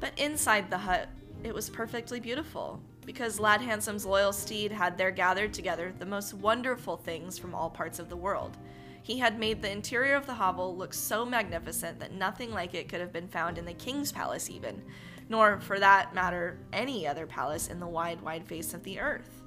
But 0.00 0.18
inside 0.18 0.70
the 0.70 0.78
hut, 0.78 1.08
it 1.44 1.54
was 1.54 1.68
perfectly 1.68 2.20
beautiful, 2.20 2.80
because 3.04 3.40
Lad 3.40 3.60
Handsome's 3.60 4.06
loyal 4.06 4.32
steed 4.32 4.72
had 4.72 4.96
there 4.96 5.10
gathered 5.10 5.52
together 5.52 5.92
the 5.98 6.06
most 6.06 6.34
wonderful 6.34 6.96
things 6.96 7.38
from 7.38 7.54
all 7.54 7.70
parts 7.70 7.98
of 7.98 8.08
the 8.08 8.16
world. 8.16 8.56
He 9.02 9.18
had 9.18 9.38
made 9.38 9.60
the 9.60 9.70
interior 9.70 10.14
of 10.14 10.26
the 10.26 10.34
hovel 10.34 10.76
look 10.76 10.94
so 10.94 11.24
magnificent 11.24 11.98
that 11.98 12.12
nothing 12.12 12.52
like 12.52 12.74
it 12.74 12.88
could 12.88 13.00
have 13.00 13.12
been 13.12 13.26
found 13.26 13.58
in 13.58 13.64
the 13.64 13.74
king's 13.74 14.12
palace, 14.12 14.48
even 14.48 14.82
nor 15.28 15.60
for 15.60 15.78
that 15.78 16.14
matter 16.14 16.58
any 16.72 17.06
other 17.06 17.26
palace 17.26 17.68
in 17.68 17.80
the 17.80 17.86
wide, 17.86 18.20
wide 18.20 18.46
face 18.46 18.74
of 18.74 18.82
the 18.84 19.00
earth. 19.00 19.42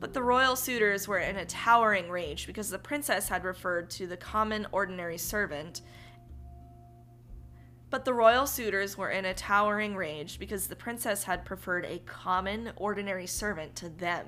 But 0.00 0.12
the 0.12 0.22
royal 0.22 0.56
suitors 0.56 1.08
were 1.08 1.18
in 1.18 1.36
a 1.36 1.46
towering 1.46 2.10
rage 2.10 2.46
because 2.46 2.70
the 2.70 2.78
princess 2.78 3.28
had 3.28 3.44
referred 3.44 3.90
to 3.90 4.06
the 4.06 4.16
common, 4.16 4.66
ordinary 4.72 5.18
servant. 5.18 5.82
But 7.94 8.04
the 8.04 8.12
royal 8.12 8.48
suitors 8.48 8.98
were 8.98 9.10
in 9.10 9.24
a 9.24 9.34
towering 9.34 9.94
rage 9.94 10.40
because 10.40 10.66
the 10.66 10.74
princess 10.74 11.22
had 11.22 11.44
preferred 11.44 11.84
a 11.84 12.00
common, 12.00 12.72
ordinary 12.74 13.28
servant 13.28 13.76
to 13.76 13.88
them, 13.88 14.26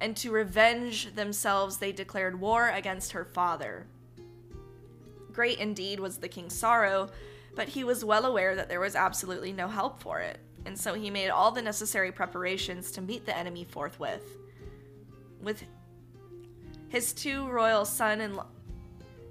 and 0.00 0.16
to 0.16 0.30
revenge 0.30 1.14
themselves, 1.14 1.76
they 1.76 1.92
declared 1.92 2.40
war 2.40 2.70
against 2.70 3.12
her 3.12 3.26
father. 3.26 3.86
Great 5.34 5.58
indeed 5.58 6.00
was 6.00 6.16
the 6.16 6.28
king's 6.28 6.54
sorrow 6.54 7.10
but 7.54 7.68
he 7.68 7.84
was 7.84 8.06
well 8.06 8.24
aware 8.24 8.56
that 8.56 8.70
there 8.70 8.80
was 8.80 8.96
absolutely 8.96 9.52
no 9.52 9.68
help 9.68 10.00
for 10.00 10.20
it, 10.20 10.38
and 10.64 10.80
so 10.80 10.94
he 10.94 11.10
made 11.10 11.28
all 11.28 11.50
the 11.50 11.60
necessary 11.60 12.10
preparations 12.10 12.90
to 12.92 13.02
meet 13.02 13.26
the 13.26 13.36
enemy 13.36 13.64
forthwith. 13.64 14.38
With 15.42 15.62
his 16.88 17.12
two 17.12 17.46
royal 17.48 17.84
son 17.84 18.22
in 18.22 18.40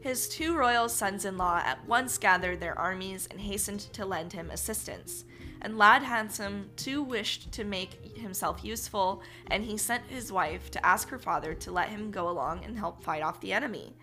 his 0.04 0.28
two 0.28 0.54
royal 0.54 0.90
sons-in-law 0.90 1.62
at 1.64 1.88
once 1.88 2.18
gathered 2.18 2.60
their 2.60 2.78
armies 2.78 3.26
and 3.32 3.40
hastened 3.40 3.80
to 3.80 4.06
lend 4.06 4.34
him 4.34 4.52
assistance. 4.52 5.24
And 5.62 5.78
Lad 5.78 6.04
Handsome 6.04 6.70
too 6.76 7.02
wished 7.02 7.54
to 7.54 7.64
make 7.64 8.18
himself 8.18 8.66
useful, 8.66 9.22
and 9.48 9.64
he 9.64 9.78
sent 9.78 10.04
his 10.08 10.30
wife 10.30 10.70
to 10.72 10.86
ask 10.86 11.08
her 11.08 11.18
father 11.18 11.54
to 11.54 11.72
let 11.72 11.88
him 11.88 12.12
go 12.12 12.28
along 12.28 12.66
and 12.66 12.78
help 12.78 13.02
fight 13.02 13.24
off 13.24 13.40
the 13.40 13.54
enemy. 13.54 13.96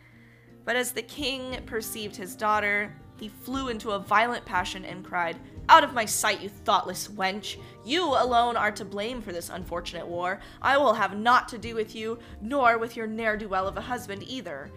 But 0.65 0.75
as 0.75 0.93
the 0.93 1.03
king 1.03 1.61
perceived 1.67 2.17
his 2.17 2.35
daughter, 2.35 2.97
he 3.19 3.29
flew 3.29 3.69
into 3.69 3.91
a 3.91 3.99
violent 3.99 4.47
passion 4.47 4.87
and 4.87 5.05
cried, 5.05 5.37
Out 5.69 5.85
of 5.85 5.93
my 5.93 6.07
sight, 6.07 6.41
you 6.41 6.49
thoughtless 6.49 7.09
wench! 7.09 7.59
You 7.85 8.05
alone 8.05 8.57
are 8.57 8.73
to 8.73 8.87
blame 8.87 9.21
for 9.21 9.33
this 9.33 9.51
unfortunate 9.51 10.07
war. 10.07 10.41
I 10.63 10.79
will 10.79 10.95
have 10.95 11.15
naught 11.15 11.47
to 11.49 11.59
do 11.59 11.75
with 11.75 11.95
you, 11.95 12.19
nor 12.41 12.79
with 12.79 12.97
your 12.97 13.07
ne'er 13.07 13.37
do 13.37 13.51
well 13.51 13.69
of 13.69 13.77
a 13.77 13.83
husband 13.83 14.25
either. 14.27 14.71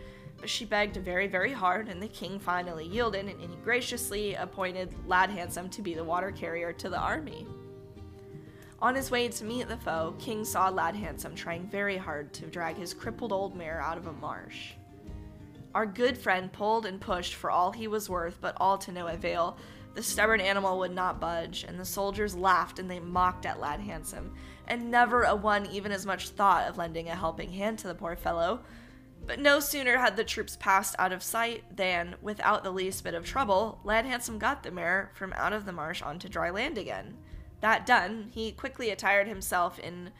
She 0.45 0.65
begged 0.65 0.97
very, 0.97 1.27
very 1.27 1.53
hard, 1.53 1.87
and 1.87 2.01
the 2.01 2.07
king 2.07 2.39
finally 2.39 2.85
yielded, 2.85 3.27
and 3.27 3.39
he 3.39 3.55
graciously 3.63 4.35
appointed 4.35 4.93
Lad 5.07 5.29
Handsome 5.29 5.69
to 5.69 5.81
be 5.81 5.93
the 5.93 6.03
water 6.03 6.31
carrier 6.31 6.73
to 6.73 6.89
the 6.89 6.99
army. 6.99 7.47
On 8.81 8.95
his 8.95 9.09
way 9.09 9.29
to 9.29 9.45
meet 9.45 9.69
the 9.69 9.77
foe, 9.77 10.13
King 10.19 10.43
saw 10.43 10.67
Lad 10.67 10.95
Handsome 10.95 11.35
trying 11.35 11.67
very 11.67 11.95
hard 11.95 12.33
to 12.33 12.47
drag 12.47 12.75
his 12.75 12.93
crippled 12.93 13.31
old 13.31 13.55
mare 13.55 13.81
out 13.81 13.97
of 13.97 14.07
a 14.07 14.13
marsh. 14.13 14.73
Our 15.73 15.85
good 15.85 16.17
friend 16.17 16.51
pulled 16.51 16.85
and 16.85 16.99
pushed 16.99 17.35
for 17.35 17.49
all 17.49 17.71
he 17.71 17.87
was 17.87 18.09
worth, 18.09 18.39
but 18.41 18.57
all 18.57 18.77
to 18.79 18.91
no 18.91 19.07
avail. 19.07 19.57
The 19.95 20.03
stubborn 20.03 20.41
animal 20.41 20.79
would 20.79 20.93
not 20.93 21.21
budge, 21.21 21.63
and 21.65 21.79
the 21.79 21.85
soldiers 21.85 22.35
laughed 22.35 22.77
and 22.77 22.91
they 22.91 22.99
mocked 22.99 23.45
at 23.45 23.59
Lad 23.59 23.79
Handsome, 23.79 24.35
and 24.67 24.91
never 24.91 25.23
a 25.23 25.35
one 25.35 25.65
even 25.67 25.91
as 25.91 26.05
much 26.05 26.29
thought 26.29 26.67
of 26.67 26.77
lending 26.77 27.07
a 27.07 27.15
helping 27.15 27.51
hand 27.51 27.79
to 27.79 27.87
the 27.87 27.95
poor 27.95 28.15
fellow. 28.15 28.59
But 29.25 29.39
no 29.39 29.59
sooner 29.59 29.97
had 29.97 30.17
the 30.17 30.23
troops 30.23 30.57
passed 30.59 30.95
out 30.99 31.13
of 31.13 31.23
sight 31.23 31.63
than, 31.75 32.15
without 32.21 32.63
the 32.63 32.71
least 32.71 33.03
bit 33.03 33.13
of 33.13 33.25
trouble, 33.25 33.79
Lad 33.83 34.05
Handsome 34.05 34.37
got 34.37 34.63
the 34.63 34.71
mare 34.71 35.11
from 35.13 35.33
out 35.33 35.53
of 35.53 35.65
the 35.65 35.71
marsh 35.71 36.01
onto 36.01 36.27
dry 36.27 36.49
land 36.49 36.77
again. 36.77 37.17
That 37.61 37.85
done, 37.85 38.29
he 38.31 38.51
quickly 38.51 38.89
attired 38.89 39.27
himself 39.27 39.79
in 39.79 40.11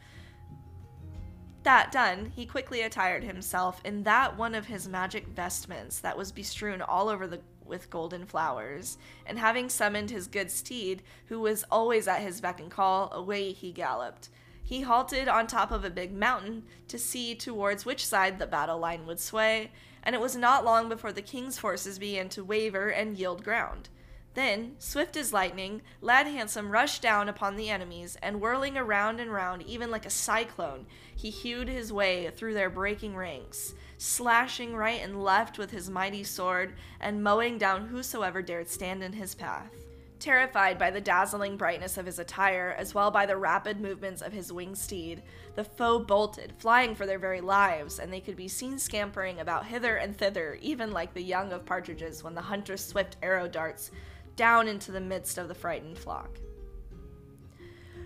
that 1.64 1.90
done, 1.90 2.30
he 2.36 2.44
quickly 2.44 2.82
attired 2.82 3.24
himself 3.24 3.80
in 3.84 4.02
that 4.02 4.36
one 4.36 4.54
of 4.54 4.66
his 4.66 4.86
magic 4.86 5.26
vestments 5.28 5.98
that 6.00 6.16
was 6.16 6.30
bestrewn 6.30 6.82
all 6.82 7.08
over 7.08 7.26
the 7.26 7.40
with 7.64 7.88
golden 7.88 8.26
flowers, 8.26 8.98
and 9.24 9.38
having 9.38 9.70
summoned 9.70 10.10
his 10.10 10.26
good 10.26 10.50
steed, 10.50 11.02
who 11.26 11.40
was 11.40 11.64
always 11.70 12.06
at 12.06 12.20
his 12.20 12.40
beck 12.40 12.60
and 12.60 12.70
call, 12.70 13.10
away 13.12 13.52
he 13.52 13.72
galloped. 13.72 14.28
He 14.66 14.80
halted 14.80 15.28
on 15.28 15.46
top 15.46 15.70
of 15.70 15.84
a 15.84 15.90
big 15.90 16.12
mountain 16.12 16.64
to 16.88 16.98
see 16.98 17.34
towards 17.34 17.84
which 17.84 18.04
side 18.04 18.38
the 18.38 18.46
battle 18.46 18.78
line 18.78 19.04
would 19.06 19.20
sway, 19.20 19.70
and 20.02 20.14
it 20.14 20.22
was 20.22 20.34
not 20.34 20.64
long 20.64 20.88
before 20.88 21.12
the 21.12 21.20
king's 21.20 21.58
forces 21.58 21.98
began 21.98 22.30
to 22.30 22.42
waver 22.42 22.88
and 22.88 23.16
yield 23.16 23.44
ground. 23.44 23.90
Then, 24.32 24.74
swift 24.78 25.16
as 25.16 25.34
lightning, 25.34 25.82
Lad 26.00 26.26
Handsome 26.26 26.70
rushed 26.72 27.02
down 27.02 27.28
upon 27.28 27.56
the 27.56 27.68
enemies, 27.68 28.16
and 28.22 28.40
whirling 28.40 28.76
around 28.76 29.20
and 29.20 29.30
round, 29.30 29.62
even 29.62 29.90
like 29.90 30.06
a 30.06 30.10
cyclone, 30.10 30.86
he 31.14 31.28
hewed 31.28 31.68
his 31.68 31.92
way 31.92 32.30
through 32.30 32.54
their 32.54 32.70
breaking 32.70 33.14
ranks, 33.14 33.74
slashing 33.98 34.74
right 34.74 35.00
and 35.00 35.22
left 35.22 35.58
with 35.58 35.70
his 35.70 35.90
mighty 35.90 36.24
sword, 36.24 36.74
and 37.00 37.22
mowing 37.22 37.58
down 37.58 37.88
whosoever 37.88 38.40
dared 38.40 38.68
stand 38.68 39.04
in 39.04 39.12
his 39.12 39.34
path. 39.34 39.83
Terrified 40.24 40.78
by 40.78 40.90
the 40.90 41.02
dazzling 41.02 41.58
brightness 41.58 41.98
of 41.98 42.06
his 42.06 42.18
attire, 42.18 42.74
as 42.78 42.94
well 42.94 43.10
by 43.10 43.26
the 43.26 43.36
rapid 43.36 43.78
movements 43.78 44.22
of 44.22 44.32
his 44.32 44.50
winged 44.50 44.78
steed, 44.78 45.22
the 45.54 45.64
foe 45.64 45.98
bolted, 45.98 46.54
flying 46.56 46.94
for 46.94 47.04
their 47.04 47.18
very 47.18 47.42
lives, 47.42 47.98
and 47.98 48.10
they 48.10 48.22
could 48.22 48.34
be 48.34 48.48
seen 48.48 48.78
scampering 48.78 49.38
about 49.38 49.66
hither 49.66 49.96
and 49.96 50.16
thither, 50.16 50.56
even 50.62 50.92
like 50.92 51.12
the 51.12 51.22
young 51.22 51.52
of 51.52 51.66
partridges 51.66 52.24
when 52.24 52.34
the 52.34 52.40
hunter's 52.40 52.82
swift 52.82 53.18
arrow 53.22 53.46
darts 53.46 53.90
down 54.34 54.66
into 54.66 54.90
the 54.90 54.98
midst 54.98 55.36
of 55.36 55.46
the 55.46 55.54
frightened 55.54 55.98
flock. 55.98 56.38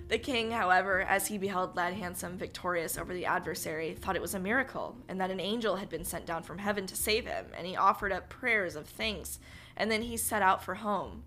The 0.09 0.19
king, 0.19 0.51
however, 0.51 1.03
as 1.03 1.29
he 1.29 1.39
beheld 1.39 1.77
Lad 1.77 1.95
Handsome 1.95 2.37
victorious 2.37 2.99
over 2.99 3.15
the 3.15 3.27
adversary, 3.27 3.95
thought 3.95 4.17
it 4.17 4.23
was 4.23 4.35
a 4.35 4.41
miracle, 4.41 4.97
and 5.09 5.21
that 5.21 5.31
an 5.31 5.39
angel 5.39 5.77
had 5.77 5.89
been 5.89 6.05
sent 6.05 6.27
down 6.27 6.43
from 6.43 6.59
heaven 6.59 6.85
to 6.89 6.97
save 6.97 7.27
him, 7.27 7.47
and 7.57 7.65
he 7.65 7.77
offered 7.77 8.11
up 8.11 8.29
prayers 8.29 8.75
of 8.75 8.89
thanks, 8.89 9.39
and 9.77 9.89
then 9.89 10.03
he 10.03 10.17
set 10.17 10.43
out 10.43 10.65
for 10.65 10.75
home. 10.75 11.23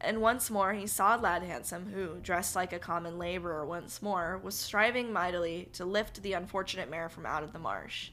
And 0.00 0.22
once 0.22 0.50
more 0.50 0.72
he 0.72 0.86
saw 0.86 1.16
Lad 1.16 1.42
Handsome, 1.42 1.92
who, 1.92 2.16
dressed 2.22 2.56
like 2.56 2.72
a 2.72 2.78
common 2.78 3.18
laborer 3.18 3.66
once 3.66 4.00
more, 4.00 4.40
was 4.42 4.54
striving 4.54 5.12
mightily 5.12 5.68
to 5.74 5.84
lift 5.84 6.22
the 6.22 6.32
unfortunate 6.32 6.90
mare 6.90 7.08
from 7.08 7.26
out 7.26 7.42
of 7.42 7.52
the 7.52 7.58
marsh. 7.58 8.10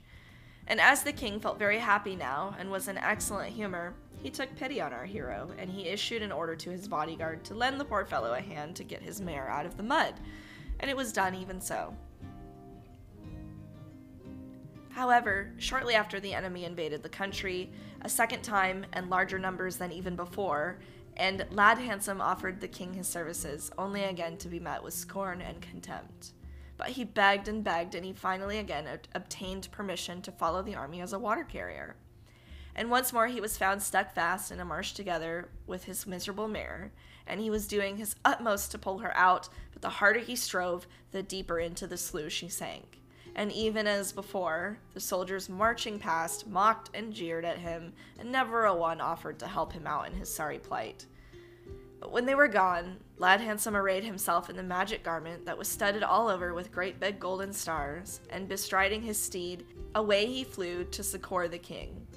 And 0.68 0.82
as 0.82 1.04
the 1.04 1.14
king 1.14 1.40
felt 1.40 1.58
very 1.58 1.80
happy 1.80 2.16
now, 2.16 2.54
and 2.60 2.70
was 2.70 2.90
in 2.90 2.98
excellent 2.98 3.54
humor, 3.54 3.94
he 4.22 4.30
took 4.30 4.54
pity 4.58 4.82
on 4.82 4.92
our 4.92 5.06
hero, 5.06 5.50
and 5.58 5.70
he 5.70 5.88
issued 5.88 6.22
an 6.22 6.32
order 6.32 6.58
to 6.58 6.70
his 6.70 6.90
bodyguard 6.90 7.46
to 7.46 7.54
lend 7.54 7.80
the 7.80 7.86
poor 7.86 8.04
fellow 8.04 8.34
a 8.34 8.42
hand 8.42 8.76
to 8.76 8.84
get 8.84 9.02
his 9.02 9.22
mare 9.22 9.48
out 9.48 9.66
of 9.66 9.78
the 9.78 9.84
mud, 9.84 10.16
and 10.82 10.92
it 10.92 10.98
was 10.98 11.14
done 11.14 11.36
even 11.36 11.62
so. 11.62 11.96
However, 14.90 15.54
shortly 15.58 15.94
after 15.94 16.20
the 16.20 16.34
enemy 16.34 16.66
invaded 16.66 17.02
the 17.02 17.10
country, 17.10 17.70
a 18.02 18.10
second 18.10 18.42
time 18.42 18.86
and 18.94 19.10
larger 19.10 19.40
numbers 19.40 19.78
than 19.78 19.92
even 19.92 20.16
before, 20.16 20.80
and 21.18 21.45
Lad 21.51 21.78
Handsome 21.78 22.22
offered 22.22 22.61
the 22.61 22.68
king 22.68 22.93
his 22.93 23.07
services, 23.07 23.70
only 23.78 24.03
again 24.05 24.38
to 24.38 24.47
be 24.47 24.59
met 24.59 24.82
with 24.82 24.93
scorn 24.93 25.41
and 25.41 25.61
contempt. 25.61 26.32
But 26.78 26.89
he 26.89 27.03
begged 27.03 27.47
and 27.47 27.63
begged, 27.63 27.93
and 27.93 28.05
he 28.05 28.13
finally 28.13 28.59
again 28.59 28.88
obtained 29.13 29.70
permission 29.72 30.22
to 30.22 30.32
follow 30.32 30.61
the 30.61 30.76
army 30.76 31.01
as 31.01 31.11
a 31.11 31.20
water 31.20 31.43
carrier 31.43 31.95
and 32.78 32.91
once 32.91 33.11
more 33.11 33.26
he 33.26 33.41
was 33.41 33.57
found 33.57 33.82
stuck 33.82 34.13
fast 34.13 34.51
in 34.51 34.59
a 34.59 34.65
marsh 34.65 34.93
together 34.93 35.49
with 35.65 35.86
his 35.86 36.05
miserable 36.05 36.47
mare, 36.47 36.91
and 37.26 37.41
he 37.41 37.49
was 37.49 37.68
doing 37.68 37.97
his 37.97 38.15
utmost 38.24 38.72
to 38.72 38.78
pull 38.78 38.99
her 38.99 39.18
out, 39.18 39.49
but 39.74 39.82
the 39.82 39.89
harder 39.89 40.20
he 40.20 40.36
strove, 40.36 40.88
the 41.11 41.24
deeper 41.24 41.59
into 41.59 41.88
the 41.88 41.97
slough 41.97 42.32
she 42.32 42.47
sank. 42.47 42.97
And 43.38 43.52
even 43.52 43.86
as 43.86 44.12
before, 44.12 44.80
the 44.96 45.00
soldiers 45.00 45.48
marching 45.48 46.00
past 46.00 46.48
mocked 46.48 46.90
and 46.96 47.14
jeered 47.14 47.46
at 47.46 47.60
him, 47.60 47.94
and 48.20 48.32
never 48.32 48.66
a 48.66 48.74
one 48.74 49.00
offered 49.00 49.38
to 49.40 49.48
help 49.48 49.72
him 49.72 49.86
out 49.86 50.08
in 50.08 50.16
his 50.16 50.34
sorry 50.34 50.58
plight. 50.58 51.06
But 52.00 52.12
when 52.12 52.26
they 52.26 52.34
were 52.34 52.48
gone, 52.48 52.98
Lad 53.20 53.40
Handsome 53.40 53.76
arrayed 53.76 54.04
himself 54.04 54.50
in 54.50 54.56
the 54.56 54.64
magic 54.64 55.04
garment 55.04 55.46
that 55.46 55.58
was 55.58 55.68
studded 55.68 56.02
all 56.02 56.30
over 56.30 56.56
with 56.56 56.72
great 56.72 57.00
big 57.00 57.20
golden 57.20 57.54
stars, 57.54 58.22
and 58.32 58.50
bestriding 58.50 59.04
his 59.04 59.22
steed, 59.22 59.66
away 59.94 60.26
he 60.26 60.44
flew 60.44 60.84
to 60.86 61.04
succor 61.04 61.48
the 61.48 61.60
king. 61.60 62.08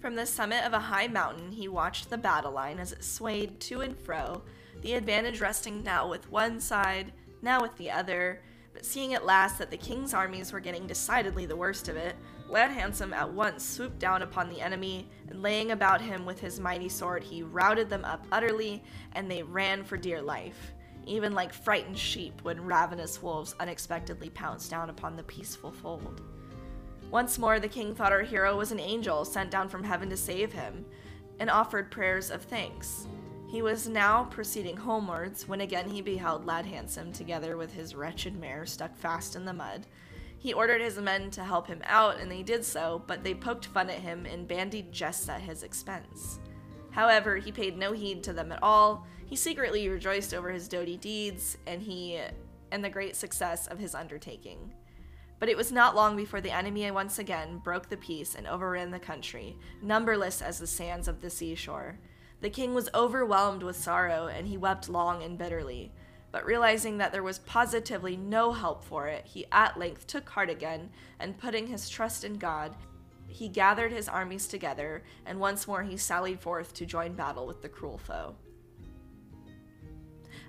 From 0.00 0.14
the 0.14 0.26
summit 0.26 0.64
of 0.64 0.72
a 0.72 0.78
high 0.78 1.08
mountain, 1.08 1.50
he 1.50 1.66
watched 1.66 2.10
the 2.10 2.18
battle 2.18 2.52
line 2.52 2.78
as 2.78 2.92
it 2.92 3.02
swayed 3.02 3.58
to 3.62 3.80
and 3.80 3.98
fro, 3.98 4.42
the 4.82 4.94
advantage 4.94 5.40
resting 5.40 5.82
now 5.82 6.08
with 6.08 6.30
one 6.30 6.60
side, 6.60 7.12
now 7.42 7.60
with 7.60 7.76
the 7.76 7.90
other, 7.90 8.40
but 8.76 8.84
seeing 8.84 9.14
at 9.14 9.24
last 9.24 9.56
that 9.56 9.70
the 9.70 9.76
king's 9.78 10.12
armies 10.12 10.52
were 10.52 10.60
getting 10.60 10.86
decidedly 10.86 11.46
the 11.46 11.56
worst 11.56 11.88
of 11.88 11.96
it, 11.96 12.14
Lad 12.46 12.70
Handsome 12.70 13.14
at 13.14 13.32
once 13.32 13.64
swooped 13.64 13.98
down 13.98 14.20
upon 14.20 14.50
the 14.50 14.60
enemy, 14.60 15.08
and 15.30 15.40
laying 15.40 15.70
about 15.70 16.02
him 16.02 16.26
with 16.26 16.38
his 16.38 16.60
mighty 16.60 16.90
sword, 16.90 17.24
he 17.24 17.42
routed 17.42 17.88
them 17.88 18.04
up 18.04 18.26
utterly, 18.30 18.84
and 19.12 19.30
they 19.30 19.42
ran 19.42 19.82
for 19.82 19.96
dear 19.96 20.20
life, 20.20 20.74
even 21.06 21.32
like 21.32 21.54
frightened 21.54 21.96
sheep 21.96 22.42
when 22.42 22.66
ravenous 22.66 23.22
wolves 23.22 23.54
unexpectedly 23.60 24.28
pounce 24.28 24.68
down 24.68 24.90
upon 24.90 25.16
the 25.16 25.22
peaceful 25.22 25.72
fold. 25.72 26.20
Once 27.10 27.38
more, 27.38 27.58
the 27.58 27.66
king 27.66 27.94
thought 27.94 28.12
our 28.12 28.20
hero 28.20 28.58
was 28.58 28.72
an 28.72 28.80
angel 28.80 29.24
sent 29.24 29.50
down 29.50 29.70
from 29.70 29.82
heaven 29.82 30.10
to 30.10 30.18
save 30.18 30.52
him, 30.52 30.84
and 31.40 31.48
offered 31.48 31.90
prayers 31.90 32.30
of 32.30 32.42
thanks. 32.42 33.06
He 33.48 33.62
was 33.62 33.88
now 33.88 34.24
proceeding 34.24 34.76
homewards 34.76 35.46
when 35.46 35.60
again 35.60 35.88
he 35.88 36.02
beheld 36.02 36.44
Lad 36.44 36.66
Handsome 36.66 37.12
together 37.12 37.56
with 37.56 37.72
his 37.72 37.94
wretched 37.94 38.38
mare 38.38 38.66
stuck 38.66 38.96
fast 38.96 39.36
in 39.36 39.44
the 39.44 39.52
mud. 39.52 39.86
He 40.38 40.52
ordered 40.52 40.80
his 40.80 40.98
men 40.98 41.30
to 41.30 41.44
help 41.44 41.66
him 41.66 41.80
out, 41.84 42.18
and 42.18 42.30
they 42.30 42.42
did 42.42 42.64
so, 42.64 43.02
but 43.06 43.22
they 43.22 43.34
poked 43.34 43.66
fun 43.66 43.88
at 43.88 44.00
him 44.00 44.26
and 44.26 44.48
bandied 44.48 44.92
jests 44.92 45.28
at 45.28 45.40
his 45.40 45.62
expense. 45.62 46.40
However, 46.90 47.36
he 47.36 47.52
paid 47.52 47.78
no 47.78 47.92
heed 47.92 48.22
to 48.24 48.32
them 48.32 48.50
at 48.50 48.62
all. 48.62 49.06
He 49.26 49.36
secretly 49.36 49.88
rejoiced 49.88 50.34
over 50.34 50.50
his 50.50 50.68
doughty 50.68 50.96
deeds 50.96 51.56
and 51.66 51.80
he 51.80 52.20
and 52.72 52.84
the 52.84 52.90
great 52.90 53.14
success 53.14 53.66
of 53.68 53.78
his 53.78 53.94
undertaking. 53.94 54.74
But 55.38 55.48
it 55.48 55.56
was 55.56 55.70
not 55.70 55.94
long 55.94 56.16
before 56.16 56.40
the 56.40 56.50
enemy 56.50 56.90
once 56.90 57.18
again 57.18 57.58
broke 57.58 57.88
the 57.88 57.96
peace 57.96 58.34
and 58.34 58.46
overran 58.46 58.90
the 58.90 58.98
country, 58.98 59.56
numberless 59.82 60.42
as 60.42 60.58
the 60.58 60.66
sands 60.66 61.06
of 61.06 61.20
the 61.20 61.30
seashore. 61.30 61.98
The 62.40 62.50
king 62.50 62.74
was 62.74 62.90
overwhelmed 62.94 63.62
with 63.62 63.76
sorrow, 63.76 64.26
and 64.26 64.46
he 64.46 64.56
wept 64.56 64.88
long 64.88 65.22
and 65.22 65.38
bitterly. 65.38 65.92
But 66.32 66.44
realizing 66.44 66.98
that 66.98 67.12
there 67.12 67.22
was 67.22 67.38
positively 67.38 68.16
no 68.16 68.52
help 68.52 68.84
for 68.84 69.06
it, 69.08 69.24
he 69.24 69.46
at 69.50 69.78
length 69.78 70.06
took 70.06 70.28
heart 70.28 70.50
again, 70.50 70.90
and 71.18 71.38
putting 71.38 71.66
his 71.66 71.88
trust 71.88 72.24
in 72.24 72.34
God, 72.34 72.76
he 73.28 73.48
gathered 73.48 73.92
his 73.92 74.08
armies 74.08 74.46
together, 74.46 75.02
and 75.24 75.40
once 75.40 75.66
more 75.66 75.82
he 75.82 75.96
sallied 75.96 76.40
forth 76.40 76.74
to 76.74 76.86
join 76.86 77.14
battle 77.14 77.46
with 77.46 77.62
the 77.62 77.68
cruel 77.68 77.98
foe. 77.98 78.36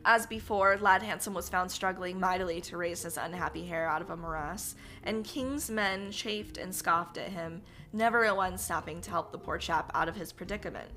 As 0.05 0.25
before, 0.25 0.77
Lad 0.77 1.03
Handsome 1.03 1.33
was 1.33 1.49
found 1.49 1.69
struggling 1.69 2.19
mightily 2.19 2.61
to 2.61 2.77
raise 2.77 3.03
his 3.03 3.17
unhappy 3.17 3.65
hair 3.65 3.89
out 3.89 4.01
of 4.01 4.09
a 4.09 4.15
morass, 4.15 4.75
and 5.03 5.25
King's 5.25 5.69
men 5.69 6.11
chafed 6.11 6.57
and 6.57 6.73
scoffed 6.73 7.17
at 7.17 7.31
him, 7.31 7.61
never 7.91 8.23
a 8.23 8.33
one 8.33 8.57
stopping 8.57 9.01
to 9.01 9.09
help 9.09 9.31
the 9.31 9.37
poor 9.37 9.57
chap 9.57 9.91
out 9.93 10.07
of 10.07 10.15
his 10.15 10.31
predicament. 10.31 10.89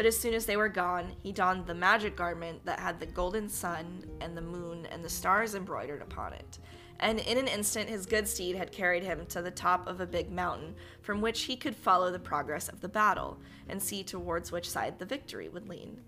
But 0.00 0.06
as 0.06 0.18
soon 0.18 0.32
as 0.32 0.46
they 0.46 0.56
were 0.56 0.70
gone, 0.70 1.12
he 1.22 1.30
donned 1.30 1.66
the 1.66 1.74
magic 1.74 2.16
garment 2.16 2.64
that 2.64 2.80
had 2.80 2.98
the 2.98 3.04
golden 3.04 3.50
sun 3.50 4.02
and 4.22 4.34
the 4.34 4.40
moon 4.40 4.86
and 4.86 5.04
the 5.04 5.10
stars 5.10 5.54
embroidered 5.54 6.00
upon 6.00 6.32
it. 6.32 6.58
And 7.00 7.20
in 7.20 7.36
an 7.36 7.46
instant, 7.46 7.90
his 7.90 8.06
good 8.06 8.26
steed 8.26 8.56
had 8.56 8.72
carried 8.72 9.02
him 9.02 9.26
to 9.26 9.42
the 9.42 9.50
top 9.50 9.86
of 9.86 10.00
a 10.00 10.06
big 10.06 10.32
mountain, 10.32 10.74
from 11.02 11.20
which 11.20 11.42
he 11.42 11.54
could 11.54 11.76
follow 11.76 12.10
the 12.10 12.18
progress 12.18 12.70
of 12.70 12.80
the 12.80 12.88
battle 12.88 13.40
and 13.68 13.82
see 13.82 14.02
towards 14.02 14.50
which 14.50 14.70
side 14.70 14.98
the 14.98 15.04
victory 15.04 15.50
would 15.50 15.68
lean. 15.68 16.00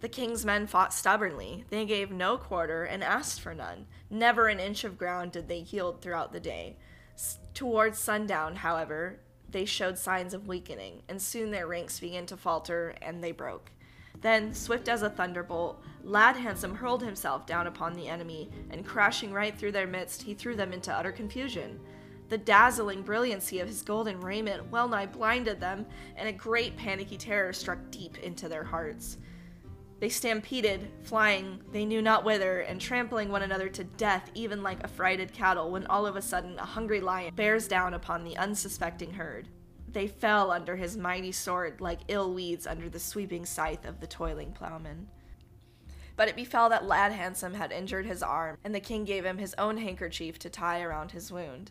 The 0.00 0.08
king's 0.08 0.44
men 0.44 0.66
fought 0.66 0.92
stubbornly. 0.92 1.66
They 1.70 1.84
gave 1.84 2.10
no 2.10 2.36
quarter 2.36 2.82
and 2.82 3.04
asked 3.04 3.40
for 3.40 3.54
none. 3.54 3.86
Never 4.10 4.48
an 4.48 4.58
inch 4.58 4.82
of 4.82 4.98
ground 4.98 5.30
did 5.30 5.46
they 5.46 5.58
yield 5.58 6.02
throughout 6.02 6.32
the 6.32 6.40
day. 6.40 6.78
S- 7.14 7.38
towards 7.54 7.96
sundown, 7.96 8.56
however, 8.56 9.20
they 9.54 9.64
showed 9.64 9.96
signs 9.96 10.34
of 10.34 10.48
weakening, 10.48 11.00
and 11.08 11.22
soon 11.22 11.50
their 11.50 11.68
ranks 11.68 12.00
began 12.00 12.26
to 12.26 12.36
falter 12.36 12.92
and 13.00 13.22
they 13.22 13.32
broke. 13.32 13.70
Then, 14.20 14.52
swift 14.52 14.88
as 14.88 15.02
a 15.02 15.08
thunderbolt, 15.08 15.80
Lad 16.02 16.36
Handsome 16.36 16.74
hurled 16.74 17.02
himself 17.02 17.46
down 17.46 17.68
upon 17.68 17.94
the 17.94 18.08
enemy, 18.08 18.50
and 18.70 18.84
crashing 18.84 19.32
right 19.32 19.56
through 19.56 19.72
their 19.72 19.86
midst, 19.86 20.22
he 20.22 20.34
threw 20.34 20.56
them 20.56 20.72
into 20.72 20.92
utter 20.92 21.12
confusion. 21.12 21.78
The 22.30 22.38
dazzling 22.38 23.02
brilliancy 23.02 23.60
of 23.60 23.68
his 23.68 23.82
golden 23.82 24.20
raiment 24.20 24.70
well 24.72 24.88
nigh 24.88 25.06
blinded 25.06 25.60
them, 25.60 25.86
and 26.16 26.28
a 26.28 26.32
great 26.32 26.76
panicky 26.76 27.16
terror 27.16 27.52
struck 27.52 27.78
deep 27.90 28.18
into 28.18 28.48
their 28.48 28.64
hearts. 28.64 29.18
They 30.00 30.08
stampeded, 30.08 30.90
flying 31.02 31.60
they 31.72 31.84
knew 31.84 32.02
not 32.02 32.24
whither, 32.24 32.60
and 32.60 32.80
trampling 32.80 33.30
one 33.30 33.42
another 33.42 33.68
to 33.70 33.84
death, 33.84 34.30
even 34.34 34.62
like 34.62 34.82
affrighted 34.82 35.32
cattle, 35.32 35.70
when 35.70 35.86
all 35.86 36.06
of 36.06 36.16
a 36.16 36.22
sudden 36.22 36.58
a 36.58 36.64
hungry 36.64 37.00
lion 37.00 37.34
bears 37.34 37.68
down 37.68 37.94
upon 37.94 38.24
the 38.24 38.36
unsuspecting 38.36 39.14
herd. 39.14 39.48
They 39.88 40.08
fell 40.08 40.50
under 40.50 40.76
his 40.76 40.96
mighty 40.96 41.30
sword 41.30 41.80
like 41.80 42.00
ill 42.08 42.34
weeds 42.34 42.66
under 42.66 42.88
the 42.88 42.98
sweeping 42.98 43.46
scythe 43.46 43.84
of 43.84 44.00
the 44.00 44.08
toiling 44.08 44.52
plowman. 44.52 45.08
But 46.16 46.28
it 46.28 46.36
befell 46.36 46.68
that 46.68 46.86
Lad 46.86 47.12
Handsome 47.12 47.54
had 47.54 47.72
injured 47.72 48.06
his 48.06 48.22
arm, 48.22 48.58
and 48.64 48.74
the 48.74 48.80
king 48.80 49.04
gave 49.04 49.24
him 49.24 49.38
his 49.38 49.54
own 49.56 49.76
handkerchief 49.78 50.38
to 50.40 50.50
tie 50.50 50.82
around 50.82 51.12
his 51.12 51.32
wound. 51.32 51.70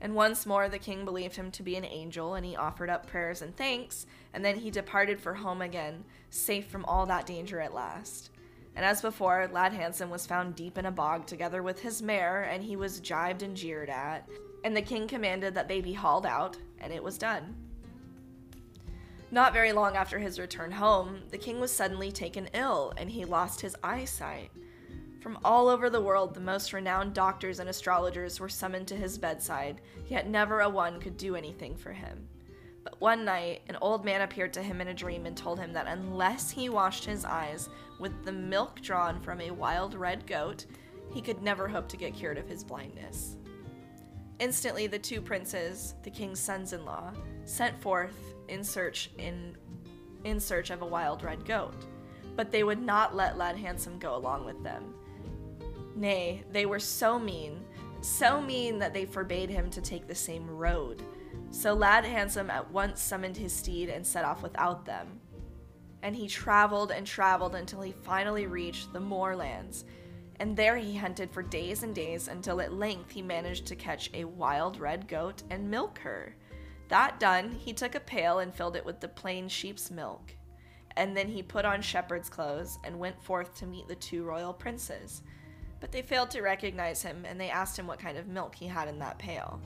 And 0.00 0.14
once 0.14 0.46
more 0.46 0.68
the 0.68 0.78
king 0.78 1.04
believed 1.04 1.36
him 1.36 1.50
to 1.52 1.62
be 1.62 1.76
an 1.76 1.84
angel, 1.84 2.34
and 2.34 2.44
he 2.44 2.56
offered 2.56 2.90
up 2.90 3.06
prayers 3.06 3.42
and 3.42 3.56
thanks, 3.56 4.06
and 4.32 4.44
then 4.44 4.56
he 4.56 4.70
departed 4.70 5.20
for 5.20 5.34
home 5.34 5.62
again, 5.62 6.04
safe 6.30 6.66
from 6.66 6.84
all 6.84 7.06
that 7.06 7.26
danger 7.26 7.60
at 7.60 7.74
last. 7.74 8.30
And 8.76 8.84
as 8.84 9.02
before, 9.02 9.48
Lad 9.52 9.72
Handsome 9.72 10.10
was 10.10 10.26
found 10.26 10.54
deep 10.54 10.78
in 10.78 10.86
a 10.86 10.92
bog 10.92 11.26
together 11.26 11.62
with 11.62 11.80
his 11.80 12.00
mare, 12.00 12.42
and 12.42 12.62
he 12.62 12.76
was 12.76 13.00
jibed 13.00 13.42
and 13.42 13.56
jeered 13.56 13.90
at, 13.90 14.28
and 14.62 14.76
the 14.76 14.82
king 14.82 15.08
commanded 15.08 15.54
that 15.54 15.68
they 15.68 15.80
be 15.80 15.94
hauled 15.94 16.26
out, 16.26 16.56
and 16.80 16.92
it 16.92 17.02
was 17.02 17.18
done. 17.18 17.56
Not 19.30 19.52
very 19.52 19.72
long 19.72 19.96
after 19.96 20.18
his 20.18 20.38
return 20.38 20.70
home, 20.70 21.22
the 21.30 21.38
king 21.38 21.60
was 21.60 21.70
suddenly 21.70 22.10
taken 22.10 22.48
ill, 22.54 22.92
and 22.96 23.10
he 23.10 23.24
lost 23.24 23.60
his 23.60 23.76
eyesight. 23.82 24.50
From 25.20 25.38
all 25.44 25.68
over 25.68 25.90
the 25.90 26.00
world, 26.00 26.32
the 26.32 26.40
most 26.40 26.72
renowned 26.72 27.12
doctors 27.12 27.58
and 27.58 27.68
astrologers 27.68 28.38
were 28.38 28.48
summoned 28.48 28.88
to 28.88 28.96
his 28.96 29.18
bedside, 29.18 29.80
yet 30.06 30.28
never 30.28 30.60
a 30.60 30.68
one 30.70 31.00
could 31.00 31.16
do 31.16 31.34
anything 31.34 31.76
for 31.76 31.92
him. 31.92 32.28
One 32.98 33.24
night, 33.24 33.62
an 33.68 33.76
old 33.80 34.04
man 34.04 34.22
appeared 34.22 34.52
to 34.54 34.62
him 34.62 34.80
in 34.80 34.88
a 34.88 34.94
dream 34.94 35.26
and 35.26 35.36
told 35.36 35.58
him 35.58 35.72
that 35.72 35.86
unless 35.86 36.50
he 36.50 36.68
washed 36.68 37.04
his 37.04 37.24
eyes 37.24 37.68
with 37.98 38.24
the 38.24 38.32
milk 38.32 38.80
drawn 38.80 39.20
from 39.20 39.40
a 39.40 39.50
wild 39.50 39.94
red 39.94 40.26
goat, 40.26 40.66
he 41.12 41.20
could 41.20 41.42
never 41.42 41.68
hope 41.68 41.88
to 41.88 41.96
get 41.96 42.14
cured 42.14 42.38
of 42.38 42.48
his 42.48 42.64
blindness. 42.64 43.36
Instantly, 44.38 44.86
the 44.86 44.98
two 44.98 45.20
princes, 45.20 45.94
the 46.02 46.10
king's 46.10 46.38
sons 46.38 46.72
in 46.72 46.84
law, 46.84 47.12
sent 47.44 47.80
forth 47.80 48.34
in 48.48 48.62
search 48.62 49.10
in, 49.18 49.56
in 50.24 50.38
search 50.38 50.70
of 50.70 50.82
a 50.82 50.86
wild 50.86 51.22
red 51.24 51.44
goat. 51.44 51.74
But 52.36 52.52
they 52.52 52.62
would 52.62 52.80
not 52.80 53.16
let 53.16 53.36
Lad 53.36 53.56
Handsome 53.56 53.98
go 53.98 54.14
along 54.14 54.44
with 54.44 54.62
them. 54.62 54.94
Nay, 55.96 56.44
they 56.52 56.66
were 56.66 56.78
so 56.78 57.18
mean, 57.18 57.64
so 58.00 58.40
mean 58.40 58.78
that 58.78 58.94
they 58.94 59.04
forbade 59.04 59.50
him 59.50 59.70
to 59.70 59.80
take 59.80 60.06
the 60.06 60.14
same 60.14 60.48
road. 60.48 61.02
So 61.50 61.74
Lad 61.74 62.04
Handsome 62.04 62.50
at 62.50 62.70
once 62.70 63.00
summoned 63.00 63.36
his 63.36 63.52
steed 63.52 63.88
and 63.88 64.06
set 64.06 64.24
off 64.24 64.42
without 64.42 64.84
them. 64.84 65.20
And 66.02 66.14
he 66.14 66.28
traveled 66.28 66.92
and 66.92 67.06
traveled 67.06 67.54
until 67.54 67.80
he 67.82 67.92
finally 67.92 68.46
reached 68.46 68.92
the 68.92 69.00
moorlands, 69.00 69.84
and 70.38 70.56
there 70.56 70.76
he 70.76 70.96
hunted 70.96 71.30
for 71.30 71.42
days 71.42 71.82
and 71.82 71.94
days 71.94 72.28
until 72.28 72.60
at 72.60 72.72
length 72.72 73.10
he 73.10 73.22
managed 73.22 73.66
to 73.66 73.76
catch 73.76 74.10
a 74.14 74.24
wild 74.24 74.78
red 74.78 75.08
goat 75.08 75.42
and 75.50 75.68
milk 75.68 75.98
her. 75.98 76.36
That 76.88 77.18
done, 77.18 77.50
he 77.50 77.72
took 77.72 77.96
a 77.96 78.00
pail 78.00 78.38
and 78.38 78.54
filled 78.54 78.76
it 78.76 78.84
with 78.84 79.00
the 79.00 79.08
plain 79.08 79.48
sheep's 79.48 79.90
milk. 79.90 80.32
And 80.96 81.16
then 81.16 81.28
he 81.28 81.42
put 81.42 81.64
on 81.64 81.82
shepherd's 81.82 82.30
clothes 82.30 82.78
and 82.84 82.98
went 82.98 83.20
forth 83.22 83.56
to 83.56 83.66
meet 83.66 83.88
the 83.88 83.96
two 83.96 84.22
royal 84.22 84.52
princes 84.52 85.22
but 85.80 85.92
they 85.92 86.02
failed 86.02 86.30
to 86.30 86.42
recognize 86.42 87.02
him 87.02 87.24
and 87.24 87.40
they 87.40 87.50
asked 87.50 87.78
him 87.78 87.86
what 87.86 87.98
kind 87.98 88.18
of 88.18 88.26
milk 88.26 88.54
he 88.54 88.66
had 88.66 88.88
in 88.88 88.98
that 88.98 89.18
pail. 89.18 89.60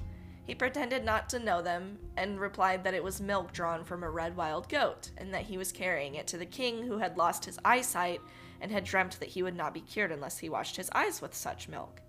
He 0.45 0.55
pretended 0.55 1.05
not 1.05 1.29
to 1.31 1.39
know 1.39 1.63
them 1.63 1.99
and 2.17 2.41
replied 2.41 2.83
that 2.85 2.95
it 2.95 3.05
was 3.05 3.21
milk 3.21 3.53
drawn 3.53 3.85
from 3.85 4.03
a 4.03 4.11
red 4.11 4.37
wild 4.37 4.69
goat 4.69 5.11
and 5.17 5.33
that 5.33 5.45
he 5.45 5.57
was 5.57 5.71
carrying 5.71 6.17
it 6.17 6.27
to 6.29 6.37
the 6.37 6.47
king 6.47 6.83
who 6.83 6.99
had 6.99 7.17
lost 7.17 7.45
his 7.45 7.59
eyesight 7.65 8.21
and 8.61 8.71
had 8.71 8.85
dreamt 8.85 9.21
that 9.21 9.31
he 9.31 9.43
would 9.43 9.57
not 9.57 9.75
be 9.75 9.81
cured 9.81 10.11
unless 10.11 10.39
he 10.39 10.49
washed 10.49 10.77
his 10.77 10.91
eyes 10.91 11.23
with 11.23 11.35
such 11.35 11.69
milk. 11.69 12.01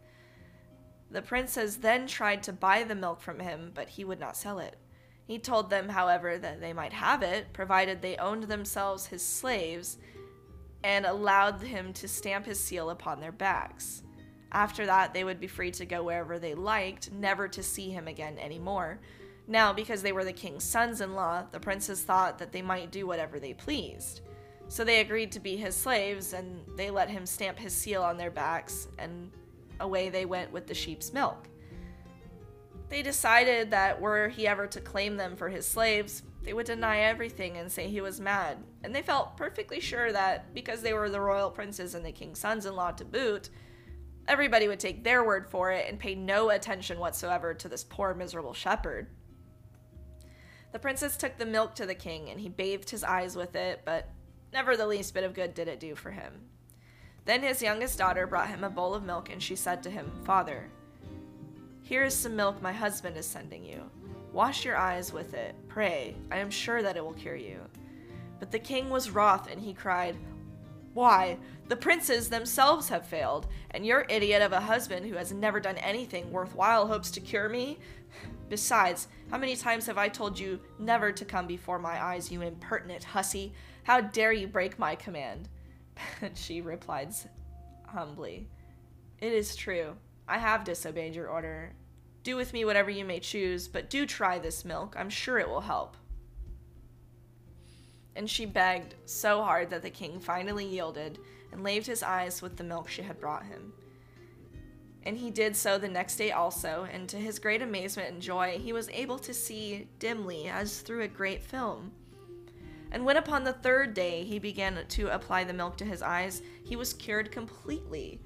The 1.11 1.21
princes 1.21 1.77
then 1.77 2.07
tried 2.07 2.41
to 2.43 2.53
buy 2.53 2.83
the 2.83 2.95
milk 2.95 3.21
from 3.21 3.39
him, 3.39 3.71
but 3.75 3.89
he 3.89 4.03
would 4.03 4.19
not 4.19 4.35
sell 4.35 4.57
it. 4.57 4.77
He 5.25 5.37
told 5.37 5.69
them, 5.69 5.89
however, 5.89 6.37
that 6.39 6.59
they 6.59 6.73
might 6.73 6.93
have 6.93 7.21
it, 7.21 7.53
provided 7.53 8.01
they 8.01 8.17
owned 8.17 8.43
themselves 8.43 9.05
his 9.05 9.23
slaves 9.25 9.97
and 10.83 11.05
allowed 11.05 11.61
him 11.61 11.93
to 11.93 12.07
stamp 12.07 12.45
his 12.45 12.59
seal 12.59 12.89
upon 12.89 13.19
their 13.19 13.31
backs. 13.31 14.03
After 14.53 14.85
that, 14.85 15.13
they 15.13 15.23
would 15.23 15.39
be 15.39 15.47
free 15.47 15.71
to 15.71 15.85
go 15.85 16.03
wherever 16.03 16.37
they 16.37 16.53
liked, 16.53 17.11
never 17.11 17.47
to 17.47 17.63
see 17.63 17.89
him 17.89 18.07
again 18.07 18.37
anymore. 18.37 18.99
Now, 19.47 19.73
because 19.73 20.01
they 20.01 20.11
were 20.11 20.23
the 20.23 20.31
king's 20.31 20.63
sons 20.63 21.01
in 21.01 21.15
law, 21.15 21.43
the 21.51 21.59
princes 21.59 22.03
thought 22.03 22.37
that 22.39 22.51
they 22.51 22.61
might 22.61 22.91
do 22.91 23.07
whatever 23.07 23.39
they 23.39 23.53
pleased. 23.53 24.21
So 24.67 24.83
they 24.83 25.01
agreed 25.01 25.31
to 25.33 25.39
be 25.39 25.57
his 25.57 25.75
slaves, 25.75 26.33
and 26.33 26.61
they 26.77 26.89
let 26.89 27.09
him 27.09 27.25
stamp 27.25 27.59
his 27.59 27.73
seal 27.73 28.03
on 28.03 28.17
their 28.17 28.31
backs, 28.31 28.87
and 28.97 29.31
away 29.79 30.09
they 30.09 30.25
went 30.25 30.51
with 30.51 30.67
the 30.67 30.73
sheep's 30.73 31.11
milk. 31.11 31.49
They 32.89 33.01
decided 33.01 33.71
that 33.71 33.99
were 33.99 34.29
he 34.29 34.47
ever 34.47 34.67
to 34.67 34.79
claim 34.79 35.17
them 35.17 35.35
for 35.35 35.49
his 35.49 35.65
slaves, 35.65 36.21
they 36.43 36.53
would 36.53 36.65
deny 36.65 36.99
everything 36.99 37.57
and 37.57 37.71
say 37.71 37.87
he 37.87 38.01
was 38.01 38.19
mad, 38.19 38.57
and 38.83 38.93
they 38.93 39.01
felt 39.01 39.37
perfectly 39.37 39.79
sure 39.79 40.11
that 40.11 40.53
because 40.53 40.81
they 40.81 40.93
were 40.93 41.09
the 41.09 41.21
royal 41.21 41.49
princes 41.49 41.95
and 41.95 42.05
the 42.05 42.11
king's 42.11 42.39
sons 42.39 42.65
in 42.65 42.75
law 42.75 42.91
to 42.91 43.05
boot, 43.05 43.49
everybody 44.27 44.67
would 44.67 44.79
take 44.79 45.03
their 45.03 45.23
word 45.23 45.47
for 45.47 45.71
it 45.71 45.87
and 45.89 45.99
pay 45.99 46.15
no 46.15 46.49
attention 46.49 46.99
whatsoever 46.99 47.53
to 47.53 47.69
this 47.69 47.83
poor, 47.83 48.13
miserable 48.13 48.53
shepherd. 48.53 49.07
The 50.71 50.79
princess 50.79 51.17
took 51.17 51.37
the 51.37 51.45
milk 51.45 51.75
to 51.75 51.85
the 51.85 51.95
king, 51.95 52.29
and 52.29 52.39
he 52.39 52.49
bathed 52.49 52.89
his 52.89 53.03
eyes 53.03 53.35
with 53.35 53.55
it, 53.55 53.81
but 53.85 54.09
never 54.51 54.75
the 54.75 54.87
least 54.87 55.13
bit 55.13 55.23
of 55.23 55.33
good 55.33 55.53
did 55.53 55.67
it 55.67 55.79
do 55.79 55.95
for 55.95 56.11
him. 56.11 56.33
Then 57.25 57.43
his 57.43 57.61
youngest 57.61 57.97
daughter 57.97 58.27
brought 58.27 58.49
him 58.49 58.63
a 58.63 58.69
bowl 58.69 58.93
of 58.93 59.03
milk, 59.03 59.29
and 59.29 59.41
she 59.41 59.55
said 59.55 59.83
to 59.83 59.89
him, 59.89 60.11
Father, 60.25 60.69
here 61.83 62.03
is 62.03 62.15
some 62.15 62.35
milk 62.35 62.61
my 62.61 62.73
husband 62.73 63.17
is 63.17 63.25
sending 63.25 63.63
you. 63.63 63.83
Wash 64.31 64.65
your 64.65 64.77
eyes 64.77 65.13
with 65.13 65.33
it. 65.33 65.53
Pray. 65.67 66.15
I 66.31 66.37
am 66.37 66.49
sure 66.49 66.81
that 66.81 66.97
it 66.97 67.05
will 67.05 67.13
cure 67.13 67.35
you. 67.35 67.59
But 68.39 68.51
the 68.51 68.59
king 68.59 68.89
was 68.89 69.11
wroth, 69.11 69.49
and 69.49 69.61
he 69.61 69.73
cried, 69.73 70.17
Why? 70.93 71.37
The 71.67 71.75
princes 71.75 72.29
themselves 72.29 72.89
have 72.89 73.07
failed, 73.07 73.47
and 73.71 73.85
your 73.85 74.05
idiot 74.09 74.41
of 74.41 74.51
a 74.51 74.59
husband 74.59 75.05
who 75.05 75.15
has 75.15 75.31
never 75.31 75.59
done 75.59 75.77
anything 75.77 76.31
worthwhile 76.31 76.87
hopes 76.87 77.09
to 77.11 77.19
cure 77.19 77.49
me? 77.49 77.79
Besides, 78.49 79.07
how 79.31 79.37
many 79.37 79.55
times 79.55 79.87
have 79.87 79.97
I 79.97 80.09
told 80.09 80.37
you 80.37 80.59
never 80.77 81.11
to 81.11 81.25
come 81.25 81.47
before 81.47 81.79
my 81.79 82.03
eyes, 82.03 82.31
you 82.31 82.41
impertinent 82.41 83.03
hussy? 83.03 83.53
How 83.83 84.01
dare 84.01 84.33
you 84.33 84.47
break 84.47 84.77
my 84.77 84.95
command? 84.95 85.49
she 86.35 86.61
replies 86.61 87.27
humbly, 87.87 88.47
It 89.19 89.33
is 89.33 89.55
true. 89.55 89.95
I 90.27 90.37
have 90.37 90.63
disobeyed 90.63 91.15
your 91.15 91.27
order, 91.27 91.73
do 92.23 92.37
with 92.37 92.53
me 92.53 92.63
whatever 92.63 92.89
you 92.89 93.03
may 93.03 93.19
choose, 93.19 93.67
but 93.67 93.89
do 93.89 94.05
try 94.05 94.39
this 94.39 94.63
milk. 94.63 94.95
I'm 94.97 95.09
sure 95.09 95.39
it 95.39 95.49
will 95.49 95.61
help. 95.61 95.97
And 98.15 98.29
she 98.29 98.45
begged 98.45 98.95
so 99.05 99.43
hard 99.43 99.69
that 99.69 99.81
the 99.81 99.89
king 99.89 100.19
finally 100.19 100.65
yielded 100.65 101.19
and 101.51 101.63
laved 101.63 101.87
his 101.87 102.03
eyes 102.03 102.41
with 102.41 102.57
the 102.57 102.63
milk 102.63 102.89
she 102.89 103.01
had 103.01 103.19
brought 103.19 103.45
him. 103.45 103.73
And 105.05 105.17
he 105.17 105.31
did 105.31 105.55
so 105.55 105.77
the 105.77 105.89
next 105.89 106.15
day 106.15 106.31
also, 106.31 106.87
and 106.91 107.09
to 107.09 107.17
his 107.17 107.39
great 107.39 107.61
amazement 107.61 108.11
and 108.11 108.21
joy, 108.21 108.59
he 108.61 108.71
was 108.71 108.89
able 108.89 109.19
to 109.19 109.33
see 109.33 109.87
dimly 109.99 110.47
as 110.47 110.79
through 110.79 111.01
a 111.01 111.07
great 111.07 111.43
film. 111.43 111.91
And 112.91 113.03
when 113.03 113.17
upon 113.17 113.43
the 113.43 113.53
third 113.53 113.93
day 113.93 114.23
he 114.23 114.39
began 114.39 114.85
to 114.87 115.13
apply 115.13 115.43
the 115.43 115.53
milk 115.53 115.77
to 115.77 115.85
his 115.85 116.01
eyes, 116.01 116.41
he 116.63 116.75
was 116.75 116.93
cured 116.93 117.31
completely 117.31 118.21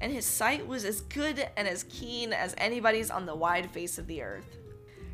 and 0.00 0.12
his 0.12 0.24
sight 0.24 0.66
was 0.66 0.84
as 0.84 1.00
good 1.02 1.48
and 1.56 1.66
as 1.66 1.84
keen 1.84 2.32
as 2.32 2.54
anybody's 2.58 3.10
on 3.10 3.26
the 3.26 3.34
wide 3.34 3.70
face 3.70 3.98
of 3.98 4.06
the 4.06 4.22
earth. 4.22 4.56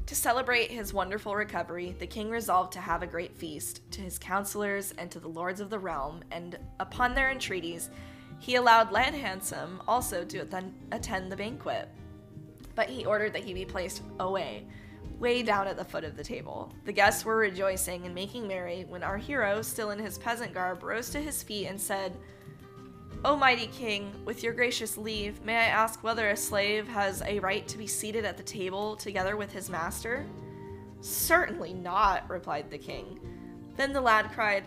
To 0.07 0.15
celebrate 0.15 0.71
his 0.71 0.93
wonderful 0.93 1.35
recovery, 1.35 1.97
the 1.99 2.07
king 2.07 2.29
resolved 2.29 2.75
to 2.75 2.81
have 2.81 3.03
a 3.03 3.07
great 3.07 3.35
feast 3.35 3.81
to 3.93 4.03
his 4.03 4.19
counselors 4.19 4.93
and 4.99 5.11
to 5.11 5.19
the 5.19 5.29
lords 5.29 5.61
of 5.61 5.71
the 5.71 5.79
realm, 5.79 6.23
and 6.31 6.59
upon 6.79 7.15
their 7.15 7.31
entreaties, 7.31 7.89
he 8.39 8.57
allowed 8.57 8.93
Lad 8.93 9.15
Handsome 9.15 9.81
also 9.89 10.23
to 10.27 10.41
attend 10.93 11.33
the 11.33 11.37
banquet. 11.37 11.89
But 12.75 12.91
he 12.91 13.07
ordered 13.07 13.33
that 13.33 13.45
he 13.45 13.55
be 13.55 13.65
placed 13.65 14.03
away, 14.21 14.67
way 15.19 15.43
down 15.43 15.69
at 15.69 15.79
the 15.79 15.85
foot 15.85 16.05
of 16.05 16.19
the 16.19 16.25
table. 16.25 16.71
The 16.85 16.93
guests 16.93 17.25
were 17.25 17.37
rejoicing 17.37 18.05
and 18.05 18.15
making 18.15 18.47
merry 18.47 18.85
when 18.87 19.03
our 19.03 19.17
hero, 19.17 19.63
still 19.63 19.91
in 19.91 19.99
his 19.99 20.19
peasant 20.19 20.53
garb, 20.53 20.83
rose 20.83 21.09
to 21.11 21.19
his 21.19 21.43
feet 21.43 21.67
and 21.67 21.81
said, 21.81 22.15
O 23.27 23.37
mighty 23.37 23.69
king, 23.69 24.13
with 24.27 24.43
your 24.43 24.53
gracious 24.53 24.99
leave, 24.99 25.43
may 25.43 25.57
I 25.57 25.65
ask 25.65 26.05
whether 26.05 26.29
a 26.29 26.37
slave 26.37 26.87
has 26.89 27.23
a 27.23 27.39
right 27.39 27.67
to 27.69 27.79
be 27.79 27.87
seated 27.87 28.27
at 28.27 28.37
the 28.37 28.43
table 28.43 28.97
together 28.97 29.35
with 29.35 29.51
his 29.51 29.71
master? 29.71 30.27
Certainly 31.01 31.73
not, 31.73 32.29
replied 32.29 32.71
the 32.71 32.77
king. 32.77 33.19
Then 33.77 33.95
the 33.95 34.01
lad 34.03 34.31
cried, 34.33 34.65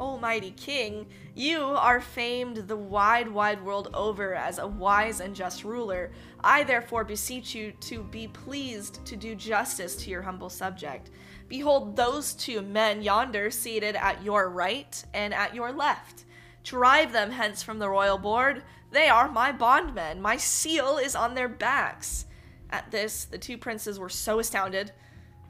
O 0.00 0.16
mighty 0.16 0.52
king, 0.52 1.06
you 1.34 1.60
are 1.60 2.00
famed 2.00 2.56
the 2.56 2.76
wide, 2.76 3.28
wide 3.28 3.62
world 3.62 3.90
over 3.92 4.34
as 4.34 4.58
a 4.58 4.66
wise 4.66 5.20
and 5.20 5.36
just 5.36 5.62
ruler. 5.62 6.10
I 6.42 6.64
therefore 6.64 7.04
beseech 7.04 7.54
you 7.54 7.72
to 7.82 8.02
be 8.02 8.28
pleased 8.28 9.04
to 9.04 9.14
do 9.14 9.34
justice 9.34 9.94
to 9.96 10.10
your 10.10 10.22
humble 10.22 10.48
subject. 10.48 11.10
Behold 11.48 11.96
those 11.96 12.32
two 12.32 12.62
men 12.62 13.02
yonder 13.02 13.50
seated 13.50 13.94
at 13.94 14.22
your 14.22 14.48
right 14.48 15.04
and 15.12 15.34
at 15.34 15.54
your 15.54 15.70
left. 15.70 16.24
Drive 16.64 17.12
them 17.12 17.30
hence 17.30 17.62
from 17.62 17.78
the 17.78 17.88
royal 17.88 18.18
board. 18.18 18.64
They 18.90 19.08
are 19.08 19.30
my 19.30 19.52
bondmen. 19.52 20.20
My 20.20 20.38
seal 20.38 20.96
is 20.96 21.14
on 21.14 21.34
their 21.34 21.48
backs. 21.48 22.24
At 22.70 22.90
this, 22.90 23.26
the 23.26 23.38
two 23.38 23.58
princes 23.58 23.98
were 23.98 24.08
so 24.08 24.38
astounded 24.38 24.90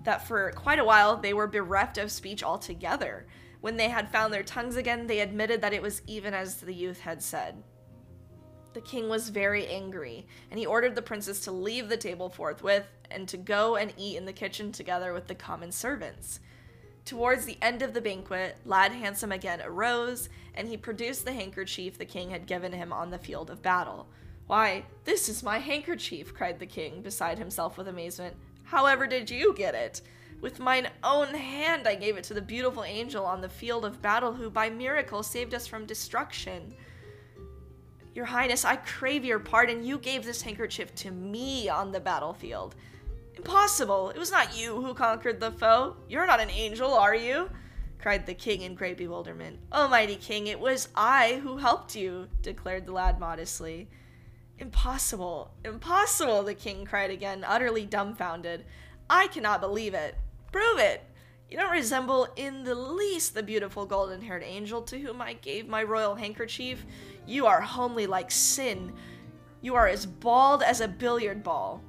that 0.03 0.27
for 0.27 0.53
quite 0.53 0.79
a 0.79 0.85
while 0.85 1.17
they 1.17 1.33
were 1.33 1.47
bereft 1.47 1.99
of 1.99 2.11
speech 2.11 2.43
altogether. 2.43 3.27
When 3.61 3.77
they 3.77 3.89
had 3.89 4.11
found 4.11 4.35
their 4.35 4.43
tongues 4.43 4.77
again, 4.77 5.07
they 5.07 5.21
admitted 5.21 5.63
that 5.63 5.73
it 5.73 5.81
was 5.81 6.03
even 6.07 6.35
as 6.35 6.57
the 6.57 6.75
youth 6.75 7.01
had 7.01 7.23
said. 7.23 7.63
The 8.75 8.81
king 8.81 9.09
was 9.09 9.29
very 9.29 9.69
angry, 9.69 10.27
and 10.51 10.59
he 10.59 10.67
ordered 10.67 10.97
the 10.97 11.01
princes 11.01 11.41
to 11.43 11.53
leave 11.53 11.89
the 11.89 11.97
table 11.97 12.29
forthwith 12.29 12.87
and 13.11 13.29
to 13.29 13.37
go 13.37 13.77
and 13.77 13.95
eat 13.97 14.17
in 14.17 14.27
the 14.27 14.33
kitchen 14.33 14.73
together 14.73 15.13
with 15.13 15.29
the 15.29 15.35
common 15.35 15.71
servants. 15.71 16.41
Towards 17.05 17.45
the 17.45 17.59
end 17.61 17.83
of 17.83 17.93
the 17.93 18.01
banquet, 18.01 18.57
Lad 18.65 18.93
Handsome 18.93 19.33
again 19.33 19.61
arose, 19.63 20.31
and 20.55 20.69
he 20.69 20.77
produced 20.79 21.25
the 21.25 21.35
handkerchief 21.35 21.99
the 21.99 22.07
king 22.07 22.31
had 22.31 22.47
given 22.47 22.73
him 22.73 22.93
on 22.93 23.11
the 23.11 23.19
field 23.19 23.51
of 23.51 23.63
battle. 23.63 24.07
Why, 24.47 24.85
this 25.05 25.29
is 25.29 25.43
my 25.43 25.59
handkerchief, 25.59 26.33
cried 26.33 26.59
the 26.59 26.67
king, 26.67 27.03
beside 27.03 27.39
himself 27.39 27.77
with 27.77 27.89
amazement. 27.89 28.37
However 28.65 29.07
did 29.07 29.31
you 29.31 29.55
get 29.55 29.75
it? 29.75 30.01
With 30.41 30.59
mine 30.59 30.89
own 31.03 31.29
hand 31.29 31.87
I 31.87 31.95
gave 31.95 32.17
it 32.17 32.25
to 32.25 32.35
the 32.35 32.43
beautiful 32.43 32.85
angel 32.85 33.25
on 33.25 33.41
the 33.41 33.49
field 33.49 33.85
of 33.85 34.03
battle, 34.03 34.33
who 34.33 34.49
by 34.49 34.71
miracle 34.71 35.23
saved 35.23 35.55
us 35.55 35.67
from 35.67 35.87
destruction. 35.87 36.75
Your 38.15 38.27
Highness, 38.27 38.65
I 38.65 38.77
crave 38.77 39.25
your 39.25 39.41
pardon. 39.41 39.85
You 39.85 39.99
gave 39.99 40.25
this 40.25 40.41
handkerchief 40.43 40.95
to 40.97 41.11
me 41.11 41.69
on 41.69 41.93
the 41.93 42.01
battlefield. 42.01 42.77
Impossible! 43.37 44.11
It 44.11 44.19
was 44.19 44.31
not 44.31 44.57
you 44.57 44.81
who 44.81 44.95
conquered 44.95 45.41
the 45.41 45.51
foe. 45.51 45.97
You're 46.09 46.27
not 46.27 46.41
an 46.41 46.51
angel, 46.51 46.95
are 46.95 47.15
you? 47.15 47.51
cried 47.99 48.27
the 48.27 48.35
king 48.35 48.61
in 48.61 48.75
great 48.75 48.99
bewilderment. 48.99 49.59
Almighty 49.73 50.17
king, 50.17 50.47
it 50.47 50.61
was 50.61 50.89
I 50.95 51.41
who 51.43 51.57
helped 51.57 51.97
you, 51.97 52.29
declared 52.43 52.87
the 52.87 52.93
lad 52.93 53.19
modestly. 53.19 53.89
Impossible! 54.59 55.53
Impossible! 55.65 56.43
the 56.43 56.55
king 56.55 56.85
cried 56.85 57.11
again, 57.11 57.45
utterly 57.47 57.87
dumbfounded. 57.87 58.65
I 59.09 59.27
cannot 59.29 59.61
believe 59.61 59.95
it. 59.95 60.17
Prove 60.53 60.79
it! 60.79 61.03
You 61.51 61.57
don't 61.57 61.73
resemble 61.73 62.29
in 62.37 62.65
the 62.65 62.75
least 62.75 63.35
the 63.35 63.43
beautiful 63.43 63.87
golden 63.87 64.23
haired 64.23 64.43
angel 64.43 64.83
to 64.83 64.99
whom 64.99 65.21
I 65.21 65.35
gave 65.35 65.69
my 65.69 65.83
royal 65.83 66.15
handkerchief. 66.15 66.85
You 67.27 67.47
are 67.47 67.61
homely 67.61 68.07
like 68.07 68.31
sin. 68.31 68.93
You 69.61 69.75
are 69.75 69.89
as 69.89 70.07
bald 70.07 70.63
as 70.63 70.81
a 70.81 70.89
billiard 70.89 71.43
ball. 71.43 71.83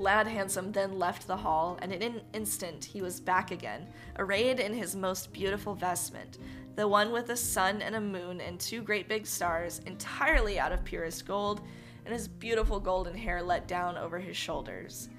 Lad 0.00 0.26
Handsome 0.26 0.72
then 0.72 0.98
left 0.98 1.26
the 1.26 1.36
hall, 1.36 1.78
and 1.82 1.92
in 1.92 2.02
an 2.02 2.22
instant 2.32 2.84
he 2.84 3.02
was 3.02 3.20
back 3.20 3.50
again, 3.50 3.86
arrayed 4.18 4.58
in 4.58 4.72
his 4.72 4.96
most 4.96 5.30
beautiful 5.30 5.74
vestment, 5.74 6.38
the 6.74 6.88
one 6.88 7.12
with 7.12 7.28
a 7.28 7.36
sun 7.36 7.82
and 7.82 7.94
a 7.94 8.00
moon 8.00 8.40
and 8.40 8.58
two 8.58 8.80
great 8.80 9.08
big 9.08 9.26
stars, 9.26 9.80
entirely 9.84 10.58
out 10.58 10.72
of 10.72 10.84
purest 10.84 11.26
gold, 11.26 11.60
and 12.06 12.14
his 12.14 12.26
beautiful 12.26 12.80
golden 12.80 13.14
hair 13.14 13.42
let 13.42 13.68
down 13.68 13.98
over 13.98 14.18
his 14.18 14.38
shoulders. 14.38 15.10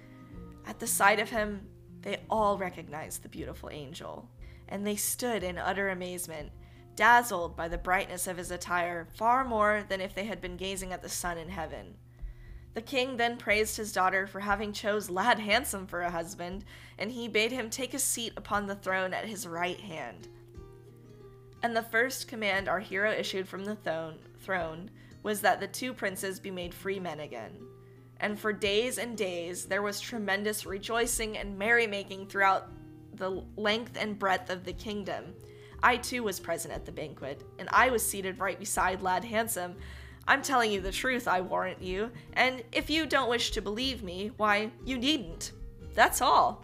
At 0.65 0.79
the 0.79 0.87
sight 0.87 1.19
of 1.19 1.29
him, 1.29 1.61
they 2.01 2.17
all 2.27 2.57
recognized 2.57 3.21
the 3.21 3.29
beautiful 3.29 3.69
angel, 3.69 4.27
and 4.67 4.85
they 4.85 4.95
stood 4.95 5.43
in 5.43 5.59
utter 5.59 5.89
amazement, 5.89 6.51
dazzled 6.95 7.55
by 7.55 7.67
the 7.67 7.77
brightness 7.77 8.25
of 8.25 8.37
his 8.37 8.49
attire 8.49 9.05
far 9.13 9.45
more 9.45 9.83
than 9.87 10.01
if 10.01 10.15
they 10.15 10.25
had 10.25 10.41
been 10.41 10.57
gazing 10.57 10.91
at 10.91 11.03
the 11.03 11.09
sun 11.09 11.37
in 11.37 11.49
heaven. 11.49 11.95
The 12.73 12.81
king 12.81 13.17
then 13.17 13.37
praised 13.37 13.75
his 13.75 13.91
daughter 13.91 14.27
for 14.27 14.39
having 14.39 14.71
chose 14.71 15.09
Lad 15.09 15.39
Handsome 15.39 15.87
for 15.87 16.01
a 16.01 16.11
husband, 16.11 16.63
and 16.97 17.11
he 17.11 17.27
bade 17.27 17.51
him 17.51 17.69
take 17.69 17.93
a 17.93 17.99
seat 17.99 18.33
upon 18.37 18.65
the 18.65 18.75
throne 18.75 19.13
at 19.13 19.25
his 19.25 19.45
right 19.45 19.79
hand. 19.79 20.29
And 21.63 21.75
the 21.75 21.83
first 21.83 22.27
command 22.27 22.69
our 22.69 22.79
hero 22.79 23.11
issued 23.11 23.47
from 23.47 23.65
the 23.65 23.75
throne 24.39 24.89
was 25.21 25.41
that 25.41 25.59
the 25.59 25.67
two 25.67 25.93
princes 25.93 26.39
be 26.39 26.49
made 26.49 26.73
free 26.73 26.99
men 26.99 27.19
again. 27.19 27.51
And 28.19 28.39
for 28.39 28.53
days 28.53 28.97
and 28.97 29.17
days 29.17 29.65
there 29.65 29.81
was 29.81 29.99
tremendous 29.99 30.65
rejoicing 30.65 31.37
and 31.37 31.57
merrymaking 31.57 32.27
throughout 32.27 32.69
the 33.15 33.43
length 33.57 33.97
and 33.99 34.17
breadth 34.17 34.49
of 34.49 34.63
the 34.63 34.73
kingdom. 34.73 35.33
I 35.83 35.97
too 35.97 36.23
was 36.23 36.39
present 36.39 36.73
at 36.73 36.85
the 36.85 36.91
banquet, 36.91 37.43
and 37.59 37.67
I 37.71 37.89
was 37.89 38.05
seated 38.05 38.39
right 38.39 38.59
beside 38.59 39.01
Lad 39.01 39.23
Handsome, 39.23 39.75
I'm 40.27 40.41
telling 40.41 40.71
you 40.71 40.81
the 40.81 40.91
truth, 40.91 41.27
I 41.27 41.41
warrant 41.41 41.81
you, 41.81 42.11
and 42.33 42.63
if 42.71 42.89
you 42.89 43.05
don't 43.05 43.29
wish 43.29 43.51
to 43.51 43.61
believe 43.61 44.03
me, 44.03 44.31
why, 44.37 44.71
you 44.85 44.97
needn't. 44.97 45.51
That's 45.93 46.21
all. 46.21 46.63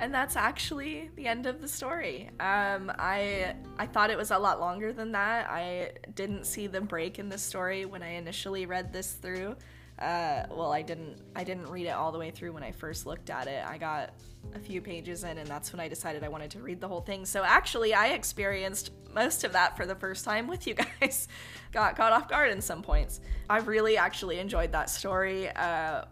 and 0.00 0.12
that's 0.12 0.36
actually 0.36 1.10
the 1.16 1.26
end 1.26 1.46
of 1.46 1.60
the 1.60 1.68
story. 1.68 2.28
Um, 2.40 2.90
I 2.98 3.54
I 3.78 3.86
thought 3.86 4.10
it 4.10 4.18
was 4.18 4.30
a 4.32 4.38
lot 4.38 4.60
longer 4.60 4.92
than 4.92 5.12
that. 5.12 5.48
I 5.48 5.92
didn't 6.14 6.46
see 6.46 6.66
the 6.66 6.80
break 6.80 7.18
in 7.18 7.28
the 7.28 7.38
story 7.38 7.84
when 7.84 8.02
I 8.02 8.14
initially 8.14 8.66
read 8.66 8.92
this 8.92 9.12
through. 9.12 9.56
Uh, 9.98 10.44
well, 10.50 10.72
I 10.72 10.82
didn't 10.82 11.18
I 11.36 11.44
didn't 11.44 11.68
read 11.68 11.86
it 11.86 11.90
all 11.90 12.10
the 12.10 12.18
way 12.18 12.30
through 12.30 12.52
when 12.52 12.62
I 12.62 12.72
first 12.72 13.06
looked 13.06 13.30
at 13.30 13.46
it. 13.46 13.64
I 13.64 13.78
got 13.78 14.10
a 14.54 14.58
few 14.58 14.80
pages 14.80 15.22
in, 15.24 15.38
and 15.38 15.46
that's 15.46 15.72
when 15.72 15.80
I 15.80 15.88
decided 15.88 16.24
I 16.24 16.28
wanted 16.28 16.50
to 16.52 16.60
read 16.60 16.80
the 16.80 16.88
whole 16.88 17.00
thing. 17.00 17.24
So 17.24 17.44
actually, 17.44 17.94
I 17.94 18.08
experienced 18.08 18.90
most 19.14 19.44
of 19.44 19.52
that 19.52 19.76
for 19.76 19.86
the 19.86 19.94
first 19.94 20.24
time 20.24 20.48
with 20.48 20.66
you 20.66 20.74
guys. 21.00 21.28
got 21.72 21.96
caught 21.96 22.12
off 22.12 22.28
guard 22.28 22.50
in 22.50 22.60
some 22.60 22.82
points. 22.82 23.20
I 23.48 23.58
really 23.58 23.96
actually 23.96 24.40
enjoyed 24.40 24.72
that 24.72 24.90
story. 24.90 25.48
Uh, 25.50 26.04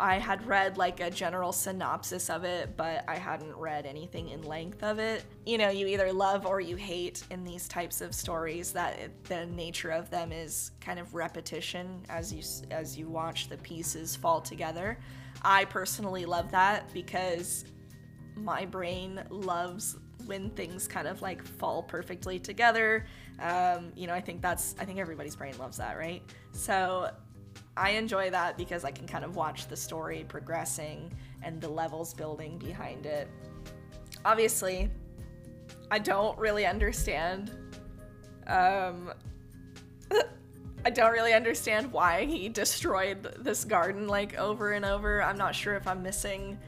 I 0.00 0.18
had 0.18 0.46
read 0.46 0.78
like 0.78 1.00
a 1.00 1.10
general 1.10 1.52
synopsis 1.52 2.30
of 2.30 2.44
it, 2.44 2.76
but 2.76 3.04
I 3.06 3.16
hadn't 3.16 3.54
read 3.54 3.84
anything 3.84 4.30
in 4.30 4.42
length 4.42 4.82
of 4.82 4.98
it. 4.98 5.24
You 5.44 5.58
know, 5.58 5.68
you 5.68 5.86
either 5.86 6.12
love 6.12 6.46
or 6.46 6.60
you 6.60 6.76
hate 6.76 7.22
in 7.30 7.44
these 7.44 7.68
types 7.68 8.00
of 8.00 8.14
stories 8.14 8.72
that 8.72 8.98
it, 8.98 9.24
the 9.24 9.46
nature 9.46 9.90
of 9.90 10.08
them 10.10 10.32
is 10.32 10.72
kind 10.80 10.98
of 10.98 11.14
repetition 11.14 12.02
as 12.08 12.32
you 12.32 12.42
as 12.70 12.98
you 12.98 13.08
watch 13.08 13.48
the 13.48 13.58
pieces 13.58 14.16
fall 14.16 14.40
together. 14.40 14.98
I 15.42 15.66
personally 15.66 16.24
love 16.24 16.50
that 16.50 16.92
because 16.94 17.66
my 18.36 18.64
brain 18.64 19.22
loves 19.28 19.96
when 20.26 20.50
things 20.50 20.86
kind 20.86 21.08
of 21.08 21.22
like 21.22 21.42
fall 21.42 21.82
perfectly 21.82 22.38
together. 22.38 23.06
Um, 23.40 23.92
you 23.96 24.06
know, 24.06 24.14
I 24.14 24.20
think 24.20 24.40
that's 24.40 24.74
I 24.78 24.84
think 24.84 24.98
everybody's 24.98 25.36
brain 25.36 25.56
loves 25.58 25.76
that, 25.78 25.98
right? 25.98 26.22
So 26.52 27.10
I 27.76 27.90
enjoy 27.90 28.30
that 28.30 28.56
because 28.56 28.84
I 28.84 28.90
can 28.90 29.06
kind 29.06 29.24
of 29.24 29.36
watch 29.36 29.68
the 29.68 29.76
story 29.76 30.24
progressing 30.28 31.12
and 31.42 31.60
the 31.60 31.68
levels 31.68 32.12
building 32.12 32.58
behind 32.58 33.06
it. 33.06 33.28
Obviously, 34.24 34.90
I 35.90 35.98
don't 35.98 36.38
really 36.38 36.66
understand. 36.66 37.50
Um, 38.46 39.12
I 40.84 40.90
don't 40.90 41.12
really 41.12 41.32
understand 41.32 41.92
why 41.92 42.24
he 42.24 42.48
destroyed 42.48 43.22
this 43.38 43.64
garden 43.64 44.08
like 44.08 44.38
over 44.38 44.72
and 44.72 44.84
over. 44.84 45.22
I'm 45.22 45.38
not 45.38 45.54
sure 45.54 45.74
if 45.74 45.86
I'm 45.86 46.02
missing 46.02 46.58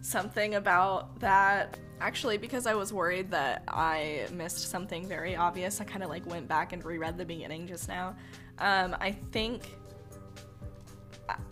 something 0.00 0.54
about 0.54 1.20
that. 1.20 1.78
Actually, 2.00 2.38
because 2.38 2.66
I 2.66 2.74
was 2.74 2.94
worried 2.94 3.30
that 3.30 3.62
I 3.68 4.26
missed 4.32 4.70
something 4.70 5.06
very 5.06 5.36
obvious, 5.36 5.82
I 5.82 5.84
kind 5.84 6.02
of 6.02 6.08
like 6.08 6.24
went 6.24 6.48
back 6.48 6.72
and 6.72 6.82
reread 6.82 7.18
the 7.18 7.26
beginning 7.26 7.66
just 7.66 7.88
now. 7.88 8.16
Um, 8.58 8.96
I 9.00 9.12
think 9.32 9.64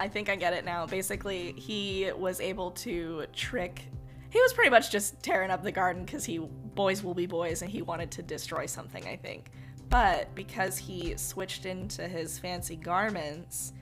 I 0.01 0.09
think 0.09 0.29
I 0.29 0.37
get 0.37 0.53
it 0.53 0.64
now. 0.64 0.87
Basically, 0.87 1.53
he 1.53 2.11
was 2.16 2.41
able 2.41 2.70
to 2.72 3.26
trick. 3.33 3.85
He 4.31 4.41
was 4.41 4.53
pretty 4.53 4.70
much 4.70 4.91
just 4.91 5.22
tearing 5.22 5.51
up 5.51 5.62
the 5.62 5.72
garden 5.72 6.05
because 6.05 6.24
he 6.24 6.39
boys 6.39 7.03
will 7.03 7.14
be 7.14 7.26
boys, 7.26 7.62
and 7.62 7.70
he 7.70 7.83
wanted 7.83 8.11
to 8.12 8.22
destroy 8.22 8.66
something. 8.66 9.07
I 9.07 9.16
think, 9.16 9.51
but 9.89 10.35
because 10.35 10.76
he 10.79 11.16
switched 11.16 11.66
into 11.66 12.07
his 12.07 12.39
fancy 12.39 12.76
garments 12.76 13.72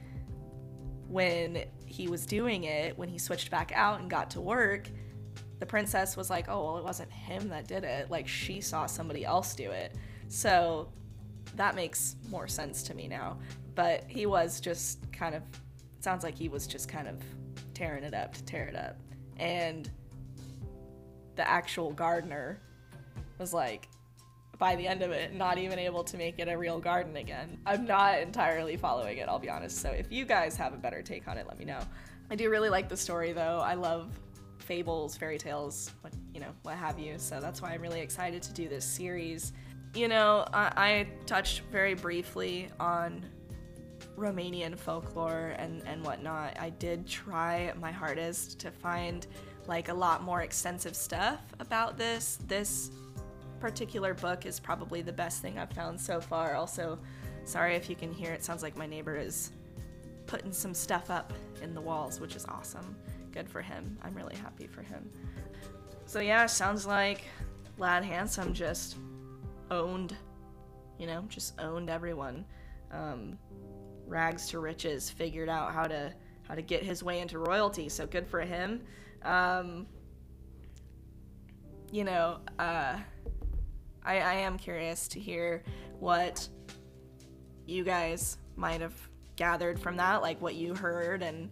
when 1.08 1.64
he 1.84 2.08
was 2.08 2.26
doing 2.26 2.64
it, 2.64 2.96
when 2.98 3.08
he 3.08 3.18
switched 3.18 3.50
back 3.50 3.72
out 3.74 4.00
and 4.00 4.10
got 4.10 4.30
to 4.30 4.40
work, 4.40 4.88
the 5.58 5.66
princess 5.66 6.16
was 6.16 6.30
like, 6.30 6.48
"Oh, 6.48 6.64
well, 6.64 6.78
it 6.78 6.84
wasn't 6.84 7.10
him 7.12 7.48
that 7.48 7.66
did 7.66 7.84
it. 7.84 8.10
Like 8.10 8.28
she 8.28 8.60
saw 8.60 8.86
somebody 8.86 9.24
else 9.24 9.54
do 9.54 9.70
it." 9.70 9.96
So 10.28 10.92
that 11.54 11.74
makes 11.74 12.16
more 12.28 12.48
sense 12.48 12.82
to 12.84 12.94
me 12.94 13.08
now. 13.08 13.38
But 13.74 14.04
he 14.08 14.26
was 14.26 14.60
just 14.60 15.10
kind 15.12 15.34
of 15.34 15.42
sounds 16.06 16.22
like 16.22 16.38
he 16.38 16.48
was 16.48 16.68
just 16.68 16.88
kind 16.88 17.08
of 17.08 17.20
tearing 17.74 18.04
it 18.04 18.14
up 18.14 18.32
to 18.32 18.44
tear 18.44 18.68
it 18.68 18.76
up. 18.76 18.96
And 19.38 19.90
the 21.34 21.46
actual 21.46 21.90
gardener 21.90 22.60
was 23.38 23.52
like, 23.52 23.88
by 24.56 24.76
the 24.76 24.86
end 24.86 25.02
of 25.02 25.10
it, 25.10 25.34
not 25.34 25.58
even 25.58 25.80
able 25.80 26.04
to 26.04 26.16
make 26.16 26.38
it 26.38 26.46
a 26.46 26.56
real 26.56 26.78
garden 26.78 27.16
again. 27.16 27.58
I'm 27.66 27.84
not 27.84 28.20
entirely 28.20 28.76
following 28.76 29.18
it, 29.18 29.28
I'll 29.28 29.40
be 29.40 29.50
honest. 29.50 29.78
So 29.78 29.90
if 29.90 30.06
you 30.12 30.24
guys 30.24 30.56
have 30.56 30.72
a 30.74 30.76
better 30.76 31.02
take 31.02 31.26
on 31.26 31.38
it, 31.38 31.46
let 31.48 31.58
me 31.58 31.64
know. 31.64 31.80
I 32.30 32.36
do 32.36 32.50
really 32.50 32.70
like 32.70 32.88
the 32.88 32.96
story 32.96 33.32
though. 33.32 33.58
I 33.58 33.74
love 33.74 34.16
fables, 34.58 35.16
fairy 35.16 35.38
tales, 35.38 35.90
what 36.02 36.12
you 36.32 36.38
know, 36.38 36.54
what 36.62 36.76
have 36.76 37.00
you. 37.00 37.18
So 37.18 37.40
that's 37.40 37.60
why 37.60 37.70
I'm 37.70 37.82
really 37.82 38.00
excited 38.00 38.42
to 38.44 38.52
do 38.52 38.68
this 38.68 38.84
series. 38.84 39.52
You 39.92 40.06
know, 40.06 40.46
I, 40.52 40.72
I 40.76 41.08
touched 41.26 41.62
very 41.72 41.94
briefly 41.94 42.68
on 42.78 43.26
Romanian 44.16 44.78
folklore 44.78 45.54
and, 45.58 45.82
and 45.86 46.02
whatnot, 46.04 46.58
I 46.58 46.70
did 46.70 47.06
try 47.06 47.72
my 47.80 47.92
hardest 47.92 48.58
to 48.60 48.70
find 48.70 49.26
like 49.66 49.88
a 49.88 49.94
lot 49.94 50.22
more 50.22 50.42
extensive 50.42 50.96
stuff 50.96 51.40
about 51.60 51.98
this. 51.98 52.38
This 52.46 52.90
particular 53.60 54.14
book 54.14 54.46
is 54.46 54.60
probably 54.60 55.02
the 55.02 55.12
best 55.12 55.42
thing 55.42 55.58
I've 55.58 55.72
found 55.72 56.00
so 56.00 56.20
far. 56.20 56.54
Also, 56.54 56.98
sorry 57.44 57.74
if 57.74 57.90
you 57.90 57.96
can 57.96 58.12
hear 58.12 58.32
it, 58.32 58.44
sounds 58.44 58.62
like 58.62 58.76
my 58.76 58.86
neighbor 58.86 59.16
is 59.16 59.52
putting 60.26 60.52
some 60.52 60.74
stuff 60.74 61.10
up 61.10 61.32
in 61.62 61.74
the 61.74 61.80
walls, 61.80 62.20
which 62.20 62.36
is 62.36 62.44
awesome. 62.46 62.96
Good 63.32 63.48
for 63.48 63.62
him. 63.62 63.98
I'm 64.02 64.14
really 64.14 64.36
happy 64.36 64.66
for 64.66 64.82
him. 64.82 65.10
So, 66.06 66.20
yeah, 66.20 66.46
sounds 66.46 66.86
like 66.86 67.24
Lad 67.78 68.04
Handsome 68.04 68.54
just 68.54 68.96
owned, 69.70 70.16
you 70.98 71.06
know, 71.06 71.24
just 71.28 71.58
owned 71.60 71.90
everyone. 71.90 72.44
Um, 72.92 73.38
rags 74.06 74.48
to 74.48 74.58
riches, 74.58 75.10
figured 75.10 75.48
out 75.48 75.72
how 75.72 75.84
to 75.84 76.12
how 76.42 76.54
to 76.54 76.62
get 76.62 76.82
his 76.82 77.02
way 77.02 77.20
into 77.20 77.38
royalty. 77.38 77.88
So 77.88 78.06
good 78.06 78.26
for 78.26 78.40
him. 78.40 78.82
Um, 79.22 79.86
you 81.90 82.04
know, 82.04 82.38
uh, 82.58 82.96
I, 84.04 84.20
I 84.20 84.34
am 84.34 84.56
curious 84.56 85.08
to 85.08 85.20
hear 85.20 85.64
what 85.98 86.48
you 87.66 87.82
guys 87.82 88.38
might 88.54 88.80
have 88.80 88.94
gathered 89.34 89.78
from 89.80 89.96
that, 89.96 90.22
like 90.22 90.40
what 90.40 90.54
you 90.54 90.74
heard 90.74 91.22
and 91.22 91.50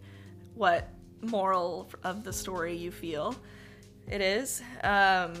what 0.53 0.89
moral 1.21 1.89
of 2.03 2.23
the 2.23 2.31
story 2.31 2.75
you 2.75 2.91
feel 2.91 3.35
it 4.07 4.21
is. 4.21 4.61
Um, 4.83 5.33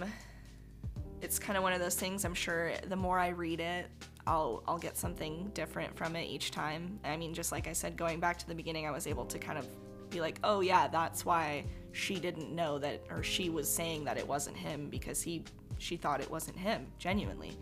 it's 1.21 1.39
kind 1.39 1.55
of 1.57 1.63
one 1.63 1.73
of 1.73 1.79
those 1.79 1.95
things. 1.95 2.25
I'm 2.25 2.33
sure 2.33 2.73
the 2.87 2.95
more 2.95 3.17
I 3.19 3.29
read 3.29 3.59
it, 3.59 3.87
I'll 4.27 4.63
I'll 4.67 4.77
get 4.77 4.97
something 4.97 5.51
different 5.53 5.95
from 5.95 6.15
it 6.15 6.27
each 6.27 6.51
time. 6.51 6.99
I 7.03 7.15
mean, 7.17 7.33
just 7.33 7.51
like 7.51 7.67
I 7.67 7.73
said, 7.73 7.95
going 7.95 8.19
back 8.19 8.37
to 8.39 8.47
the 8.47 8.55
beginning, 8.55 8.87
I 8.87 8.91
was 8.91 9.07
able 9.07 9.25
to 9.25 9.39
kind 9.39 9.57
of 9.57 9.67
be 10.09 10.21
like, 10.21 10.39
oh 10.43 10.61
yeah, 10.61 10.87
that's 10.87 11.25
why 11.25 11.65
she 11.91 12.19
didn't 12.19 12.53
know 12.53 12.79
that, 12.79 13.03
or 13.09 13.23
she 13.23 13.49
was 13.49 13.69
saying 13.69 14.05
that 14.05 14.17
it 14.17 14.27
wasn't 14.27 14.57
him 14.57 14.89
because 14.89 15.21
he 15.21 15.43
she 15.77 15.97
thought 15.97 16.21
it 16.21 16.31
wasn't 16.31 16.57
him 16.57 16.87
genuinely. 16.97 17.57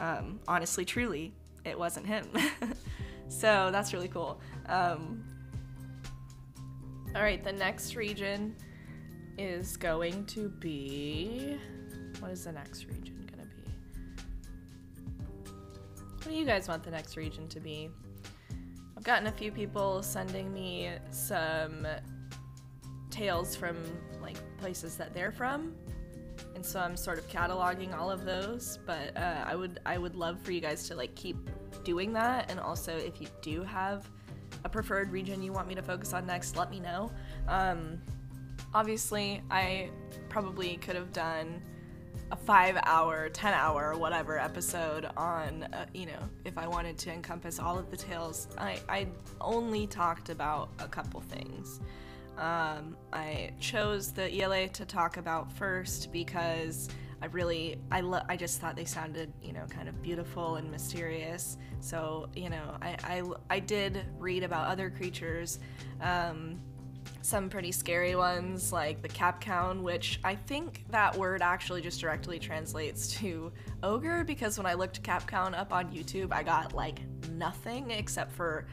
Um, 0.00 0.40
honestly, 0.48 0.84
truly, 0.84 1.32
it 1.64 1.78
wasn't 1.78 2.06
him. 2.06 2.26
so 3.28 3.70
that's 3.70 3.92
really 3.92 4.08
cool. 4.08 4.40
Um, 4.66 5.24
all 7.14 7.22
right, 7.22 7.42
the 7.44 7.52
next 7.52 7.94
region 7.94 8.56
is 9.38 9.76
going 9.76 10.26
to 10.26 10.48
be. 10.48 11.56
What 12.18 12.32
is 12.32 12.44
the 12.44 12.52
next 12.52 12.86
region? 12.86 13.13
What 16.24 16.30
do 16.30 16.38
you 16.38 16.46
guys 16.46 16.68
want 16.68 16.82
the 16.82 16.90
next 16.90 17.18
region 17.18 17.48
to 17.48 17.60
be? 17.60 17.90
I've 18.96 19.04
gotten 19.04 19.26
a 19.26 19.32
few 19.32 19.52
people 19.52 20.02
sending 20.02 20.54
me 20.54 20.88
some 21.10 21.86
tales 23.10 23.54
from 23.54 23.76
like 24.22 24.38
places 24.56 24.96
that 24.96 25.12
they're 25.12 25.32
from, 25.32 25.74
and 26.54 26.64
so 26.64 26.80
I'm 26.80 26.96
sort 26.96 27.18
of 27.18 27.28
cataloging 27.28 27.94
all 27.94 28.10
of 28.10 28.24
those. 28.24 28.78
But 28.86 29.14
uh, 29.18 29.44
I 29.46 29.54
would 29.54 29.80
I 29.84 29.98
would 29.98 30.14
love 30.14 30.40
for 30.40 30.52
you 30.52 30.62
guys 30.62 30.88
to 30.88 30.94
like 30.94 31.14
keep 31.14 31.36
doing 31.84 32.14
that, 32.14 32.50
and 32.50 32.58
also 32.58 32.96
if 32.96 33.20
you 33.20 33.28
do 33.42 33.62
have 33.62 34.08
a 34.64 34.68
preferred 34.70 35.12
region 35.12 35.42
you 35.42 35.52
want 35.52 35.68
me 35.68 35.74
to 35.74 35.82
focus 35.82 36.14
on 36.14 36.24
next, 36.24 36.56
let 36.56 36.70
me 36.70 36.80
know. 36.80 37.12
Um, 37.48 38.00
obviously, 38.72 39.42
I 39.50 39.90
probably 40.30 40.78
could 40.78 40.96
have 40.96 41.12
done 41.12 41.62
a 42.30 42.36
five 42.36 42.78
hour, 42.84 43.28
10 43.28 43.54
hour, 43.54 43.96
whatever 43.96 44.38
episode 44.38 45.08
on, 45.16 45.64
uh, 45.72 45.86
you 45.94 46.06
know, 46.06 46.18
if 46.44 46.58
I 46.58 46.66
wanted 46.66 46.98
to 46.98 47.12
encompass 47.12 47.58
all 47.58 47.78
of 47.78 47.90
the 47.90 47.96
tales. 47.96 48.48
I, 48.58 48.78
I 48.88 49.06
only 49.40 49.86
talked 49.86 50.30
about 50.30 50.70
a 50.78 50.88
couple 50.88 51.20
things. 51.20 51.80
Um, 52.36 52.96
I 53.12 53.52
chose 53.60 54.12
the 54.12 54.22
iele 54.22 54.72
to 54.72 54.84
talk 54.84 55.16
about 55.16 55.52
first 55.52 56.12
because 56.12 56.88
I 57.22 57.26
really, 57.26 57.78
I, 57.90 58.00
lo- 58.00 58.22
I 58.28 58.36
just 58.36 58.60
thought 58.60 58.76
they 58.76 58.84
sounded, 58.84 59.32
you 59.42 59.52
know, 59.52 59.64
kind 59.70 59.88
of 59.88 60.02
beautiful 60.02 60.56
and 60.56 60.70
mysterious. 60.70 61.56
So, 61.80 62.28
you 62.34 62.50
know, 62.50 62.76
I, 62.82 62.96
I, 63.04 63.22
I 63.48 63.58
did 63.60 64.04
read 64.18 64.42
about 64.42 64.66
other 64.66 64.90
creatures. 64.90 65.60
Um, 66.00 66.60
some 67.24 67.48
pretty 67.48 67.72
scary 67.72 68.14
ones 68.14 68.70
like 68.70 69.00
the 69.00 69.08
Capcaun, 69.08 69.80
which 69.80 70.20
I 70.22 70.34
think 70.34 70.84
that 70.90 71.16
word 71.16 71.40
actually 71.40 71.80
just 71.80 71.98
directly 71.98 72.38
translates 72.38 73.08
to 73.14 73.50
ogre 73.82 74.24
because 74.24 74.58
when 74.58 74.66
I 74.66 74.74
looked 74.74 75.02
Capcaun 75.02 75.58
up 75.58 75.72
on 75.72 75.90
YouTube, 75.90 76.32
I 76.32 76.42
got 76.42 76.74
like 76.74 77.00
nothing 77.30 77.90
except 77.90 78.30
for 78.30 78.66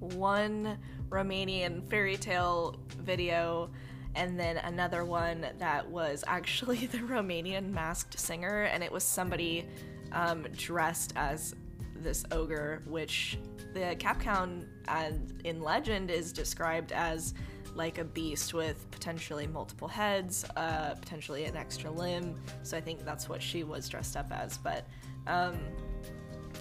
one 0.00 0.78
Romanian 1.10 1.86
fairy 1.90 2.16
tale 2.16 2.80
video 2.98 3.70
and 4.14 4.40
then 4.40 4.56
another 4.56 5.04
one 5.04 5.46
that 5.58 5.86
was 5.86 6.24
actually 6.26 6.86
the 6.92 6.98
Romanian 6.98 7.70
masked 7.70 8.18
singer, 8.18 8.62
and 8.62 8.82
it 8.82 8.90
was 8.90 9.04
somebody 9.04 9.66
um, 10.12 10.46
dressed 10.56 11.12
as 11.14 11.54
this 11.94 12.24
ogre, 12.32 12.82
which 12.86 13.38
the 13.74 13.94
Capcaun 13.98 14.66
uh, 14.88 15.10
in 15.44 15.60
legend 15.60 16.10
is 16.10 16.32
described 16.32 16.92
as 16.92 17.34
like 17.78 17.96
a 17.96 18.04
beast 18.04 18.52
with 18.52 18.90
potentially 18.90 19.46
multiple 19.46 19.88
heads, 19.88 20.44
uh, 20.56 20.94
potentially 20.96 21.44
an 21.46 21.56
extra 21.56 21.90
limb. 21.90 22.36
So 22.62 22.76
I 22.76 22.80
think 22.82 23.04
that's 23.04 23.28
what 23.28 23.40
she 23.40 23.64
was 23.64 23.88
dressed 23.88 24.16
up 24.16 24.30
as. 24.30 24.58
But, 24.58 24.86
um, 25.26 25.56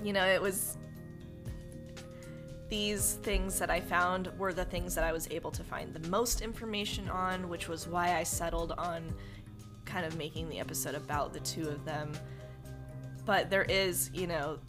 you 0.03 0.13
know, 0.13 0.25
it 0.25 0.41
was. 0.41 0.77
These 2.69 3.13
things 3.23 3.59
that 3.59 3.69
I 3.69 3.79
found 3.79 4.29
were 4.37 4.51
the 4.51 4.65
things 4.65 4.93
that 4.95 5.05
I 5.05 5.13
was 5.13 5.29
able 5.31 5.51
to 5.51 5.63
find 5.63 5.93
the 5.93 6.05
most 6.09 6.41
information 6.41 7.09
on, 7.09 7.47
which 7.47 7.69
was 7.69 7.87
why 7.87 8.17
I 8.17 8.23
settled 8.23 8.73
on 8.73 9.13
kind 9.85 10.05
of 10.05 10.17
making 10.17 10.49
the 10.49 10.59
episode 10.59 10.93
about 10.93 11.31
the 11.31 11.39
two 11.39 11.69
of 11.69 11.85
them. 11.85 12.11
But 13.25 13.49
there 13.49 13.63
is, 13.63 14.11
you 14.13 14.27
know, 14.27 14.59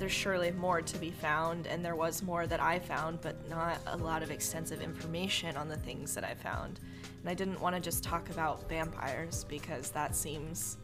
there's 0.00 0.10
surely 0.10 0.50
more 0.50 0.80
to 0.80 0.98
be 0.98 1.10
found, 1.10 1.66
and 1.66 1.84
there 1.84 1.94
was 1.94 2.22
more 2.22 2.46
that 2.46 2.58
I 2.58 2.78
found, 2.78 3.20
but 3.20 3.46
not 3.50 3.78
a 3.86 3.98
lot 3.98 4.22
of 4.22 4.30
extensive 4.30 4.80
information 4.80 5.58
on 5.58 5.68
the 5.68 5.76
things 5.76 6.14
that 6.14 6.24
I 6.24 6.32
found. 6.32 6.80
And 7.20 7.28
I 7.28 7.34
didn't 7.34 7.60
want 7.60 7.76
to 7.76 7.82
just 7.82 8.02
talk 8.02 8.30
about 8.30 8.66
vampires 8.66 9.44
because 9.44 9.90
that 9.90 10.16
seems 10.16 10.78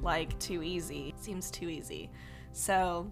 like 0.00 0.36
too 0.38 0.62
easy. 0.62 1.14
Seems 1.20 1.50
too 1.50 1.68
easy. 1.68 2.10
So 2.52 3.10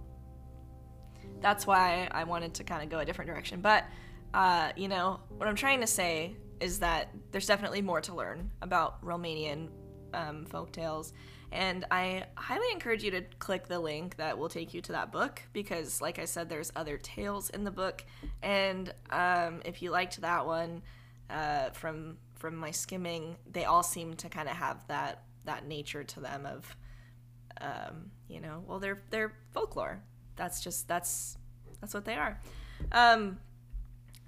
that's 1.43 1.67
why 1.67 2.09
I 2.11 2.25
wanted 2.25 2.55
to 2.55 2.65
kind 2.65 2.83
of 2.83 2.89
go 2.89 3.01
a 3.01 3.05
different 3.05 3.31
direction. 3.31 3.61
But, 3.61 3.85
uh, 4.33 4.71
you 4.75 4.89
know, 4.89 5.21
what 5.37 5.51
I'm 5.51 5.55
trying 5.55 5.83
to 5.83 5.87
say 5.87 6.35
is 6.61 6.79
that 6.79 7.11
there's 7.31 7.47
definitely 7.47 7.83
more 7.83 8.01
to 8.01 8.15
learn 8.15 8.51
about 8.63 9.05
Romanian 9.05 9.69
um, 10.15 10.47
folk 10.47 10.73
tales 10.73 11.13
and 11.53 11.85
I 11.91 12.25
highly 12.37 12.67
encourage 12.73 13.05
you 13.05 13.11
to 13.13 13.23
click 13.39 13.69
the 13.69 13.79
link 13.79 14.17
that 14.17 14.39
will 14.39 14.49
take 14.49 14.75
you 14.75 14.81
to 14.83 14.93
that 14.93 15.13
book 15.13 15.43
because, 15.53 16.01
like 16.01 16.19
I 16.19 16.25
said, 16.25 16.49
there's 16.49 16.73
other 16.75 16.97
tales 16.99 17.51
in 17.51 17.65
the 17.65 17.71
book. 17.71 18.05
And 18.43 18.93
um, 19.11 19.63
if 19.65 19.83
you 19.83 19.91
liked 19.91 20.21
that 20.21 20.47
one 20.47 20.83
uh, 21.31 21.71
from 21.71 22.19
from 22.35 22.57
my 22.57 22.71
skimming, 22.71 23.37
they 23.51 23.65
all 23.65 23.83
seem 23.83 24.15
to 24.15 24.29
kind 24.29 24.49
of 24.49 24.57
have 24.57 24.87
that 24.89 25.23
that 25.45 25.67
nature 25.67 26.05
to 26.05 26.21
them 26.21 26.47
of, 26.47 26.77
um, 27.61 28.11
you 28.29 28.41
know, 28.41 28.63
well, 28.67 28.79
they're 28.79 29.03
they're 29.11 29.33
folklore. 29.53 30.03
That's 30.37 30.63
just 30.63 30.89
that's 30.89 31.39
that's 31.81 31.95
what 31.95 32.05
they 32.05 32.15
are. 32.15 32.41
Um, 32.93 33.39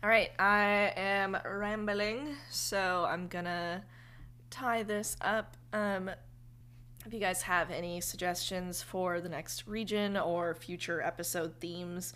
all 0.02 0.10
right, 0.10 0.30
I 0.38 0.92
am 0.96 1.36
rambling, 1.44 2.36
so 2.50 3.06
I'm 3.08 3.28
gonna 3.28 3.82
tie 4.50 4.82
this 4.82 5.16
up. 5.20 5.56
Um, 5.72 6.10
if 7.06 7.14
you 7.14 7.20
guys 7.20 7.42
have 7.42 7.70
any 7.70 8.00
suggestions 8.00 8.82
for 8.82 9.20
the 9.20 9.28
next 9.28 9.68
region 9.68 10.16
or 10.16 10.54
future 10.54 11.00
episode 11.00 11.54
themes, 11.60 12.12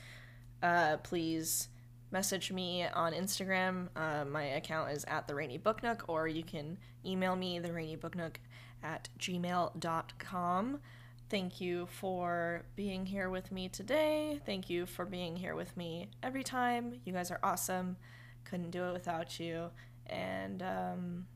uh, 0.64 0.96
please 0.98 1.68
message 2.10 2.50
me 2.50 2.84
on 2.84 3.12
Instagram. 3.12 3.88
Uh, 3.94 4.24
my 4.24 4.42
account 4.42 4.90
is 4.90 5.04
at 5.04 5.28
the 5.28 5.34
Rainy 5.34 5.58
Book 5.58 5.84
Nook, 5.84 6.04
or 6.08 6.26
you 6.26 6.42
can 6.42 6.76
email 7.06 7.36
me, 7.36 7.60
the 7.60 7.72
Rainy 7.72 7.94
Book 7.94 8.16
Nook 8.16 8.40
at 8.82 9.08
gmail.com. 9.20 10.80
Thank 11.28 11.60
you 11.60 11.86
for 11.86 12.64
being 12.74 13.06
here 13.06 13.30
with 13.30 13.52
me 13.52 13.68
today. 13.68 14.40
Thank 14.44 14.68
you 14.68 14.86
for 14.86 15.04
being 15.04 15.36
here 15.36 15.54
with 15.54 15.76
me 15.76 16.08
every 16.20 16.42
time. 16.42 16.94
You 17.04 17.12
guys 17.12 17.30
are 17.30 17.38
awesome. 17.44 17.96
Couldn't 18.42 18.72
do 18.72 18.82
it 18.86 18.92
without 18.92 19.38
you. 19.38 19.70
And 20.08 20.60
um, 20.64 21.26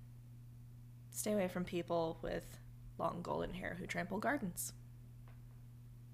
stay 1.13 1.35
away 1.35 1.47
from 1.47 1.63
people 1.63 2.19
with 2.21 2.45
long 2.99 3.21
golden 3.23 3.55
hair 3.55 3.77
who 3.79 3.87
trample 3.87 4.19
gardens. 4.19 4.73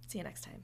See 0.09 0.19
you 0.19 0.25
next 0.25 0.43
time. 0.43 0.63